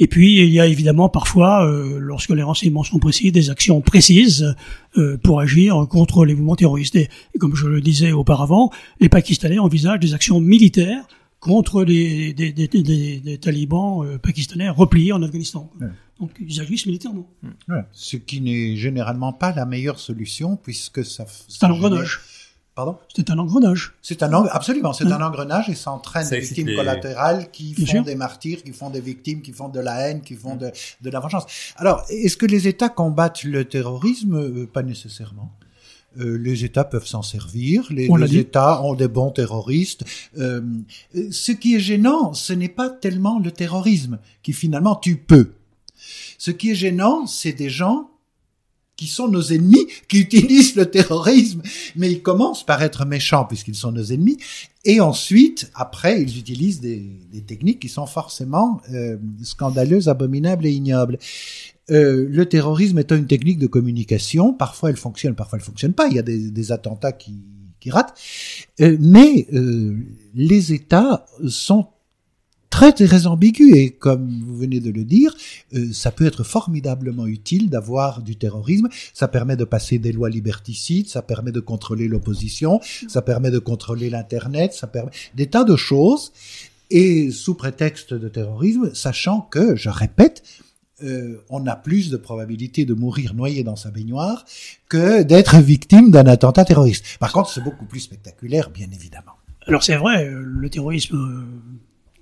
Et 0.00 0.06
puis 0.06 0.40
il 0.42 0.48
y 0.48 0.58
a 0.58 0.66
évidemment 0.66 1.10
parfois, 1.10 1.66
euh, 1.66 1.98
lorsque 1.98 2.30
les 2.30 2.42
renseignements 2.42 2.82
sont 2.82 2.98
précis, 2.98 3.30
des 3.32 3.50
actions 3.50 3.82
précises 3.82 4.56
euh, 4.96 5.18
pour 5.18 5.40
agir 5.40 5.86
contre 5.88 6.24
les 6.24 6.34
mouvements 6.34 6.56
terroristes. 6.56 6.96
Et, 6.96 7.10
comme 7.38 7.54
je 7.54 7.68
le 7.68 7.82
disais 7.82 8.10
auparavant, 8.10 8.70
les 8.98 9.10
Pakistanais 9.10 9.58
envisagent 9.58 10.00
des 10.00 10.14
actions 10.14 10.40
militaires 10.40 11.06
contre 11.38 11.84
des, 11.84 13.38
talibans 13.40 14.04
euh, 14.04 14.18
pakistanais 14.18 14.70
repliés 14.70 15.12
en 15.12 15.22
Afghanistan. 15.22 15.70
Donc 16.20 16.30
ils 16.40 16.60
agissent 16.60 16.86
militairement. 16.86 17.26
Ouais. 17.68 17.84
Ce 17.92 18.16
qui 18.16 18.40
n'est 18.40 18.76
généralement 18.76 19.32
pas 19.32 19.52
la 19.52 19.64
meilleure 19.66 19.98
solution 19.98 20.56
puisque 20.56 21.04
ça. 21.04 21.24
C'est 21.48 21.64
un 21.64 21.70
engrenage. 21.70 22.20
Pardon? 22.74 22.96
C'est 23.14 23.28
un 23.30 23.38
engrenage. 23.38 23.94
C'est 24.00 24.22
un 24.22 24.32
absolument, 24.46 24.92
c'est 24.92 25.04
un 25.04 25.20
engrenage 25.20 25.68
et 25.68 25.74
ça 25.74 25.90
entraîne 25.90 26.24
Ça 26.24 26.36
des 26.36 26.40
victimes 26.40 26.68
les- 26.68 26.76
collatérales 26.76 27.50
qui 27.50 27.74
Bien 27.74 27.84
font 27.84 27.90
sûr. 27.92 28.04
des 28.04 28.14
martyrs, 28.14 28.62
qui 28.62 28.72
font 28.72 28.90
des 28.90 29.00
victimes, 29.00 29.42
qui 29.42 29.52
font 29.52 29.68
de 29.68 29.80
la 29.80 30.08
haine, 30.08 30.20
qui 30.22 30.34
font 30.34 30.54
de, 30.56 30.70
de 31.02 31.10
la 31.10 31.18
vengeance. 31.20 31.46
Alors, 31.76 32.04
est-ce 32.08 32.36
que 32.36 32.46
les 32.46 32.68
États 32.68 32.88
combattent 32.88 33.42
le 33.44 33.64
terrorisme? 33.64 34.34
Euh, 34.36 34.66
Pas 34.72 34.82
nécessairement. 34.84 35.52
Euh, 36.18 36.36
les 36.38 36.64
États 36.64 36.84
peuvent 36.84 37.06
s'en 37.06 37.22
servir, 37.22 37.86
les, 37.90 38.08
On. 38.10 38.18
États 38.22 38.82
ont 38.82 38.94
des 38.94 39.08
bons 39.08 39.30
terroristes. 39.30 40.04
Euh, 40.38 40.60
euh, 41.16 41.28
ce 41.30 41.52
qui 41.52 41.74
est 41.76 41.80
gênant, 41.80 42.34
ce 42.34 42.52
n'est 42.52 42.68
pas 42.68 42.88
tellement 42.88 43.38
le 43.40 43.50
terrorisme 43.52 44.18
qui 44.42 44.52
finalement 44.52 44.94
tue 44.96 45.16
peu. 45.16 45.52
Ce 46.38 46.50
qui 46.50 46.70
est 46.70 46.74
gênant, 46.74 47.26
c'est 47.26 47.52
des 47.52 47.70
gens 47.70 48.10
qui 49.00 49.06
sont 49.06 49.28
nos 49.28 49.40
ennemis, 49.40 49.86
qui 50.08 50.18
utilisent 50.18 50.76
le 50.76 50.84
terrorisme, 50.84 51.62
mais 51.96 52.12
ils 52.12 52.20
commencent 52.20 52.66
par 52.66 52.82
être 52.82 53.06
méchants 53.06 53.46
puisqu'ils 53.46 53.74
sont 53.74 53.92
nos 53.92 54.04
ennemis, 54.04 54.36
et 54.84 55.00
ensuite, 55.00 55.70
après, 55.74 56.20
ils 56.20 56.38
utilisent 56.38 56.80
des, 56.80 57.08
techniques 57.46 57.80
qui 57.80 57.88
sont 57.88 58.04
forcément 58.04 58.82
euh, 58.92 59.16
scandaleuses, 59.42 60.08
abominables 60.08 60.66
et 60.66 60.70
ignobles. 60.70 61.18
Euh, 61.90 62.26
le 62.28 62.46
terrorisme 62.46 62.98
étant 62.98 63.16
une 63.16 63.26
technique 63.26 63.58
de 63.58 63.66
communication, 63.66 64.52
parfois 64.52 64.90
elle 64.90 64.96
fonctionne, 64.96 65.34
parfois 65.34 65.58
elle 65.58 65.64
fonctionne 65.64 65.94
pas. 65.94 66.06
Il 66.08 66.14
y 66.14 66.18
a 66.18 66.22
des, 66.22 66.72
attentats 66.72 67.12
qui, 67.12 67.42
ratent, 67.88 68.14
Euh, 68.80 68.98
mais 69.00 69.46
les 70.34 70.74
États 70.74 71.24
sont 71.48 71.88
très 72.70 72.92
très 72.92 73.26
ambigus 73.26 73.74
et 73.74 73.90
comme 73.90 74.42
vous 74.46 74.56
venez 74.56 74.80
de 74.80 74.90
le 74.90 75.04
dire, 75.04 75.34
euh, 75.74 75.92
ça 75.92 76.10
peut 76.10 76.24
être 76.24 76.44
formidablement 76.44 77.26
utile 77.26 77.68
d'avoir 77.68 78.22
du 78.22 78.36
terrorisme. 78.36 78.88
Ça 79.12 79.28
permet 79.28 79.56
de 79.56 79.64
passer 79.64 79.98
des 79.98 80.12
lois 80.12 80.30
liberticides, 80.30 81.08
ça 81.08 81.20
permet 81.20 81.52
de 81.52 81.60
contrôler 81.60 82.08
l'opposition, 82.08 82.80
ça 83.08 83.22
permet 83.22 83.50
de 83.50 83.58
contrôler 83.58 84.08
l'internet, 84.08 84.72
ça 84.72 84.86
permet 84.86 85.10
des 85.34 85.48
tas 85.48 85.64
de 85.64 85.76
choses. 85.76 86.32
Et 86.90 87.30
sous 87.30 87.54
prétexte 87.54 88.14
de 88.14 88.28
terrorisme, 88.28 88.90
sachant 88.94 89.42
que, 89.42 89.76
je 89.76 89.90
répète, 89.90 90.42
euh, 91.02 91.44
on 91.48 91.66
a 91.66 91.76
plus 91.76 92.10
de 92.10 92.16
probabilité 92.16 92.84
de 92.84 92.94
mourir 92.94 93.34
noyé 93.34 93.62
dans 93.62 93.76
sa 93.76 93.90
baignoire 93.90 94.44
que 94.88 95.22
d'être 95.22 95.56
victime 95.58 96.10
d'un 96.10 96.26
attentat 96.26 96.64
terroriste. 96.64 97.04
Par 97.18 97.32
contre, 97.32 97.50
c'est 97.50 97.62
beaucoup 97.62 97.86
plus 97.86 98.00
spectaculaire, 98.00 98.70
bien 98.70 98.88
évidemment. 98.92 99.32
Alors 99.66 99.82
c'est 99.82 99.96
vrai, 99.96 100.26
euh, 100.26 100.42
le 100.42 100.68
terrorisme 100.68 101.46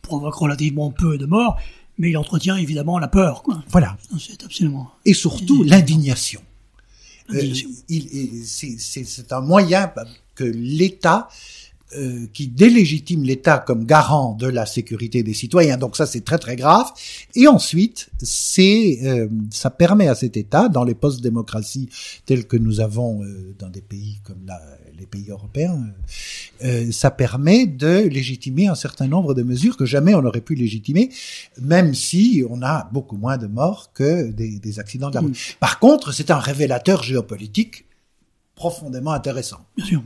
provoque 0.09 0.35
relativement 0.35 0.91
peu 0.91 1.19
de 1.19 1.27
morts, 1.27 1.57
mais 1.99 2.11
il 2.11 2.17
entretient 2.17 2.57
évidemment 2.57 2.99
la 2.99 3.09
peur. 3.09 3.43
Quoi. 3.43 3.63
Voilà. 3.69 3.97
C'est 4.19 4.43
absolument. 4.43 4.91
Et 5.05 5.15
surtout 5.15 5.63
l'indignation. 5.63 6.41
Euh, 7.31 7.55
c'est 8.47 9.33
un 9.33 9.41
moyen 9.43 9.93
que 10.35 10.45
l'État 10.45 11.29
euh, 11.97 12.27
qui 12.33 12.49
délégitime 12.49 13.23
l'État 13.23 13.59
comme 13.59 13.85
garant 13.85 14.35
de 14.35 14.47
la 14.47 14.67
sécurité 14.67 15.23
des 15.23 15.35
citoyens. 15.35 15.77
Donc 15.77 15.97
ça, 15.97 16.07
c'est 16.07 16.25
très 16.25 16.39
très 16.39 16.57
grave. 16.57 16.87
Et 17.35 17.49
ensuite, 17.49 18.11
c'est 18.23 18.99
euh, 19.05 19.29
ça 19.51 19.71
permet 19.71 20.09
à 20.09 20.15
cet 20.15 20.37
État, 20.37 20.69
dans 20.69 20.85
les 20.85 20.95
post-démocraties 20.95 21.89
telles 22.27 22.47
que 22.47 22.57
nous 22.57 22.81
avons 22.81 23.23
euh, 23.23 23.55
dans 23.59 23.69
des 23.69 23.81
pays 23.81 24.19
comme 24.25 24.41
la, 24.47 24.61
les 24.99 25.07
pays 25.07 25.31
européens, 25.31 25.79
euh, 26.65 26.91
ça 26.91 27.11
permet 27.11 27.67
de 27.67 28.09
légitimer 28.09 28.67
un 28.67 28.75
certain 28.75 29.07
nombre 29.07 29.35
de 29.35 29.43
mesures 29.43 29.77
que 29.77 29.87
jamais 29.87 30.15
on 30.15 30.23
n'aurait 30.23 30.41
pu 30.41 30.55
légitimer, 30.55 31.11
même 31.61 31.95
si 31.95 32.45
on 32.51 32.63
a 32.63 32.89
beaucoup 32.93 33.17
moins 33.17 33.39
de 33.39 33.47
morts 33.47 33.93
que 33.95 34.31
des, 34.31 34.59
des 34.59 34.79
accidents 34.79 35.11
de 35.11 35.15
la 35.15 35.21
route. 35.21 35.31
Mm. 35.31 35.59
Par 35.61 35.79
contre, 35.79 36.13
c'est 36.13 36.31
un 36.31 36.39
révélateur 36.39 37.03
géopolitique 37.03 37.85
profondément 38.55 39.13
intéressant. 39.13 39.61
Bien 39.77 39.87
sûr. 39.87 40.03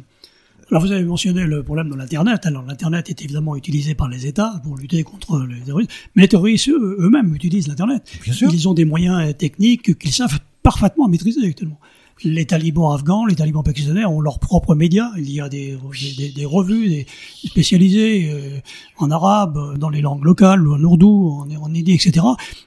Alors 0.73 0.87
vous 0.87 0.91
avez 0.93 1.05
mentionné 1.05 1.45
le 1.45 1.63
problème 1.63 1.91
de 1.91 1.95
l'Internet. 1.97 2.47
Alors 2.47 2.65
l'Internet 2.65 3.11
est 3.11 3.21
évidemment 3.21 3.57
utilisé 3.57 3.95
par 3.95 4.09
les 4.09 4.27
États 4.27 4.59
pour 4.65 4.75
lutter 4.79 5.03
contre 5.03 5.39
les 5.47 5.61
terroristes, 5.61 5.91
mais 6.17 6.23
les 6.23 6.29
terroristes 6.29 6.67
eux- 6.71 6.97
eux-mêmes 6.99 7.35
utilisent 7.35 7.69
l'Internet. 7.69 8.11
Bien 8.25 8.33
sûr. 8.33 8.51
Ils 8.51 8.69
ont 8.71 8.73
des 8.73 8.87
moyens 8.87 9.37
techniques 9.37 9.99
qu'ils 9.99 10.15
savent 10.15 10.39
parfaitement 10.63 11.09
maîtriser 11.09 11.47
actuellement. 11.47 11.79
Les 12.25 12.47
talibans 12.47 12.93
afghans, 12.95 13.27
les 13.27 13.35
talibans 13.35 13.63
pakistanais 13.63 14.05
ont 14.05 14.21
leurs 14.21 14.39
propres 14.39 14.75
médias. 14.75 15.11
Il 15.17 15.31
y 15.31 15.41
a 15.41 15.49
des, 15.49 15.77
des, 16.17 16.31
des 16.31 16.45
revues 16.45 16.89
des 16.89 17.07
spécialisées 17.45 18.31
euh, 18.33 18.59
en 18.99 19.11
arabe, 19.11 19.79
dans 19.79 19.89
les 19.89 20.01
langues 20.01 20.25
locales, 20.25 20.67
en 20.67 20.83
ourdou, 20.83 21.31
en, 21.31 21.63
en 21.63 21.75
hindi, 21.75 21.93
etc. 21.93 22.25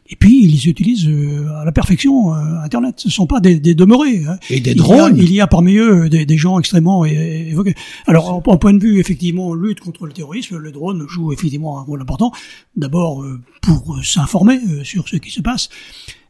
Et 0.10 0.16
puis 0.16 0.43
ils 0.43 0.70
utilisent 0.70 1.08
euh, 1.08 1.48
à 1.56 1.66
la 1.66 1.72
perfection 1.72 2.34
euh, 2.34 2.60
Internet. 2.64 2.96
Ce 2.98 3.08
ne 3.08 3.14
sont 3.14 3.28
pas 3.28 3.39
des, 3.39 3.60
des 3.60 3.76
demeurés. 3.76 4.24
Hein. 4.28 4.38
Et 4.50 4.60
des 4.60 4.76
drones. 4.76 5.18
Il 5.18 5.32
y 5.32 5.41
a, 5.41 5.48
parmi 5.48 5.76
eux 5.78 6.10
des, 6.10 6.26
des 6.26 6.38
gens 6.38 6.60
extrêmement 6.60 7.06
évoqués. 7.06 7.76
Alors, 8.08 8.34
en, 8.34 8.43
en, 8.46 8.58
point 8.58 8.74
de 8.74 8.80
vue 8.80 9.00
effectivement 9.00 9.54
lutte 9.54 9.80
contre 9.80 10.06
le 10.06 10.14
terrorisme, 10.14 10.58
le 10.58 10.72
drone 10.72 11.06
joue 11.08 11.32
effectivement 11.34 11.80
un 11.80 11.84
rôle 11.84 12.02
important. 12.02 12.32
D'abord 12.76 13.26
pour 13.62 14.00
s'informer 14.04 14.60
sur 14.84 15.08
ce 15.08 15.16
qui 15.18 15.32
se 15.32 15.41
passe 15.41 15.70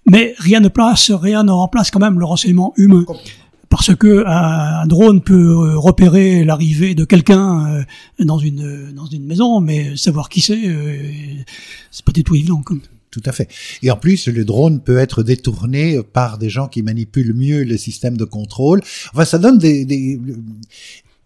mais 0.05 0.35
rien 0.37 0.59
ne 0.59 0.67
place, 0.67 1.11
rien 1.11 1.43
ne 1.43 1.51
remplace 1.51 1.91
quand 1.91 1.99
même 1.99 2.19
le 2.19 2.25
renseignement 2.25 2.73
humain. 2.77 3.05
Parce 3.69 3.95
que 3.95 4.23
un, 4.25 4.85
drone 4.85 5.21
peut 5.21 5.33
euh, 5.33 5.77
repérer 5.77 6.45
l'arrivée 6.45 6.95
de 6.95 7.03
quelqu'un 7.03 7.67
euh, 7.67 7.83
dans 8.23 8.37
une 8.37 8.93
dans 8.93 9.07
une 9.07 9.25
maison, 9.25 9.59
mais 9.59 9.97
savoir 9.97 10.29
qui 10.29 10.41
c'est, 10.41 10.67
euh, 10.67 10.97
c'est 11.91 12.05
pas 12.05 12.11
du 12.11 12.23
tout 12.23 12.35
évident. 12.35 12.61
Comme. 12.61 12.81
Tout 13.09 13.23
à 13.25 13.31
fait. 13.31 13.49
Et 13.81 13.89
en 13.91 13.97
plus, 13.97 14.27
le 14.27 14.45
drone 14.45 14.81
peut 14.81 14.97
être 14.97 15.23
détourné 15.23 16.01
par 16.03 16.37
des 16.37 16.49
gens 16.49 16.67
qui 16.67 16.83
manipulent 16.83 17.33
mieux 17.33 17.63
le 17.63 17.77
système 17.77 18.17
de 18.17 18.25
contrôle. 18.25 18.81
Enfin, 19.13 19.25
ça 19.25 19.37
donne 19.37 19.57
des, 19.57 19.85
des 19.85 20.19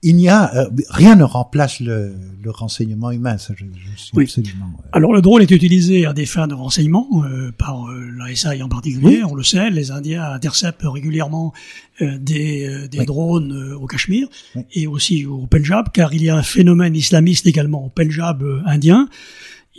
il 0.01 0.15
n'y 0.15 0.29
a 0.29 0.55
euh, 0.55 0.69
rien 0.89 1.15
ne 1.15 1.23
remplace 1.23 1.81
le, 1.81 2.15
le, 2.41 2.51
renseignement 2.51 3.11
humain. 3.11 3.37
Ça, 3.37 3.53
je, 3.57 3.65
je 3.65 4.01
suis 4.01 4.11
oui. 4.15 4.23
absolument. 4.23 4.71
Alors 4.93 5.11
le 5.11 5.21
drone 5.21 5.41
est 5.41 5.51
utilisé 5.51 6.05
à 6.05 6.13
des 6.13 6.25
fins 6.25 6.47
de 6.47 6.53
renseignement 6.53 7.07
euh, 7.25 7.51
par 7.51 7.89
euh, 7.89 8.09
la 8.17 8.33
SAI 8.33 8.61
en 8.61 8.69
particulier. 8.69 9.23
On 9.23 9.35
le 9.35 9.43
sait, 9.43 9.69
les 9.69 9.91
Indiens 9.91 10.23
interceptent 10.23 10.83
régulièrement 10.83 11.53
euh, 12.01 12.17
des, 12.17 12.65
euh, 12.65 12.87
des 12.87 12.99
oui. 12.99 13.05
drones 13.05 13.73
au 13.73 13.87
Cachemire 13.87 14.29
et 14.73 14.87
aussi 14.87 15.25
au 15.25 15.47
Punjab, 15.47 15.87
car 15.93 16.13
il 16.13 16.23
y 16.23 16.29
a 16.29 16.35
un 16.37 16.43
phénomène 16.43 16.95
islamiste 16.95 17.45
également 17.45 17.85
au 17.85 17.89
Punjab 17.89 18.43
indien. 18.65 19.09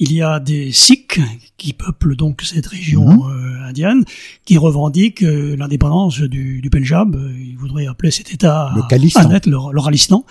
Il 0.02 0.14
y 0.14 0.22
a 0.22 0.40
des 0.40 0.72
Sikhs 0.72 1.20
qui 1.58 1.74
peuplent 1.74 2.16
donc 2.16 2.40
cette 2.40 2.66
région 2.66 3.04
mmh. 3.04 3.30
euh, 3.30 3.68
indienne, 3.68 4.04
qui 4.46 4.56
revendiquent 4.56 5.22
euh, 5.22 5.56
l'indépendance 5.56 6.20
du, 6.20 6.62
du, 6.62 6.70
Punjab. 6.70 7.20
Ils 7.38 7.58
voudraient 7.58 7.86
appeler 7.86 8.10
cet 8.10 8.32
État 8.32 8.72
le 8.74 8.80
Khalistan. 8.88 9.28
Net, 9.28 9.44
le, 9.44 9.58
le 9.70 9.80
Ralistan. 9.80 10.24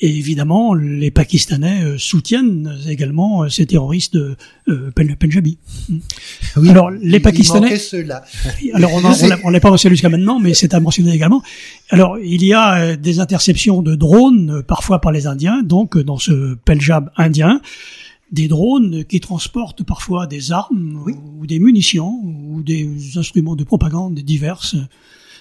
Et 0.00 0.08
évidemment, 0.08 0.74
les 0.74 1.10
Pakistanais 1.10 1.84
euh, 1.84 1.96
soutiennent 1.96 2.78
également 2.86 3.48
ces 3.48 3.64
terroristes 3.64 4.16
euh, 4.16 4.90
punjabi. 4.94 5.56
Oui, 6.56 6.68
alors 6.68 6.90
les 6.90 7.20
Pakistanais. 7.20 7.78
alors 8.74 8.90
on 9.44 9.50
n'est 9.52 9.60
pas 9.60 9.70
mentionné 9.70 9.94
jusqu'à 9.94 10.10
maintenant, 10.10 10.38
mais 10.38 10.52
c'est 10.52 10.74
à 10.74 10.80
mentionner 10.80 11.14
également. 11.14 11.42
Alors 11.88 12.18
il 12.18 12.44
y 12.44 12.52
a 12.52 12.94
des 12.96 13.20
interceptions 13.20 13.80
de 13.80 13.94
drones 13.94 14.62
parfois 14.66 15.00
par 15.00 15.12
les 15.12 15.26
Indiens, 15.26 15.62
donc 15.62 15.96
dans 15.96 16.18
ce 16.18 16.56
Punjab 16.66 17.10
indien 17.16 17.62
des 18.34 18.48
drones 18.48 19.04
qui 19.04 19.20
transportent 19.20 19.84
parfois 19.84 20.26
des 20.26 20.52
armes 20.52 21.00
oui. 21.06 21.14
ou 21.38 21.46
des 21.46 21.58
munitions 21.58 22.20
ou 22.24 22.62
des 22.62 23.16
instruments 23.16 23.56
de 23.56 23.64
propagande 23.64 24.14
diverses. 24.14 24.76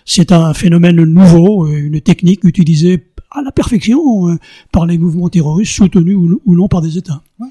C'est 0.05 0.31
un 0.31 0.53
phénomène 0.53 1.03
nouveau, 1.03 1.67
une 1.67 1.99
technique 2.01 2.43
utilisée 2.43 3.03
à 3.31 3.41
la 3.41 3.51
perfection 3.51 4.29
euh, 4.29 4.37
par 4.71 4.85
les 4.85 4.97
mouvements 4.97 5.29
terroristes 5.29 5.73
soutenus 5.73 6.17
ou 6.17 6.55
non 6.55 6.67
par 6.67 6.81
des 6.81 6.97
États. 6.97 7.23
Oui. 7.39 7.49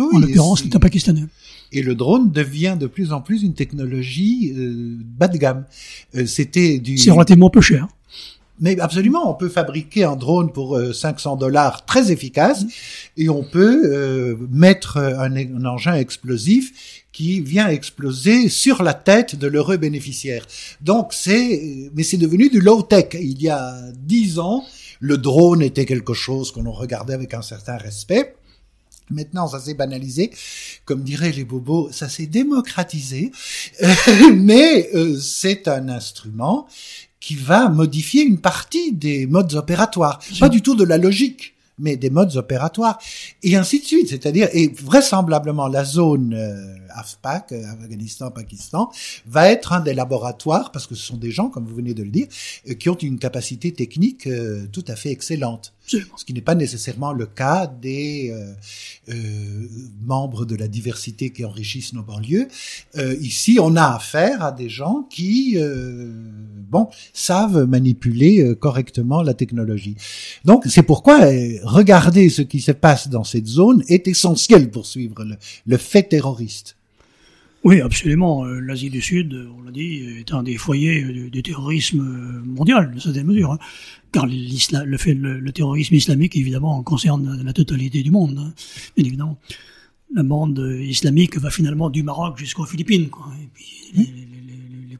Oui, 0.00 0.06
en 0.14 0.18
l'occurrence 0.20 0.64
l'État 0.64 0.78
pakistanais. 0.78 1.26
Et 1.72 1.82
le 1.82 1.94
drone 1.94 2.30
devient 2.30 2.76
de 2.78 2.86
plus 2.86 3.12
en 3.12 3.20
plus 3.20 3.42
une 3.42 3.54
technologie 3.54 4.52
euh, 4.56 4.96
bas 4.98 5.28
de 5.28 5.38
gamme. 5.38 5.64
Euh, 6.16 6.26
C'était 6.26 6.78
du. 6.78 6.98
C'est 6.98 7.10
relativement 7.10 7.50
peu 7.50 7.60
cher. 7.60 7.86
Mais 8.60 8.78
absolument, 8.78 9.30
on 9.30 9.34
peut 9.34 9.48
fabriquer 9.48 10.04
un 10.04 10.16
drone 10.16 10.52
pour 10.52 10.78
500 10.92 11.36
dollars 11.36 11.86
très 11.86 12.12
efficace 12.12 12.64
et 13.16 13.28
on 13.28 13.42
peut 13.42 13.82
euh, 13.84 14.36
mettre 14.50 14.98
un, 14.98 15.34
un, 15.34 15.64
engin 15.64 15.94
explosif 15.94 17.04
qui 17.12 17.40
vient 17.40 17.68
exploser 17.68 18.48
sur 18.48 18.82
la 18.82 18.94
tête 18.94 19.36
de 19.36 19.46
l'heureux 19.46 19.76
bénéficiaire. 19.76 20.46
Donc 20.80 21.12
c'est, 21.12 21.90
mais 21.94 22.02
c'est 22.02 22.16
devenu 22.16 22.48
du 22.50 22.60
low 22.60 22.82
tech. 22.82 23.08
Il 23.14 23.42
y 23.42 23.48
a 23.48 23.76
dix 23.94 24.38
ans, 24.38 24.64
le 25.00 25.18
drone 25.18 25.62
était 25.62 25.86
quelque 25.86 26.14
chose 26.14 26.52
qu'on 26.52 26.70
regardait 26.70 27.14
avec 27.14 27.34
un 27.34 27.42
certain 27.42 27.76
respect. 27.76 28.34
Maintenant, 29.10 29.48
ça 29.48 29.58
s'est 29.58 29.74
banalisé, 29.74 30.30
comme 30.84 31.02
diraient 31.02 31.32
les 31.32 31.42
bobos, 31.42 31.90
ça 31.90 32.08
s'est 32.08 32.26
démocratisé, 32.26 33.32
mais 34.34 34.88
euh, 34.94 35.18
c'est 35.18 35.66
un 35.66 35.88
instrument 35.88 36.68
qui 37.20 37.34
va 37.34 37.68
modifier 37.68 38.22
une 38.22 38.38
partie 38.38 38.92
des 38.92 39.26
modes 39.26 39.54
opératoires, 39.54 40.20
pas 40.38 40.48
du 40.48 40.62
tout 40.62 40.74
de 40.74 40.84
la 40.84 40.98
logique 40.98 41.54
mais 41.80 41.96
des 41.96 42.10
modes 42.10 42.36
opératoires, 42.36 42.98
et 43.42 43.56
ainsi 43.56 43.80
de 43.80 43.84
suite. 43.84 44.08
C'est-à-dire, 44.08 44.48
et 44.52 44.68
vraisemblablement, 44.68 45.66
la 45.66 45.84
zone 45.84 46.34
euh, 46.34 46.76
AFPAC, 46.94 47.52
euh, 47.52 47.64
Afghanistan-Pakistan, 47.72 48.90
va 49.26 49.50
être 49.50 49.72
un 49.72 49.80
des 49.80 49.94
laboratoires, 49.94 50.70
parce 50.72 50.86
que 50.86 50.94
ce 50.94 51.04
sont 51.04 51.16
des 51.16 51.30
gens, 51.30 51.48
comme 51.48 51.64
vous 51.64 51.74
venez 51.74 51.94
de 51.94 52.02
le 52.02 52.10
dire, 52.10 52.28
euh, 52.68 52.74
qui 52.74 52.88
ont 52.88 52.96
une 52.96 53.18
capacité 53.18 53.72
technique 53.72 54.26
euh, 54.26 54.66
tout 54.70 54.84
à 54.88 54.96
fait 54.96 55.10
excellente. 55.10 55.72
Ce 56.16 56.24
qui 56.24 56.32
n'est 56.32 56.40
pas 56.40 56.54
nécessairement 56.54 57.12
le 57.12 57.26
cas 57.26 57.66
des 57.66 58.30
euh, 58.32 58.52
euh, 59.08 59.68
membres 60.04 60.44
de 60.44 60.54
la 60.54 60.68
diversité 60.68 61.30
qui 61.30 61.44
enrichissent 61.44 61.92
nos 61.92 62.02
banlieues. 62.02 62.48
Euh, 62.96 63.16
ici, 63.20 63.58
on 63.60 63.74
a 63.76 63.94
affaire 63.96 64.42
à 64.44 64.52
des 64.52 64.68
gens 64.68 65.06
qui, 65.10 65.58
bon, 66.70 66.88
savent 67.12 67.64
manipuler 67.66 68.54
correctement 68.58 69.22
la 69.22 69.34
technologie. 69.34 69.96
Donc, 70.44 70.64
c'est 70.66 70.82
pourquoi 70.82 71.18
regarder 71.64 72.28
ce 72.28 72.42
qui 72.42 72.60
se 72.60 72.72
passe 72.72 73.08
dans 73.08 73.24
cette 73.24 73.46
zone 73.46 73.82
est 73.88 74.08
essentiel 74.08 74.70
pour 74.70 74.86
suivre 74.86 75.24
le, 75.24 75.36
le 75.66 75.76
fait 75.76 76.04
terroriste. 76.04 76.76
Oui, 77.62 77.80
absolument. 77.80 78.44
L'Asie 78.46 78.88
du 78.88 79.02
Sud, 79.02 79.48
on 79.58 79.62
l'a 79.62 79.70
dit, 79.70 80.02
est 80.18 80.32
un 80.32 80.42
des 80.42 80.56
foyers 80.56 81.02
du, 81.02 81.42
terrorisme 81.42 82.42
mondial, 82.46 82.94
de 82.94 82.98
certaines 82.98 83.26
mesures. 83.26 83.52
Hein. 83.52 83.58
Car 84.12 84.26
le, 84.26 84.96
fait, 84.96 85.14
le, 85.14 85.38
le, 85.38 85.52
terrorisme 85.52 85.94
islamique, 85.94 86.36
évidemment, 86.36 86.82
concerne 86.82 87.42
la 87.44 87.52
totalité 87.52 88.02
du 88.02 88.10
monde, 88.10 88.38
hein, 88.38 88.52
bien 88.96 89.04
évidemment. 89.04 89.38
La 90.14 90.22
bande 90.22 90.58
islamique 90.80 91.36
va 91.38 91.50
finalement 91.50 91.90
du 91.90 92.02
Maroc 92.02 92.38
jusqu'aux 92.38 92.64
Philippines. 92.64 93.10
Quoi. 93.10 93.30
Et 93.40 93.48
puis, 93.52 93.92
les, 93.94 94.19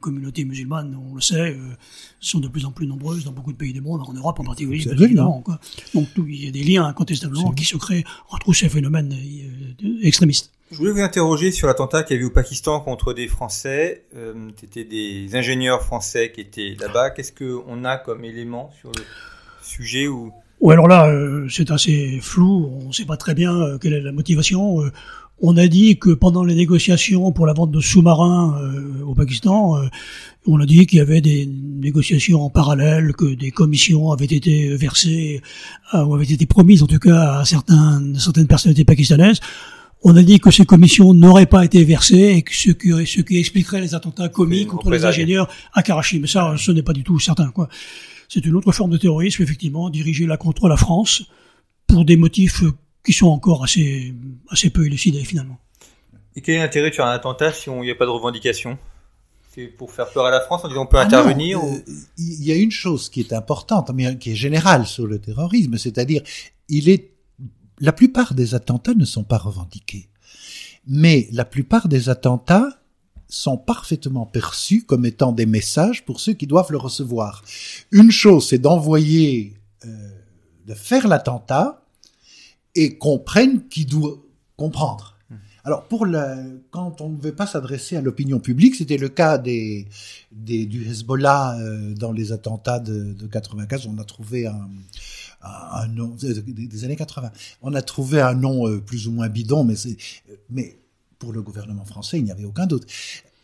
communautés 0.01 0.43
musulmanes, 0.43 0.99
on 1.09 1.15
le 1.15 1.21
sait, 1.21 1.51
euh, 1.51 1.77
sont 2.19 2.39
de 2.39 2.49
plus 2.49 2.65
en 2.65 2.71
plus 2.71 2.87
nombreuses 2.87 3.23
dans 3.23 3.31
beaucoup 3.31 3.53
de 3.53 3.57
pays 3.57 3.71
du 3.71 3.79
monde, 3.81 4.01
en 4.05 4.13
Europe 4.13 4.39
en 4.39 4.43
particulier, 4.43 4.85
évidemment. 4.91 5.41
Quoi. 5.41 5.59
Donc 5.93 6.07
tout, 6.13 6.25
il 6.27 6.43
y 6.43 6.47
a 6.47 6.51
des 6.51 6.63
liens 6.63 6.85
incontestablement 6.85 7.51
qui 7.51 7.63
se 7.63 7.77
créent 7.77 8.03
entre 8.29 8.45
tous 8.45 8.53
ces 8.53 8.67
phénomènes 8.67 9.13
euh, 9.13 9.99
extrémistes. 10.01 10.51
Je 10.71 10.77
voulais 10.77 10.91
vous 10.91 11.01
interroger 11.01 11.51
sur 11.51 11.67
l'attentat 11.67 12.03
qu'il 12.03 12.15
y 12.15 12.19
a 12.19 12.23
eu 12.23 12.25
au 12.25 12.31
Pakistan 12.31 12.79
contre 12.79 13.13
des 13.13 13.27
Français. 13.27 14.05
Euh, 14.15 14.49
C'était 14.59 14.85
des 14.85 15.35
ingénieurs 15.35 15.81
français 15.83 16.31
qui 16.33 16.41
étaient 16.41 16.75
là-bas. 16.79 17.09
Qu'est-ce 17.09 17.33
qu'on 17.33 17.83
a 17.83 17.97
comme 17.97 18.23
élément 18.23 18.71
sur 18.79 18.89
le 18.91 19.03
sujet 19.61 20.07
ou? 20.07 20.31
Ou 20.61 20.71
alors 20.71 20.87
là, 20.87 21.07
euh, 21.07 21.47
c'est 21.49 21.71
assez 21.71 22.19
flou. 22.21 22.71
On 22.83 22.87
ne 22.87 22.93
sait 22.93 23.05
pas 23.05 23.17
très 23.17 23.33
bien 23.33 23.53
euh, 23.53 23.77
quelle 23.79 23.93
est 23.93 24.01
la 24.01 24.11
motivation. 24.13 24.79
Euh, 25.41 25.47
on 25.47 25.57
a 25.57 25.67
dit 25.67 25.97
que 25.97 26.11
pendant 26.11 26.43
les 26.43 26.55
négociations 26.55 27.31
pour 27.31 27.45
la 27.45 27.53
vente 27.53 27.71
de 27.71 27.79
sous-marins 27.79 28.57
euh, 28.61 29.03
au 29.05 29.15
Pakistan, 29.15 29.77
on 30.47 30.59
a 30.59 30.65
dit 30.65 30.85
qu'il 30.85 30.99
y 30.99 31.01
avait 31.01 31.21
des 31.21 31.45
négociations 31.45 32.41
en 32.41 32.49
parallèle, 32.49 33.13
que 33.13 33.33
des 33.33 33.51
commissions 33.51 34.11
avaient 34.11 34.25
été 34.25 34.75
versées 34.75 35.41
ou 35.93 36.15
avaient 36.15 36.25
été 36.25 36.45
promises 36.45 36.83
en 36.83 36.87
tout 36.87 36.99
cas 36.99 37.39
à 37.39 37.45
certains, 37.45 38.01
certaines 38.17 38.47
personnalités 38.47 38.85
pakistanaises. 38.85 39.39
On 40.03 40.15
a 40.15 40.23
dit 40.23 40.39
que 40.39 40.49
ces 40.49 40.65
commissions 40.65 41.13
n'auraient 41.13 41.45
pas 41.45 41.63
été 41.63 41.83
versées 41.83 42.33
et 42.37 42.41
que 42.41 42.55
ce 42.55 42.71
qui, 42.71 42.89
ce 43.05 43.21
qui 43.21 43.37
expliquerait 43.37 43.81
les 43.81 43.93
attentats 43.93 44.29
commis 44.29 44.65
contre 44.65 44.89
les 44.89 45.05
ingénieurs 45.05 45.47
à 45.73 45.83
Karachi. 45.83 46.19
Mais 46.19 46.27
ça, 46.27 46.55
ce 46.57 46.71
n'est 46.71 46.81
pas 46.81 46.93
du 46.93 47.03
tout 47.03 47.19
certain. 47.19 47.51
Quoi. 47.51 47.69
C'est 48.27 48.45
une 48.45 48.55
autre 48.55 48.71
forme 48.71 48.91
de 48.91 48.97
terrorisme, 48.97 49.43
effectivement, 49.43 49.91
dirigée 49.91 50.25
là 50.25 50.37
contre 50.37 50.67
la 50.67 50.77
France 50.77 51.23
pour 51.85 52.03
des 52.03 52.17
motifs 52.17 52.63
qui 53.03 53.13
sont 53.13 53.27
encore 53.27 53.63
assez, 53.63 54.13
assez 54.49 54.69
peu 54.69 54.85
élucidés 54.85 55.23
finalement. 55.23 55.59
Et 56.35 56.41
quel 56.41 56.55
est 56.55 56.59
l'intérêt 56.59 56.89
de 56.89 56.95
faire 56.95 57.05
un 57.05 57.13
attentat 57.13 57.51
si 57.51 57.69
il 57.69 57.79
n'y 57.79 57.91
a 57.91 57.95
pas 57.95 58.05
de 58.05 58.11
revendication? 58.11 58.77
C'est 59.53 59.67
pour 59.67 59.91
faire 59.91 60.09
peur 60.09 60.25
à 60.25 60.31
la 60.31 60.39
France 60.39 60.63
en 60.63 60.69
disant 60.69 60.83
on 60.83 60.87
peut 60.87 60.97
ah 60.97 61.01
intervenir 61.01 61.59
non, 61.59 61.73
euh, 61.73 61.93
Il 62.17 62.45
y 62.45 62.53
a 62.53 62.55
une 62.55 62.71
chose 62.71 63.09
qui 63.09 63.19
est 63.19 63.33
importante, 63.33 63.91
mais 63.93 64.17
qui 64.17 64.31
est 64.31 64.35
générale 64.35 64.85
sur 64.85 65.07
le 65.07 65.19
terrorisme, 65.19 65.77
c'est-à-dire 65.77 66.21
il 66.69 66.87
est 66.87 67.11
la 67.81 67.91
plupart 67.91 68.33
des 68.33 68.55
attentats 68.55 68.93
ne 68.93 69.05
sont 69.05 69.23
pas 69.23 69.39
revendiqués. 69.39 70.07
Mais 70.87 71.27
la 71.31 71.45
plupart 71.45 71.87
des 71.87 72.09
attentats 72.09 72.69
sont 73.27 73.57
parfaitement 73.57 74.25
perçus 74.25 74.83
comme 74.83 75.05
étant 75.05 75.31
des 75.31 75.45
messages 75.45 76.05
pour 76.05 76.19
ceux 76.19 76.33
qui 76.33 76.47
doivent 76.47 76.71
le 76.71 76.77
recevoir. 76.77 77.43
Une 77.91 78.11
chose, 78.11 78.47
c'est 78.47 78.59
d'envoyer, 78.59 79.55
euh, 79.85 80.09
de 80.67 80.73
faire 80.75 81.07
l'attentat 81.07 81.80
et 82.75 82.97
comprennent 82.97 83.67
qui 83.67 83.85
doit 83.85 84.17
comprendre. 84.57 85.17
Alors 85.63 85.83
pour 85.83 86.07
la, 86.07 86.37
quand 86.71 87.01
on 87.01 87.09
ne 87.09 87.21
veut 87.21 87.35
pas 87.35 87.45
s'adresser 87.45 87.95
à 87.95 88.01
l'opinion 88.01 88.39
publique, 88.39 88.75
c'était 88.75 88.97
le 88.97 89.09
cas 89.09 89.37
des, 89.37 89.87
des 90.31 90.65
du 90.65 90.89
Hezbollah 90.89 91.59
euh, 91.59 91.93
dans 91.93 92.11
les 92.11 92.31
attentats 92.31 92.79
de, 92.79 93.13
de 93.13 93.27
95. 93.27 93.85
On 93.85 93.99
a 93.99 94.03
trouvé 94.03 94.47
un, 94.47 94.69
un 95.43 95.87
nom 95.87 96.15
des, 96.19 96.83
années 96.83 96.95
80. 96.95 97.31
On 97.61 97.75
a 97.75 97.81
trouvé 97.83 98.21
un 98.21 98.33
nom 98.33 98.67
euh, 98.67 98.79
plus 98.79 99.07
ou 99.07 99.11
moins 99.11 99.29
bidon, 99.29 99.63
mais 99.63 99.75
c'est 99.75 99.97
mais 100.49 100.79
pour 101.19 101.31
le 101.31 101.43
gouvernement 101.43 101.85
français, 101.85 102.17
il 102.17 102.23
n'y 102.23 102.31
avait 102.31 102.45
aucun 102.45 102.65
doute. 102.65 102.87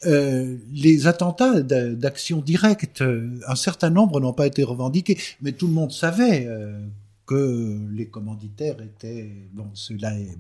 Euh, 0.06 0.58
les 0.74 1.08
attentats 1.08 1.62
d'action 1.62 2.42
directe, 2.42 3.02
euh, 3.02 3.40
un 3.48 3.56
certain 3.56 3.90
nombre 3.90 4.20
n'ont 4.20 4.34
pas 4.34 4.46
été 4.46 4.64
revendiqués, 4.64 5.18
mais 5.42 5.54
tout 5.54 5.68
le 5.68 5.74
monde 5.74 5.92
savait 5.92 6.46
euh, 6.48 6.80
que 7.28 7.78
les 7.92 8.08
commanditaires 8.08 8.78
étaient 8.82 9.30
bon 9.54 9.68
cela 9.74 10.18
est 10.18 10.38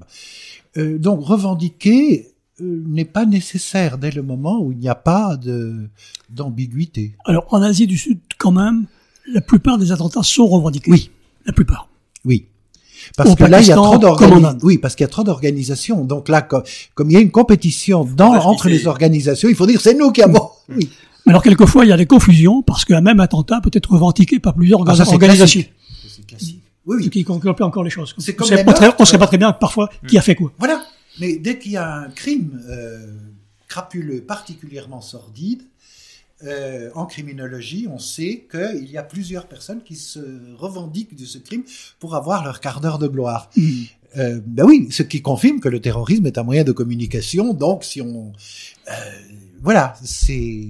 euh, 0.78 0.98
donc 0.98 1.24
revendiquer 1.24 2.34
n'est 2.60 3.06
pas 3.06 3.26
nécessaire 3.26 3.98
dès 3.98 4.12
le 4.12 4.24
moment 4.24 4.60
où 4.60 4.72
il 4.72 4.80
n'y 4.80 4.90
a 4.90 4.96
pas 4.96 5.38
de 5.38 5.90
d'ambiguïté. 6.30 7.16
Alors 7.26 7.46
en 7.52 7.62
Asie 7.62 7.88
du 7.88 7.98
Sud, 7.98 8.20
quand 8.38 8.52
même, 8.52 8.86
la 9.32 9.42
plupart 9.42 9.78
des 9.78 9.92
attentats 9.92 10.24
sont 10.24 10.48
revendiqués. 10.48 10.92
Oui, 10.92 11.12
la 11.46 11.54
plupart. 11.54 11.88
Oui. 12.26 12.46
Parce 13.16 13.36
que 13.36 13.44
là, 13.44 13.62
il 13.62 13.68
y 13.68 13.72
a 13.72 13.76
trop 13.76 13.98
d'organisations. 13.98 14.58
Oui, 14.64 14.80
parce 14.80 14.96
qu'il 14.96 15.04
y 15.04 15.06
a 15.06 15.10
trop 15.10 15.24
d'organisations. 15.24 16.04
Donc 16.04 16.30
là, 16.30 16.42
comme, 16.42 16.64
il 17.10 17.14
y 17.14 17.18
a 17.18 17.20
une 17.20 17.32
compétition 17.32 18.04
dans, 18.04 18.34
entre 18.34 18.70
les 18.70 18.88
organisations, 18.88 19.50
il 19.50 19.56
faut 19.56 19.68
dire 19.68 19.80
c'est 19.80 19.94
nous 19.94 20.12
qui 20.12 20.24
avons. 20.24 20.50
Oui. 20.70 20.90
Mais 21.26 21.32
alors 21.32 21.44
quelquefois, 21.44 21.86
il 21.86 21.90
y 21.90 21.92
a 21.92 21.98
des 21.98 22.06
confusions 22.06 22.64
parce 22.64 22.86
qu'un 22.86 23.02
même 23.02 23.20
attentat 23.20 23.60
peut 23.62 23.70
être 23.74 23.92
revendiqué 23.92 24.40
par 24.40 24.56
plusieurs 24.56 24.82
ah, 24.88 24.92
organisations. 25.12 25.64
C'est 26.08 26.26
classique. 26.26 26.62
Oui, 26.88 26.98
oui. 26.98 27.04
Ce 27.06 27.10
qui 27.10 27.24
complique 27.24 27.62
encore 27.62 27.84
les 27.84 27.90
choses. 27.90 28.16
C'est 28.18 28.36
comme 28.36 28.48
on 28.48 28.52
ne 28.52 29.06
sait 29.06 29.18
pas 29.18 29.28
très 29.28 29.38
bien 29.38 29.52
parfois 29.52 29.90
qui 30.08 30.18
a 30.18 30.22
fait 30.22 30.36
quoi. 30.36 30.52
Voilà. 30.58 30.84
Mais 31.20 31.38
dès 31.38 31.60
qu'il 31.60 31.74
y 31.74 31.78
a 31.78 31.94
un 31.94 32.10
crime 32.10 32.62
euh, 32.70 33.08
crapuleux 33.68 34.22
particulièrement 34.22 35.02
sordide, 35.02 35.64
euh, 36.44 36.92
en 36.94 37.08
criminologie, 37.08 37.88
on 37.92 37.98
sait 37.98 38.48
qu'il 38.52 38.90
y 38.92 38.98
a 38.98 39.04
plusieurs 39.04 39.48
personnes 39.48 39.82
qui 39.84 39.96
se 39.96 40.20
revendiquent 40.56 41.16
de 41.16 41.26
ce 41.26 41.40
crime 41.40 41.64
pour 42.00 42.16
avoir 42.16 42.44
leur 42.44 42.60
quart 42.60 42.80
d'heure 42.80 43.00
de 43.00 43.08
gloire. 43.08 43.50
Mm. 43.56 43.84
Euh, 44.18 44.40
ben 44.46 44.64
oui, 44.64 44.88
ce 44.92 45.04
qui 45.04 45.22
confirme 45.22 45.60
que 45.60 45.70
le 45.70 45.82
terrorisme 45.82 46.26
est 46.28 46.38
un 46.38 46.44
moyen 46.44 46.64
de 46.64 46.72
communication. 46.72 47.54
Donc, 47.54 47.84
si 47.84 48.02
on, 48.02 48.34
euh, 48.88 48.92
voilà, 49.62 49.96
c'est 50.04 50.68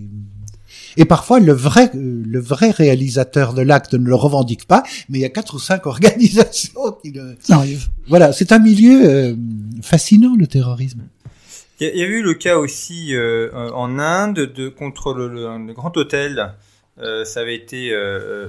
et 0.98 1.06
parfois 1.06 1.40
le 1.40 1.54
vrai 1.54 1.92
le 1.94 2.40
vrai 2.40 2.72
réalisateur 2.72 3.54
de 3.54 3.62
l'acte 3.62 3.94
ne 3.94 4.06
le 4.06 4.16
revendique 4.16 4.68
pas, 4.68 4.84
mais 5.10 5.20
il 5.20 5.22
y 5.22 5.26
a 5.26 5.30
quatre 5.30 5.56
ou 5.56 5.60
cinq 5.60 5.86
organisations 5.86 6.98
qui 7.02 7.12
le. 7.12 7.36
Ça 7.40 7.56
arrive. 7.56 7.88
Voilà, 8.08 8.34
c'est 8.34 8.52
un 8.52 8.60
milieu 8.60 9.06
euh, 9.06 9.36
fascinant 9.82 10.36
le 10.38 10.48
terrorisme. 10.48 11.02
Il 11.80 11.96
y, 11.96 12.02
a 12.02 12.08
eu 12.08 12.24
le 12.24 12.34
cas 12.34 12.58
aussi 12.58 13.14
euh, 13.14 13.52
en 13.54 14.00
Inde 14.00 14.52
de 14.52 14.68
contre 14.68 15.14
le, 15.14 15.28
le, 15.28 15.74
Grand 15.74 15.96
Hôtel. 15.96 16.54
Euh, 17.00 17.24
ça 17.24 17.42
avait 17.42 17.56
été 17.56 17.92
euh, 17.92 18.48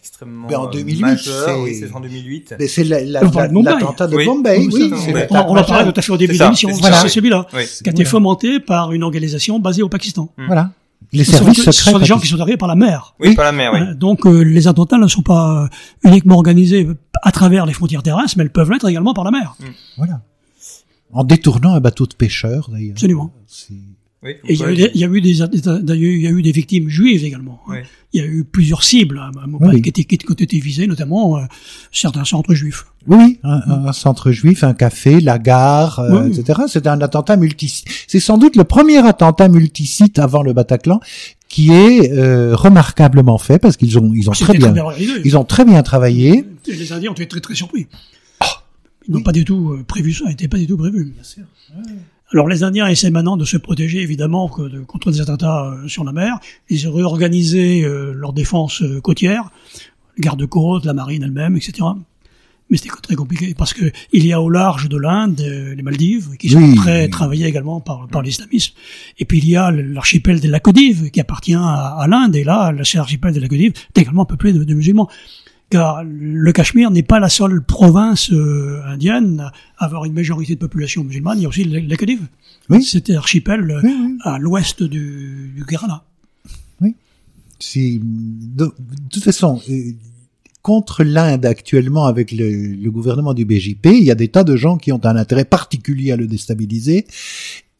extrêmement 0.00 0.48
ben 0.48 0.58
en 0.58 0.66
2008, 0.66 1.00
majeur. 1.00 1.60
Oui, 1.60 1.76
c'est 1.76 1.92
en 1.94 2.00
2008. 2.00 2.56
Mais 2.58 2.66
c'est 2.66 2.82
l'attentat 2.82 4.08
de 4.08 4.24
Bombay. 4.24 4.58
Oui, 4.58 4.90
oui, 4.92 5.22
on, 5.30 5.36
on 5.36 5.56
en 5.56 5.62
parlait 5.62 5.92
tout 5.92 6.00
à 6.00 6.02
fait 6.02 6.10
au 6.10 6.16
début 6.16 6.36
de 6.36 6.42
l'émission. 6.42 6.70
Voilà. 6.70 6.96
C'est 7.02 7.08
celui-là 7.10 7.46
qui 7.52 7.88
a 7.88 7.92
été 7.92 8.04
fomenté 8.04 8.58
par 8.58 8.90
une 8.90 9.04
organisation 9.04 9.60
basée 9.60 9.84
au 9.84 9.88
Pakistan. 9.88 10.32
Hmm. 10.36 10.46
Voilà. 10.46 10.70
Les 11.14 11.24
services 11.24 11.58
secrets. 11.58 11.72
Ce 11.72 11.90
sont 11.90 11.98
des 11.98 12.04
gens 12.04 12.18
qui 12.18 12.26
sont 12.26 12.40
arrivés 12.40 12.56
par 12.56 12.68
la 12.68 12.74
mer. 12.74 13.14
Oui, 13.20 13.34
par 13.34 13.44
la 13.44 13.52
mer, 13.52 13.72
oui. 13.72 13.96
Donc 13.96 14.24
les 14.24 14.68
attentats 14.68 14.98
ne 14.98 15.08
sont 15.08 15.22
pas 15.22 15.68
uniquement 16.02 16.34
organisés 16.34 16.88
à 17.22 17.32
travers 17.32 17.66
les 17.66 17.72
frontières 17.72 18.02
terrestres, 18.02 18.34
mais 18.36 18.44
elles 18.44 18.52
peuvent 18.52 18.70
l'être 18.70 18.88
également 18.88 19.14
par 19.14 19.24
la 19.24 19.30
mer. 19.30 19.56
Voilà. 19.96 20.20
En 21.12 21.22
détournant 21.22 21.74
un 21.74 21.80
bateau 21.80 22.06
de 22.06 22.14
pêcheurs, 22.14 22.68
d'ailleurs. 22.70 22.92
Absolument. 22.92 23.32
Oui, 24.24 24.30
et 24.48 24.54
il 24.54 24.58
y, 24.58 24.64
a 24.64 24.70
eu 24.70 24.74
des, 24.74 24.90
il 24.94 25.00
y 25.00 25.04
a 25.04 25.08
eu 25.08 25.20
des, 25.20 25.30
il 25.30 26.20
y 26.22 26.26
a 26.26 26.30
eu 26.30 26.42
des 26.42 26.52
victimes 26.52 26.88
juives 26.88 27.24
également. 27.24 27.60
Hein. 27.66 27.72
Oui. 27.72 27.78
Il 28.14 28.22
y 28.22 28.24
a 28.24 28.26
eu 28.26 28.44
plusieurs 28.44 28.82
cibles 28.84 29.18
à 29.18 29.30
oui. 29.60 29.82
qui, 29.82 29.88
étaient, 29.88 30.04
qui 30.04 30.18
ont 30.30 30.34
été 30.34 30.58
visées, 30.60 30.86
notamment 30.86 31.36
euh, 31.36 31.42
certains 31.92 32.24
centres 32.24 32.54
juifs. 32.54 32.86
Oui, 33.06 33.38
un, 33.42 33.60
un, 33.86 33.92
centre 33.92 34.30
juif, 34.30 34.64
un 34.64 34.72
café, 34.72 35.20
la 35.20 35.38
gare, 35.38 35.98
euh, 35.98 36.28
etc. 36.28 36.62
C'était 36.68 36.88
un 36.88 37.00
attentat 37.00 37.36
multisite. 37.36 37.86
C'est 38.06 38.20
sans 38.20 38.38
doute 38.38 38.56
le 38.56 38.64
premier 38.64 39.04
attentat 39.04 39.48
multisite 39.48 40.18
avant 40.18 40.42
le 40.42 40.52
Bataclan 40.52 41.00
qui 41.48 41.70
est 41.70 42.12
euh, 42.12 42.56
remarquablement 42.56 43.38
fait 43.38 43.58
parce 43.58 43.76
qu'ils 43.76 43.98
ont 43.98 44.12
ils 44.14 44.28
ont 44.28 44.32
très 44.32 44.58
bien, 44.58 44.72
très 44.72 44.96
bien 44.96 45.14
ils 45.24 45.36
ont 45.36 45.44
très 45.44 45.64
bien 45.64 45.82
travaillé. 45.82 46.44
Et 46.66 46.72
les 46.72 46.92
Indiens 46.92 47.10
ont 47.10 47.14
été 47.14 47.28
très 47.28 47.40
très 47.40 47.54
surpris. 47.54 47.86
Ils 49.06 49.14
n'ont 49.14 49.22
pas 49.22 49.32
du 49.32 49.44
tout 49.44 49.72
euh, 49.72 49.84
prévu 49.86 50.12
ça, 50.12 50.24
n'était 50.26 50.48
pas 50.48 50.56
du 50.56 50.66
tout 50.66 50.76
prévu. 50.76 51.04
Bien 51.04 51.22
sûr. 51.22 51.44
Alors 52.32 52.48
les 52.48 52.62
Indiens 52.62 52.86
essaient 52.86 53.10
maintenant 53.10 53.36
de 53.36 53.44
se 53.44 53.56
protéger 53.56 54.00
évidemment 54.00 54.48
contre 54.48 55.10
des 55.10 55.20
attentats 55.20 55.66
euh, 55.66 55.88
sur 55.88 56.04
la 56.04 56.12
mer. 56.12 56.38
Ils 56.68 56.88
ont 56.88 56.92
réorganisé 56.92 57.84
euh, 57.84 58.12
leur 58.12 58.32
défense 58.32 58.82
côtière, 59.02 59.50
garde-côte, 60.18 60.84
la 60.84 60.94
marine 60.94 61.22
elle-même, 61.22 61.56
etc. 61.56 61.86
Mais 62.70 62.78
c'était 62.78 62.90
très 63.02 63.14
compliqué 63.14 63.54
parce 63.54 63.74
que 63.74 63.92
il 64.12 64.26
y 64.26 64.32
a 64.32 64.40
au 64.40 64.48
large 64.48 64.88
de 64.88 64.96
l'Inde 64.96 65.38
les 65.38 65.82
Maldives 65.82 66.36
qui 66.38 66.48
sont 66.48 66.74
très 66.74 67.08
travaillées 67.08 67.46
également 67.46 67.80
par, 67.80 68.08
par 68.08 68.22
l'islamisme. 68.22 68.72
Et 69.18 69.26
puis 69.26 69.38
il 69.38 69.48
y 69.48 69.56
a 69.56 69.70
l'archipel 69.70 70.40
des 70.40 70.48
Lacodives 70.48 71.10
qui 71.10 71.20
appartient 71.20 71.54
à, 71.54 72.06
l'Inde 72.08 72.34
et 72.34 72.42
là 72.42 72.72
l'archipel 72.72 73.34
des 73.34 73.40
Lacodives 73.40 73.74
est 73.94 74.00
également 74.00 74.24
peuplé 74.24 74.54
de 74.54 74.74
musulmans 74.74 75.10
car 75.74 76.04
le 76.04 76.52
Cachemire 76.52 76.92
n'est 76.92 77.02
pas 77.02 77.18
la 77.18 77.28
seule 77.28 77.60
province 77.60 78.30
euh, 78.30 78.80
indienne 78.86 79.50
à 79.76 79.86
avoir 79.86 80.04
une 80.04 80.12
majorité 80.12 80.54
de 80.54 80.60
population 80.60 81.02
musulmane. 81.02 81.40
Il 81.40 81.42
y 81.42 81.46
a 81.46 81.48
aussi 81.48 81.64
Khedives. 81.64 82.28
Oui. 82.70 82.84
C'était 82.84 83.16
archipel 83.16 83.68
euh, 83.68 83.82
à 84.22 84.38
l'ouest 84.38 84.84
du, 84.84 85.52
du 85.56 85.64
Kerala. 85.64 86.04
Oui. 86.80 86.94
De, 87.74 88.72
toute 89.10 89.24
façon 89.24 89.60
euh, 89.68 89.92
contre 90.62 91.02
l'Inde 91.02 91.44
actuellement 91.44 92.06
avec 92.06 92.30
le, 92.30 92.76
le, 92.76 92.90
gouvernement 92.92 93.34
du 93.34 93.44
BJP, 93.44 93.86
il 93.86 94.04
y 94.04 94.12
a 94.12 94.14
des 94.14 94.28
tas 94.28 94.44
de 94.44 94.54
gens 94.54 94.78
qui 94.78 94.92
ont 94.92 95.04
un 95.04 95.16
intérêt 95.16 95.44
particulier 95.44 96.12
à 96.12 96.16
le 96.16 96.28
déstabiliser 96.28 97.04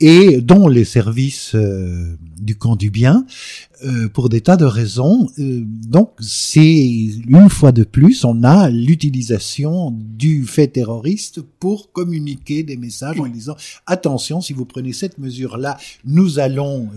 et 0.01 0.41
dont 0.41 0.69
les 0.69 0.85
services 0.85 1.55
euh, 1.55 2.17
du 2.39 2.57
camp 2.57 2.77
du 2.77 2.91
bien 2.91 3.25
euh, 3.85 4.09
pour 4.09 4.29
des 4.29 4.41
tas 4.41 4.57
de 4.57 4.65
raisons. 4.65 5.29
Euh, 5.39 5.63
donc 5.65 6.13
c'est 6.21 7.11
une 7.29 7.49
fois 7.49 7.73
de 7.73 7.85
plus, 7.85 8.25
on 8.25 8.43
a 8.43 8.71
l'utilisation 8.71 9.91
du 9.91 10.45
fait 10.45 10.69
terroriste 10.69 11.43
pour 11.61 11.93
communiquer 11.93 12.63
des 12.63 12.77
messages 12.77 13.21
en 13.21 13.27
disant 13.27 13.57
attention, 13.87 14.41
si 14.41 14.53
vous 14.53 14.65
prenez 14.65 14.93
cette 14.93 15.19
mesure-là, 15.19 15.77
nous 16.05 16.39
allons 16.39 16.89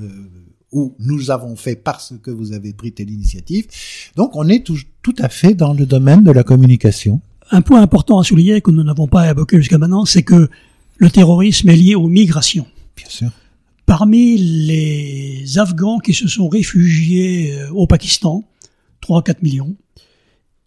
ou 0.72 0.94
nous 1.00 1.32
avons 1.32 1.56
fait 1.56 1.76
parce 1.76 2.14
que 2.22 2.32
vous 2.32 2.54
avez 2.54 2.74
pris 2.74 2.92
telle 2.92 3.10
initiative. 3.10 3.68
Donc 4.16 4.36
on 4.36 4.48
est 4.48 4.66
tout, 4.66 4.78
tout 5.02 5.16
à 5.20 5.30
fait 5.30 5.54
dans 5.54 5.74
le 5.74 5.86
domaine 5.86 6.24
de 6.24 6.32
la 6.32 6.44
communication. 6.44 7.22
Un 7.52 7.62
point 7.62 7.82
important 7.82 8.20
à 8.20 8.24
souligner 8.24 8.62
que 8.62 8.72
nous 8.72 8.84
n'avons 8.84 9.08
pas 9.08 9.30
évoqué 9.30 9.58
jusqu'à 9.58 9.78
maintenant, 9.78 10.06
c'est 10.06 10.24
que 10.24 10.50
le 10.98 11.10
terrorisme 11.10 11.70
est 11.70 11.76
lié 11.76 11.96
aux 11.96 12.08
migrations. 12.08 12.68
Bien 12.96 13.10
sûr. 13.10 13.30
Parmi 13.88 14.38
les 14.38 15.58
Afghans 15.58 16.00
qui 16.00 16.14
se 16.14 16.28
sont 16.28 16.50
réfugiés 16.50 17.54
euh, 17.54 17.70
au 17.72 17.88
Pakistan, 17.88 18.44
3 19.00 19.24
4 19.24 19.42
millions, 19.42 19.78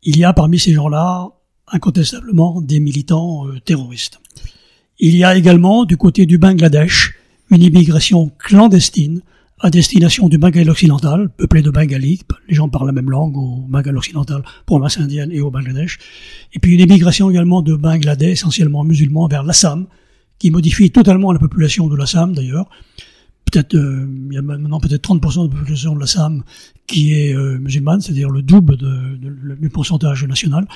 il 0.02 0.16
y 0.16 0.24
a 0.24 0.32
parmi 0.32 0.58
ces 0.58 0.72
gens-là 0.72 1.28
incontestablement 1.68 2.62
des 2.62 2.80
militants 2.80 3.46
euh, 3.46 3.60
terroristes. 3.60 4.20
Il 4.98 5.14
y 5.14 5.22
a 5.22 5.36
également 5.36 5.84
du 5.84 5.98
côté 5.98 6.24
du 6.24 6.38
Bangladesh 6.38 7.14
une 7.50 7.62
immigration 7.62 8.32
clandestine 8.38 9.20
à 9.58 9.68
destination 9.68 10.30
du 10.30 10.38
Bengale 10.38 10.70
occidental, 10.70 11.28
peuplé 11.28 11.60
de 11.60 11.68
Bengalis, 11.68 12.22
les 12.48 12.54
gens 12.54 12.70
parlent 12.70 12.86
la 12.86 12.92
même 12.92 13.10
langue 13.10 13.36
au 13.36 13.66
Bengale 13.68 13.98
occidental, 13.98 14.42
province 14.64 14.96
indienne 14.96 15.30
et 15.30 15.42
au 15.42 15.50
Bangladesh, 15.50 15.98
et 16.54 16.58
puis 16.58 16.72
une 16.72 16.80
immigration 16.80 17.30
également 17.30 17.60
de 17.60 17.76
Bangladesh, 17.76 18.30
essentiellement 18.30 18.82
musulmans, 18.82 19.28
vers 19.28 19.42
l'Assam, 19.42 19.86
qui 20.38 20.50
modifie 20.50 20.90
totalement 20.90 21.32
la 21.32 21.38
population 21.38 21.86
de 21.88 21.96
l'Assam 21.96 22.34
d'ailleurs. 22.34 22.70
Peut-être 23.50 23.74
euh, 23.74 24.06
il 24.30 24.34
y 24.34 24.38
a 24.38 24.42
maintenant 24.42 24.80
peut-être 24.80 25.08
30% 25.08 25.48
de 25.48 25.52
la 25.52 25.58
population 25.58 25.94
de 25.94 26.00
l'Assam 26.00 26.42
qui 26.86 27.14
est 27.14 27.34
euh, 27.34 27.58
musulmane, 27.58 28.00
c'est-à-dire 28.00 28.30
le 28.30 28.42
double 28.42 28.76
de, 28.76 29.16
de, 29.16 29.54
du 29.60 29.70
pourcentage 29.70 30.24
national. 30.24 30.66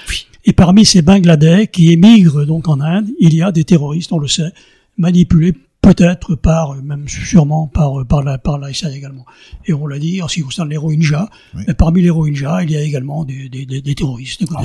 Et 0.45 0.53
parmi 0.53 0.85
ces 0.85 1.03
Bangladais 1.03 1.67
qui 1.67 1.93
émigrent 1.93 2.45
donc 2.45 2.69
en 2.69 2.81
Inde, 2.81 3.09
il 3.21 3.35
y 3.35 3.43
a 3.43 3.53
des 3.53 3.65
terroristes, 3.65 4.13
on 4.13 4.19
le 4.19 4.29
sait, 4.29 4.53
manipulés 4.97 5.55
peut-être 5.83 6.35
par, 6.35 6.75
même 6.83 7.07
sûrement 7.09 7.67
par 7.67 8.07
par 8.07 8.23
la 8.23 8.39
par 8.39 8.59
également. 8.67 9.27
Et 9.67 9.75
on 9.75 9.87
l'a 9.87 9.99
dit 9.99 10.23
en 10.23 10.29
ce 10.29 10.37
qui 10.37 10.41
concerne 10.41 10.71
les 10.71 10.77
Rohingyas, 10.77 11.29
mais 11.55 11.75
parmi 11.75 12.03
les 12.03 12.11
Rohingyas, 12.11 12.63
il 12.63 12.71
y 12.71 12.77
a 12.77 12.83
également 12.83 13.25
des, 13.25 13.49
des, 13.49 13.67
des, 13.67 13.95
terroristes. 13.95 14.45
Ah 14.57 14.63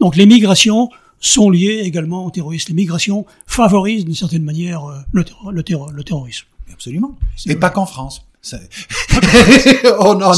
donc 0.00 0.16
les 0.16 0.26
migrations 0.26 0.90
sont 1.20 1.50
liées 1.50 1.82
également 1.84 2.26
au 2.26 2.30
terrorisme. 2.30 2.68
Les 2.70 2.74
migrations 2.74 3.26
favorisent 3.46 4.04
d'une 4.04 4.14
certaine 4.14 4.44
manière 4.44 4.84
euh, 4.84 4.98
le, 5.12 5.24
le, 5.50 5.62
le 5.92 6.04
terrorisme. 6.04 6.46
Absolument. 6.72 7.16
Et 7.46 7.56
pas 7.56 7.70
qu'en 7.70 7.86
France. 7.86 8.24
C'est 8.42 8.56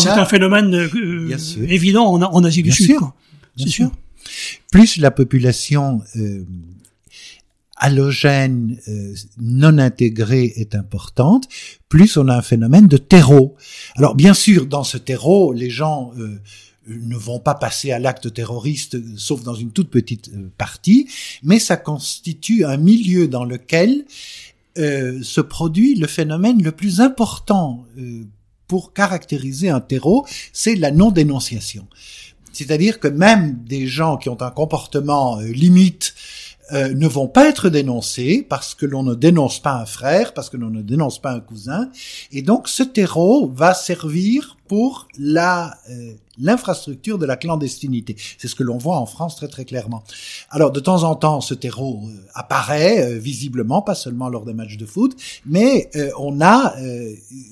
un 0.09 0.24
phénomène 0.24 0.74
euh, 0.74 1.37
évident 1.68 2.07
en, 2.07 2.22
en, 2.22 2.45
Asie 2.45 2.62
du 2.62 2.72
Sud. 2.72 2.97
C'est 3.57 3.68
sûr. 3.68 3.91
Plus 4.70 4.97
la 4.99 5.11
population 5.11 6.03
euh, 6.16 6.45
halogène 7.76 8.78
euh, 8.89 9.14
non 9.39 9.78
intégré 9.78 10.53
est 10.57 10.74
importante, 10.74 11.49
plus 11.89 12.16
on 12.16 12.28
a 12.28 12.37
un 12.37 12.43
phénomène 12.43 12.87
de 12.87 12.97
terreau. 12.97 13.57
Alors 13.97 14.14
bien 14.14 14.35
sûr, 14.35 14.66
dans 14.66 14.85
ce 14.85 14.99
terreau, 14.99 15.53
les 15.53 15.70
gens 15.70 16.12
euh, 16.18 16.41
ne 16.87 17.16
vont 17.16 17.41
pas 17.41 17.55
passer 17.55 17.91
à 17.91 17.99
l'acte 17.99 18.33
terroriste, 18.33 18.97
sauf 19.16 19.43
dans 19.43 19.55
une 19.55 19.72
toute 19.72 19.91
petite 19.91 20.31
partie, 20.57 21.09
mais 21.43 21.59
ça 21.59 21.76
constitue 21.76 22.64
un 22.64 22.76
milieu 22.76 23.28
dans 23.28 23.45
lequel 23.45 24.05
se 24.77 25.41
produit 25.41 25.95
le 25.95 26.07
phénomène 26.07 26.62
le 26.62 26.73
plus 26.73 27.01
important 27.01 27.85
pour 28.66 28.93
caractériser 28.93 29.68
un 29.68 29.81
terreau, 29.81 30.27
c'est 30.53 30.77
la 30.77 30.91
non-dénonciation. 30.91 31.87
C'est-à-dire 32.53 33.01
que 33.01 33.09
même 33.09 33.59
des 33.64 33.87
gens 33.87 34.16
qui 34.16 34.29
ont 34.29 34.41
un 34.43 34.51
comportement 34.51 35.39
limite 35.41 36.14
euh, 36.73 36.95
ne 36.95 37.09
vont 37.09 37.27
pas 37.27 37.49
être 37.49 37.68
dénoncés 37.68 38.47
parce 38.49 38.77
que 38.77 38.87
l'on 38.87 39.03
ne 39.03 39.16
dénonce 39.16 39.59
pas 39.59 39.73
un 39.73 39.87
frère, 39.87 40.35
parce 40.35 40.51
que 40.51 40.57
l'on 40.57 40.71
ne 40.71 40.83
dénonce 40.83 41.21
pas 41.21 41.33
un 41.33 41.41
cousin. 41.41 41.91
Et 42.31 42.43
donc 42.43 42.68
ce 42.68 42.85
terreau 42.85 43.51
va 43.53 43.75
servir 43.75 44.57
pour 44.68 45.09
la 45.18 45.77
euh, 45.91 46.12
l'infrastructure 46.41 47.18
de 47.18 47.26
la 47.26 47.36
clandestinité. 47.36 48.16
C'est 48.38 48.49
ce 48.49 48.55
que 48.55 48.62
l'on 48.62 48.78
voit 48.78 48.97
en 48.97 49.07
France 49.07 49.36
très 49.36 49.49
très 49.49 49.64
clairement. 49.64 50.03
Alors 50.51 50.70
de 50.72 50.80
temps 50.80 51.03
en 51.05 51.14
temps, 51.14 51.41
ce 51.41 51.55
terreau 51.55 52.01
euh, 52.05 52.26
apparaît 52.34 53.05
euh, 53.05 53.18
visiblement, 53.18 53.82
pas 53.82 53.95
seulement 53.95 54.28
lors 54.28 54.45
des 54.45 54.55
matchs 54.55 54.76
de 54.76 54.86
foot, 54.86 55.16
mais 55.47 55.91
on 56.18 56.41
a 56.41 56.74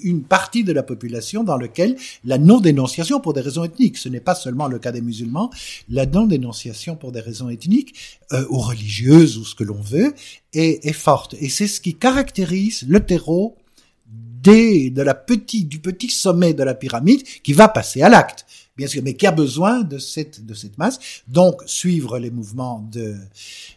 une 0.02 0.22
partie 0.22 0.64
de 0.64 0.72
la 0.72 0.82
population 0.82 1.44
dans 1.44 1.56
lequel 1.56 1.96
la 2.24 2.38
non-dénonciation 2.38 3.20
pour 3.20 3.32
des 3.32 3.40
raisons 3.40 3.64
ethniques, 3.64 3.96
ce 3.96 4.08
n'est 4.08 4.20
pas 4.20 4.34
seulement 4.34 4.68
le 4.68 4.78
cas 4.78 4.92
des 4.92 5.00
musulmans, 5.00 5.50
la 5.88 6.06
non-dénonciation 6.06 6.96
pour 6.96 7.12
des 7.12 7.20
raisons 7.20 7.48
ethniques 7.48 7.94
ou 8.50 8.58
religieuses 8.58 9.38
ou 9.38 9.44
ce 9.44 9.54
que 9.54 9.64
l'on 9.64 9.80
veut 9.80 10.14
est, 10.52 10.92
forte. 10.92 11.34
Et 11.40 11.48
c'est 11.48 11.66
ce 11.66 11.80
qui 11.80 11.94
caractérise 11.94 12.84
le 12.88 13.00
terreau 13.00 13.56
de 14.42 15.02
la 15.02 15.14
petite, 15.14 15.68
du 15.68 15.78
petit 15.78 16.10
sommet 16.10 16.54
de 16.54 16.62
la 16.62 16.74
pyramide 16.74 17.22
qui 17.42 17.52
va 17.52 17.68
passer 17.68 18.02
à 18.02 18.08
l'acte. 18.08 18.46
Bien 18.78 18.86
sûr, 18.86 19.02
mais 19.02 19.14
qui 19.14 19.26
a 19.26 19.32
besoin 19.32 19.82
de 19.82 19.98
cette, 19.98 20.46
de 20.46 20.54
cette 20.54 20.78
masse. 20.78 21.00
Donc, 21.26 21.62
suivre 21.66 22.20
les 22.20 22.30
mouvements 22.30 22.88
de, 22.92 23.16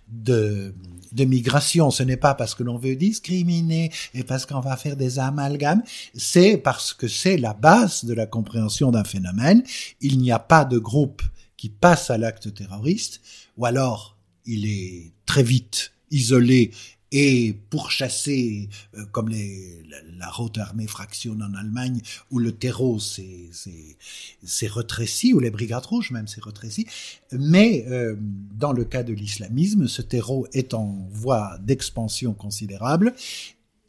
de, 0.08 0.76
de 1.12 1.26
migration, 1.26 1.90
ce 1.90 2.04
n'est 2.04 2.18
pas 2.18 2.36
parce 2.36 2.54
que 2.54 2.62
l'on 2.62 2.78
veut 2.78 2.96
discriminer 2.96 3.92
et 4.14 4.24
parce 4.24 4.46
qu'on 4.46 4.60
va 4.60 4.78
faire 4.78 4.96
des 4.96 5.18
amalgames, 5.18 5.82
c'est 6.14 6.56
parce 6.56 6.94
que 6.94 7.08
c'est 7.08 7.38
la 7.38 7.54
base 7.54 8.06
de 8.06 8.14
la 8.14 8.28
compréhension 8.28 8.92
d'un 8.92 9.04
phénomène. 9.04 9.64
Il 10.02 10.20
n'y 10.20 10.32
a 10.32 10.40
pas 10.40 10.66
de 10.66 10.78
groupe 10.78 11.24
qui 11.58 11.70
passe 11.70 12.12
à 12.12 12.20
l'acte 12.20 12.54
terroriste, 12.54 13.22
ou 13.58 13.66
alors 13.66 14.18
il 14.46 14.68
est 14.68 15.12
très 15.26 15.44
vite 15.44 15.94
isolé 16.12 16.72
et 17.12 17.58
pourchasser, 17.70 18.70
euh, 18.96 19.04
comme 19.12 19.30
les, 19.30 19.84
la, 20.18 20.32
haute 20.40 20.58
armée 20.58 20.88
fractionne 20.88 21.44
en 21.44 21.54
Allemagne, 21.54 22.02
où 22.30 22.40
le 22.40 22.54
terreau 22.54 23.00
s'est 23.00 24.68
retréci, 24.68 25.34
ou 25.34 25.40
les 25.40 25.52
brigades 25.52 25.86
rouges 25.86 26.12
même 26.12 26.28
s'est 26.28 26.42
retréci. 26.42 26.88
Mais 27.34 27.86
euh, 27.90 28.16
dans 28.54 28.72
le 28.72 28.86
cas 28.86 29.04
de 29.04 29.14
l'islamisme, 29.14 29.88
ce 29.88 30.02
terreau 30.02 30.48
est 30.54 30.74
en 30.74 31.08
voie 31.12 31.58
d'expansion 31.62 32.34
considérable, 32.34 33.14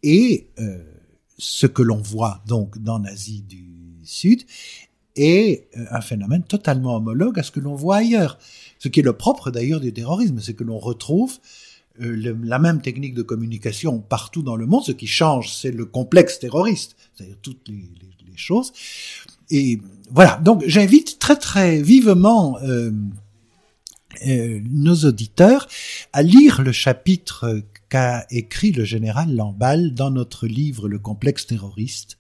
et 0.02 0.48
euh, 0.58 0.78
ce 1.38 1.66
que 1.66 1.82
l'on 1.82 2.00
voit 2.00 2.42
donc 2.46 2.78
dans 2.78 2.98
l'Asie 2.98 3.42
du 3.42 3.64
Sud 4.02 4.42
est 5.14 5.68
un 5.90 6.00
phénomène 6.00 6.42
totalement 6.42 6.96
homologue 6.96 7.38
à 7.38 7.42
ce 7.42 7.50
que 7.50 7.60
l'on 7.60 7.74
voit 7.74 7.96
ailleurs. 7.96 8.38
Ce 8.78 8.88
qui 8.88 9.00
est 9.00 9.02
le 9.04 9.12
propre 9.12 9.50
d'ailleurs 9.50 9.78
du 9.78 9.92
terrorisme, 9.92 10.40
c'est 10.40 10.54
que 10.54 10.64
l'on 10.64 10.78
retrouve 10.78 11.38
euh, 12.00 12.34
la 12.42 12.58
même 12.58 12.80
technique 12.80 13.14
de 13.14 13.22
communication 13.22 13.98
partout 13.98 14.42
dans 14.42 14.56
le 14.56 14.66
monde. 14.66 14.84
Ce 14.84 14.92
qui 14.92 15.06
change, 15.06 15.52
c'est 15.54 15.70
le 15.70 15.84
complexe 15.84 16.38
terroriste, 16.38 16.96
c'est-à-dire 17.14 17.36
toutes 17.42 17.68
les, 17.68 17.88
choses. 18.34 18.72
Et 19.50 19.78
voilà, 20.10 20.40
donc 20.42 20.64
j'invite 20.66 21.18
très 21.18 21.36
très 21.36 21.82
vivement 21.82 22.58
euh, 22.62 22.90
euh, 24.26 24.58
nos 24.70 24.94
auditeurs 25.04 25.68
à 26.14 26.22
lire 26.22 26.62
le 26.62 26.72
chapitre 26.72 27.62
qu'a 27.90 28.24
écrit 28.30 28.72
le 28.72 28.84
général 28.84 29.36
Lamballe 29.36 29.92
dans 29.92 30.10
notre 30.10 30.46
livre 30.46 30.88
Le 30.88 30.98
complexe 30.98 31.46
terroriste 31.46 32.16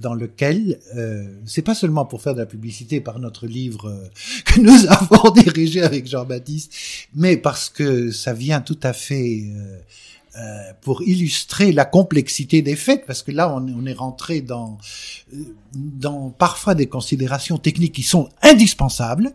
dans 0.00 0.14
lequel 0.14 0.78
euh, 0.96 1.24
c'est 1.44 1.62
pas 1.62 1.74
seulement 1.74 2.06
pour 2.06 2.22
faire 2.22 2.34
de 2.34 2.40
la 2.40 2.46
publicité 2.46 3.00
par 3.00 3.18
notre 3.18 3.46
livre 3.46 3.88
euh, 3.88 4.08
que 4.44 4.60
nous 4.60 4.86
avons 4.88 5.30
dirigé 5.30 5.82
avec 5.82 6.06
Jean-Baptiste, 6.06 6.72
mais 7.14 7.36
parce 7.36 7.68
que 7.68 8.10
ça 8.10 8.32
vient 8.32 8.60
tout 8.60 8.78
à 8.82 8.92
fait 8.92 9.44
euh, 9.44 9.78
euh, 10.36 10.72
pour 10.80 11.02
illustrer 11.02 11.72
la 11.72 11.84
complexité 11.84 12.62
des 12.62 12.76
faits, 12.76 13.04
parce 13.06 13.22
que 13.22 13.32
là 13.32 13.54
on, 13.54 13.66
on 13.68 13.86
est 13.86 13.92
rentré 13.92 14.40
dans 14.40 14.78
dans 15.74 16.30
parfois 16.30 16.74
des 16.74 16.86
considérations 16.86 17.58
techniques 17.58 17.94
qui 17.94 18.02
sont 18.02 18.28
indispensables, 18.42 19.34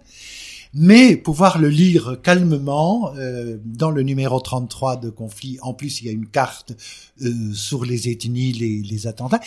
mais 0.76 1.16
pouvoir 1.16 1.58
le 1.58 1.70
lire 1.70 2.18
calmement 2.22 3.14
euh, 3.16 3.58
dans 3.64 3.92
le 3.92 4.04
numéro 4.04 4.40
33 4.40 4.98
de 4.98 5.10
conflit. 5.10 5.58
En 5.62 5.74
plus, 5.74 6.02
il 6.02 6.08
y 6.08 6.10
a 6.10 6.12
une 6.12 6.28
carte 6.28 6.74
euh, 7.22 7.54
sur 7.54 7.86
les 7.86 8.10
ethnies, 8.10 8.52
les, 8.52 8.82
les 8.82 9.08
attentats. 9.08 9.40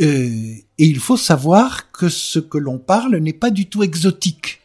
Euh, 0.00 0.04
et 0.04 0.86
il 0.86 0.98
faut 0.98 1.16
savoir 1.16 1.90
que 1.92 2.08
ce 2.08 2.38
que 2.38 2.58
l'on 2.58 2.78
parle 2.78 3.16
n'est 3.16 3.32
pas 3.32 3.50
du 3.50 3.66
tout 3.66 3.82
exotique. 3.82 4.60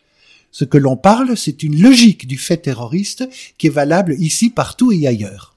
Ce 0.52 0.64
que 0.64 0.78
l'on 0.78 0.96
parle, 0.96 1.36
c'est 1.36 1.64
une 1.64 1.82
logique 1.82 2.28
du 2.28 2.38
fait 2.38 2.58
terroriste 2.58 3.28
qui 3.58 3.68
est 3.68 3.72
valable 3.72 4.16
ici, 4.18 4.50
partout 4.50 4.92
et 4.92 5.06
ailleurs. 5.06 5.56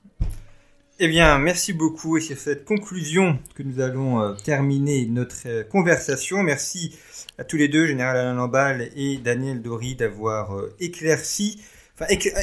Eh 0.99 1.09
bien, 1.09 1.39
merci 1.39 1.73
beaucoup. 1.73 2.19
Et 2.19 2.21
c'est 2.21 2.35
cette 2.35 2.65
conclusion 2.65 3.39
que 3.55 3.63
nous 3.63 3.81
allons 3.81 4.21
euh, 4.21 4.35
terminer 4.45 5.07
notre 5.07 5.37
euh, 5.47 5.63
conversation. 5.65 6.43
Merci 6.43 6.99
à 7.39 7.45
tous 7.45 7.57
les 7.57 7.69
deux, 7.69 7.87
Général 7.87 8.17
Alain 8.17 8.35
Lamballe 8.35 8.91
et 8.97 9.17
Daniel 9.17 9.63
Dory, 9.63 9.95
d'avoir 9.95 10.55
éclairci, 10.79 11.63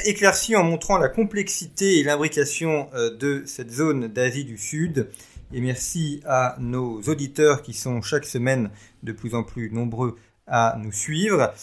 éclairci 0.06 0.56
en 0.56 0.64
montrant 0.64 0.98
la 0.98 1.10
complexité 1.10 2.00
et 2.00 2.04
l'imbrication 2.04 2.90
de 2.96 3.44
cette 3.46 3.72
zone 3.72 4.08
d'Asie 4.08 4.46
du 4.46 4.58
Sud 4.58 5.08
et 5.54 5.62
merci 5.62 6.22
à 6.26 6.56
nos 6.60 7.02
auditeurs 7.04 7.62
qui 7.62 7.74
sont 7.74 8.02
chaque 8.02 8.26
semaine 8.26 8.70
de 9.04 9.12
plus 9.12 9.34
en 9.34 9.44
plus 9.44 9.72
nombreux 9.72 10.18
à 10.46 10.78
nous 10.82 10.92
suivre. 10.92 11.54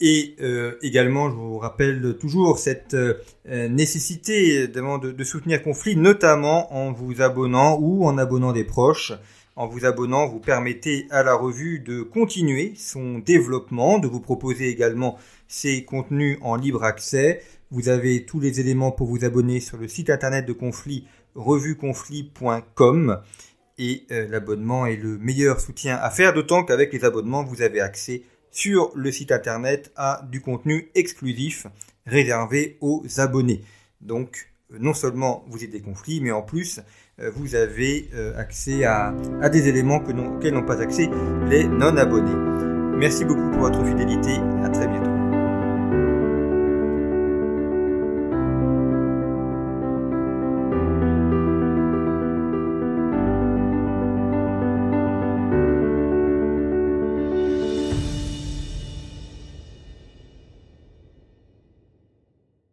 Et 0.00 0.34
euh, 0.40 0.76
également, 0.82 1.30
je 1.30 1.34
vous 1.34 1.58
rappelle 1.58 2.16
toujours 2.18 2.58
cette 2.58 2.94
euh, 2.94 3.14
nécessité 3.44 4.68
de, 4.68 5.24
soutenir 5.24 5.62
Conflit, 5.62 5.96
notamment 5.96 6.74
en 6.74 6.92
vous 6.92 7.22
abonnant 7.22 7.78
ou 7.80 8.04
en 8.04 8.18
abonnant 8.18 8.52
des 8.52 8.64
proches. 8.64 9.12
En 9.56 9.68
vous 9.68 9.84
abonnant, 9.86 10.26
vous 10.26 10.40
permettez 10.40 11.06
à 11.10 11.22
la 11.22 11.34
revue 11.34 11.78
de 11.78 12.02
continuer 12.02 12.74
son 12.76 13.20
développement, 13.20 13.98
de 13.98 14.08
vous 14.08 14.20
proposer 14.20 14.68
également 14.68 15.16
ses 15.46 15.84
contenus 15.84 16.38
en 16.42 16.56
libre 16.56 16.82
accès. 16.82 17.40
Vous 17.70 17.88
avez 17.88 18.26
tous 18.26 18.40
les 18.40 18.58
éléments 18.58 18.90
pour 18.90 19.06
vous 19.06 19.24
abonner 19.24 19.60
sur 19.60 19.78
le 19.78 19.86
site 19.86 20.10
internet 20.10 20.44
de 20.44 20.52
Conflit 20.52 21.06
revueconflit.com 21.34 23.20
et 23.78 24.06
euh, 24.10 24.28
l'abonnement 24.28 24.86
est 24.86 24.96
le 24.96 25.18
meilleur 25.18 25.60
soutien 25.60 25.96
à 25.96 26.10
faire, 26.10 26.32
d'autant 26.32 26.64
qu'avec 26.64 26.92
les 26.92 27.04
abonnements, 27.04 27.44
vous 27.44 27.62
avez 27.62 27.80
accès 27.80 28.22
sur 28.50 28.92
le 28.94 29.10
site 29.10 29.32
internet 29.32 29.92
à 29.96 30.22
du 30.30 30.40
contenu 30.40 30.90
exclusif 30.94 31.66
réservé 32.06 32.78
aux 32.80 33.04
abonnés. 33.18 33.62
Donc, 34.00 34.50
euh, 34.72 34.76
non 34.78 34.94
seulement 34.94 35.44
vous 35.48 35.58
des 35.58 35.80
conflits, 35.80 36.20
mais 36.20 36.30
en 36.30 36.42
plus, 36.42 36.80
euh, 37.20 37.30
vous 37.34 37.54
avez 37.54 38.10
accès 38.36 38.84
à, 38.84 39.14
à, 39.40 39.48
des 39.48 39.68
éléments 39.68 40.00
que 40.00 40.12
auxquels 40.12 40.54
n'ont 40.54 40.64
pas 40.64 40.80
accès 40.80 41.08
les 41.48 41.64
non-abonnés. 41.64 42.96
Merci 42.96 43.24
beaucoup 43.24 43.50
pour 43.50 43.60
votre 43.60 43.84
fidélité. 43.84 44.36
À 44.62 44.68
très 44.68 44.86
bientôt. 44.86 45.13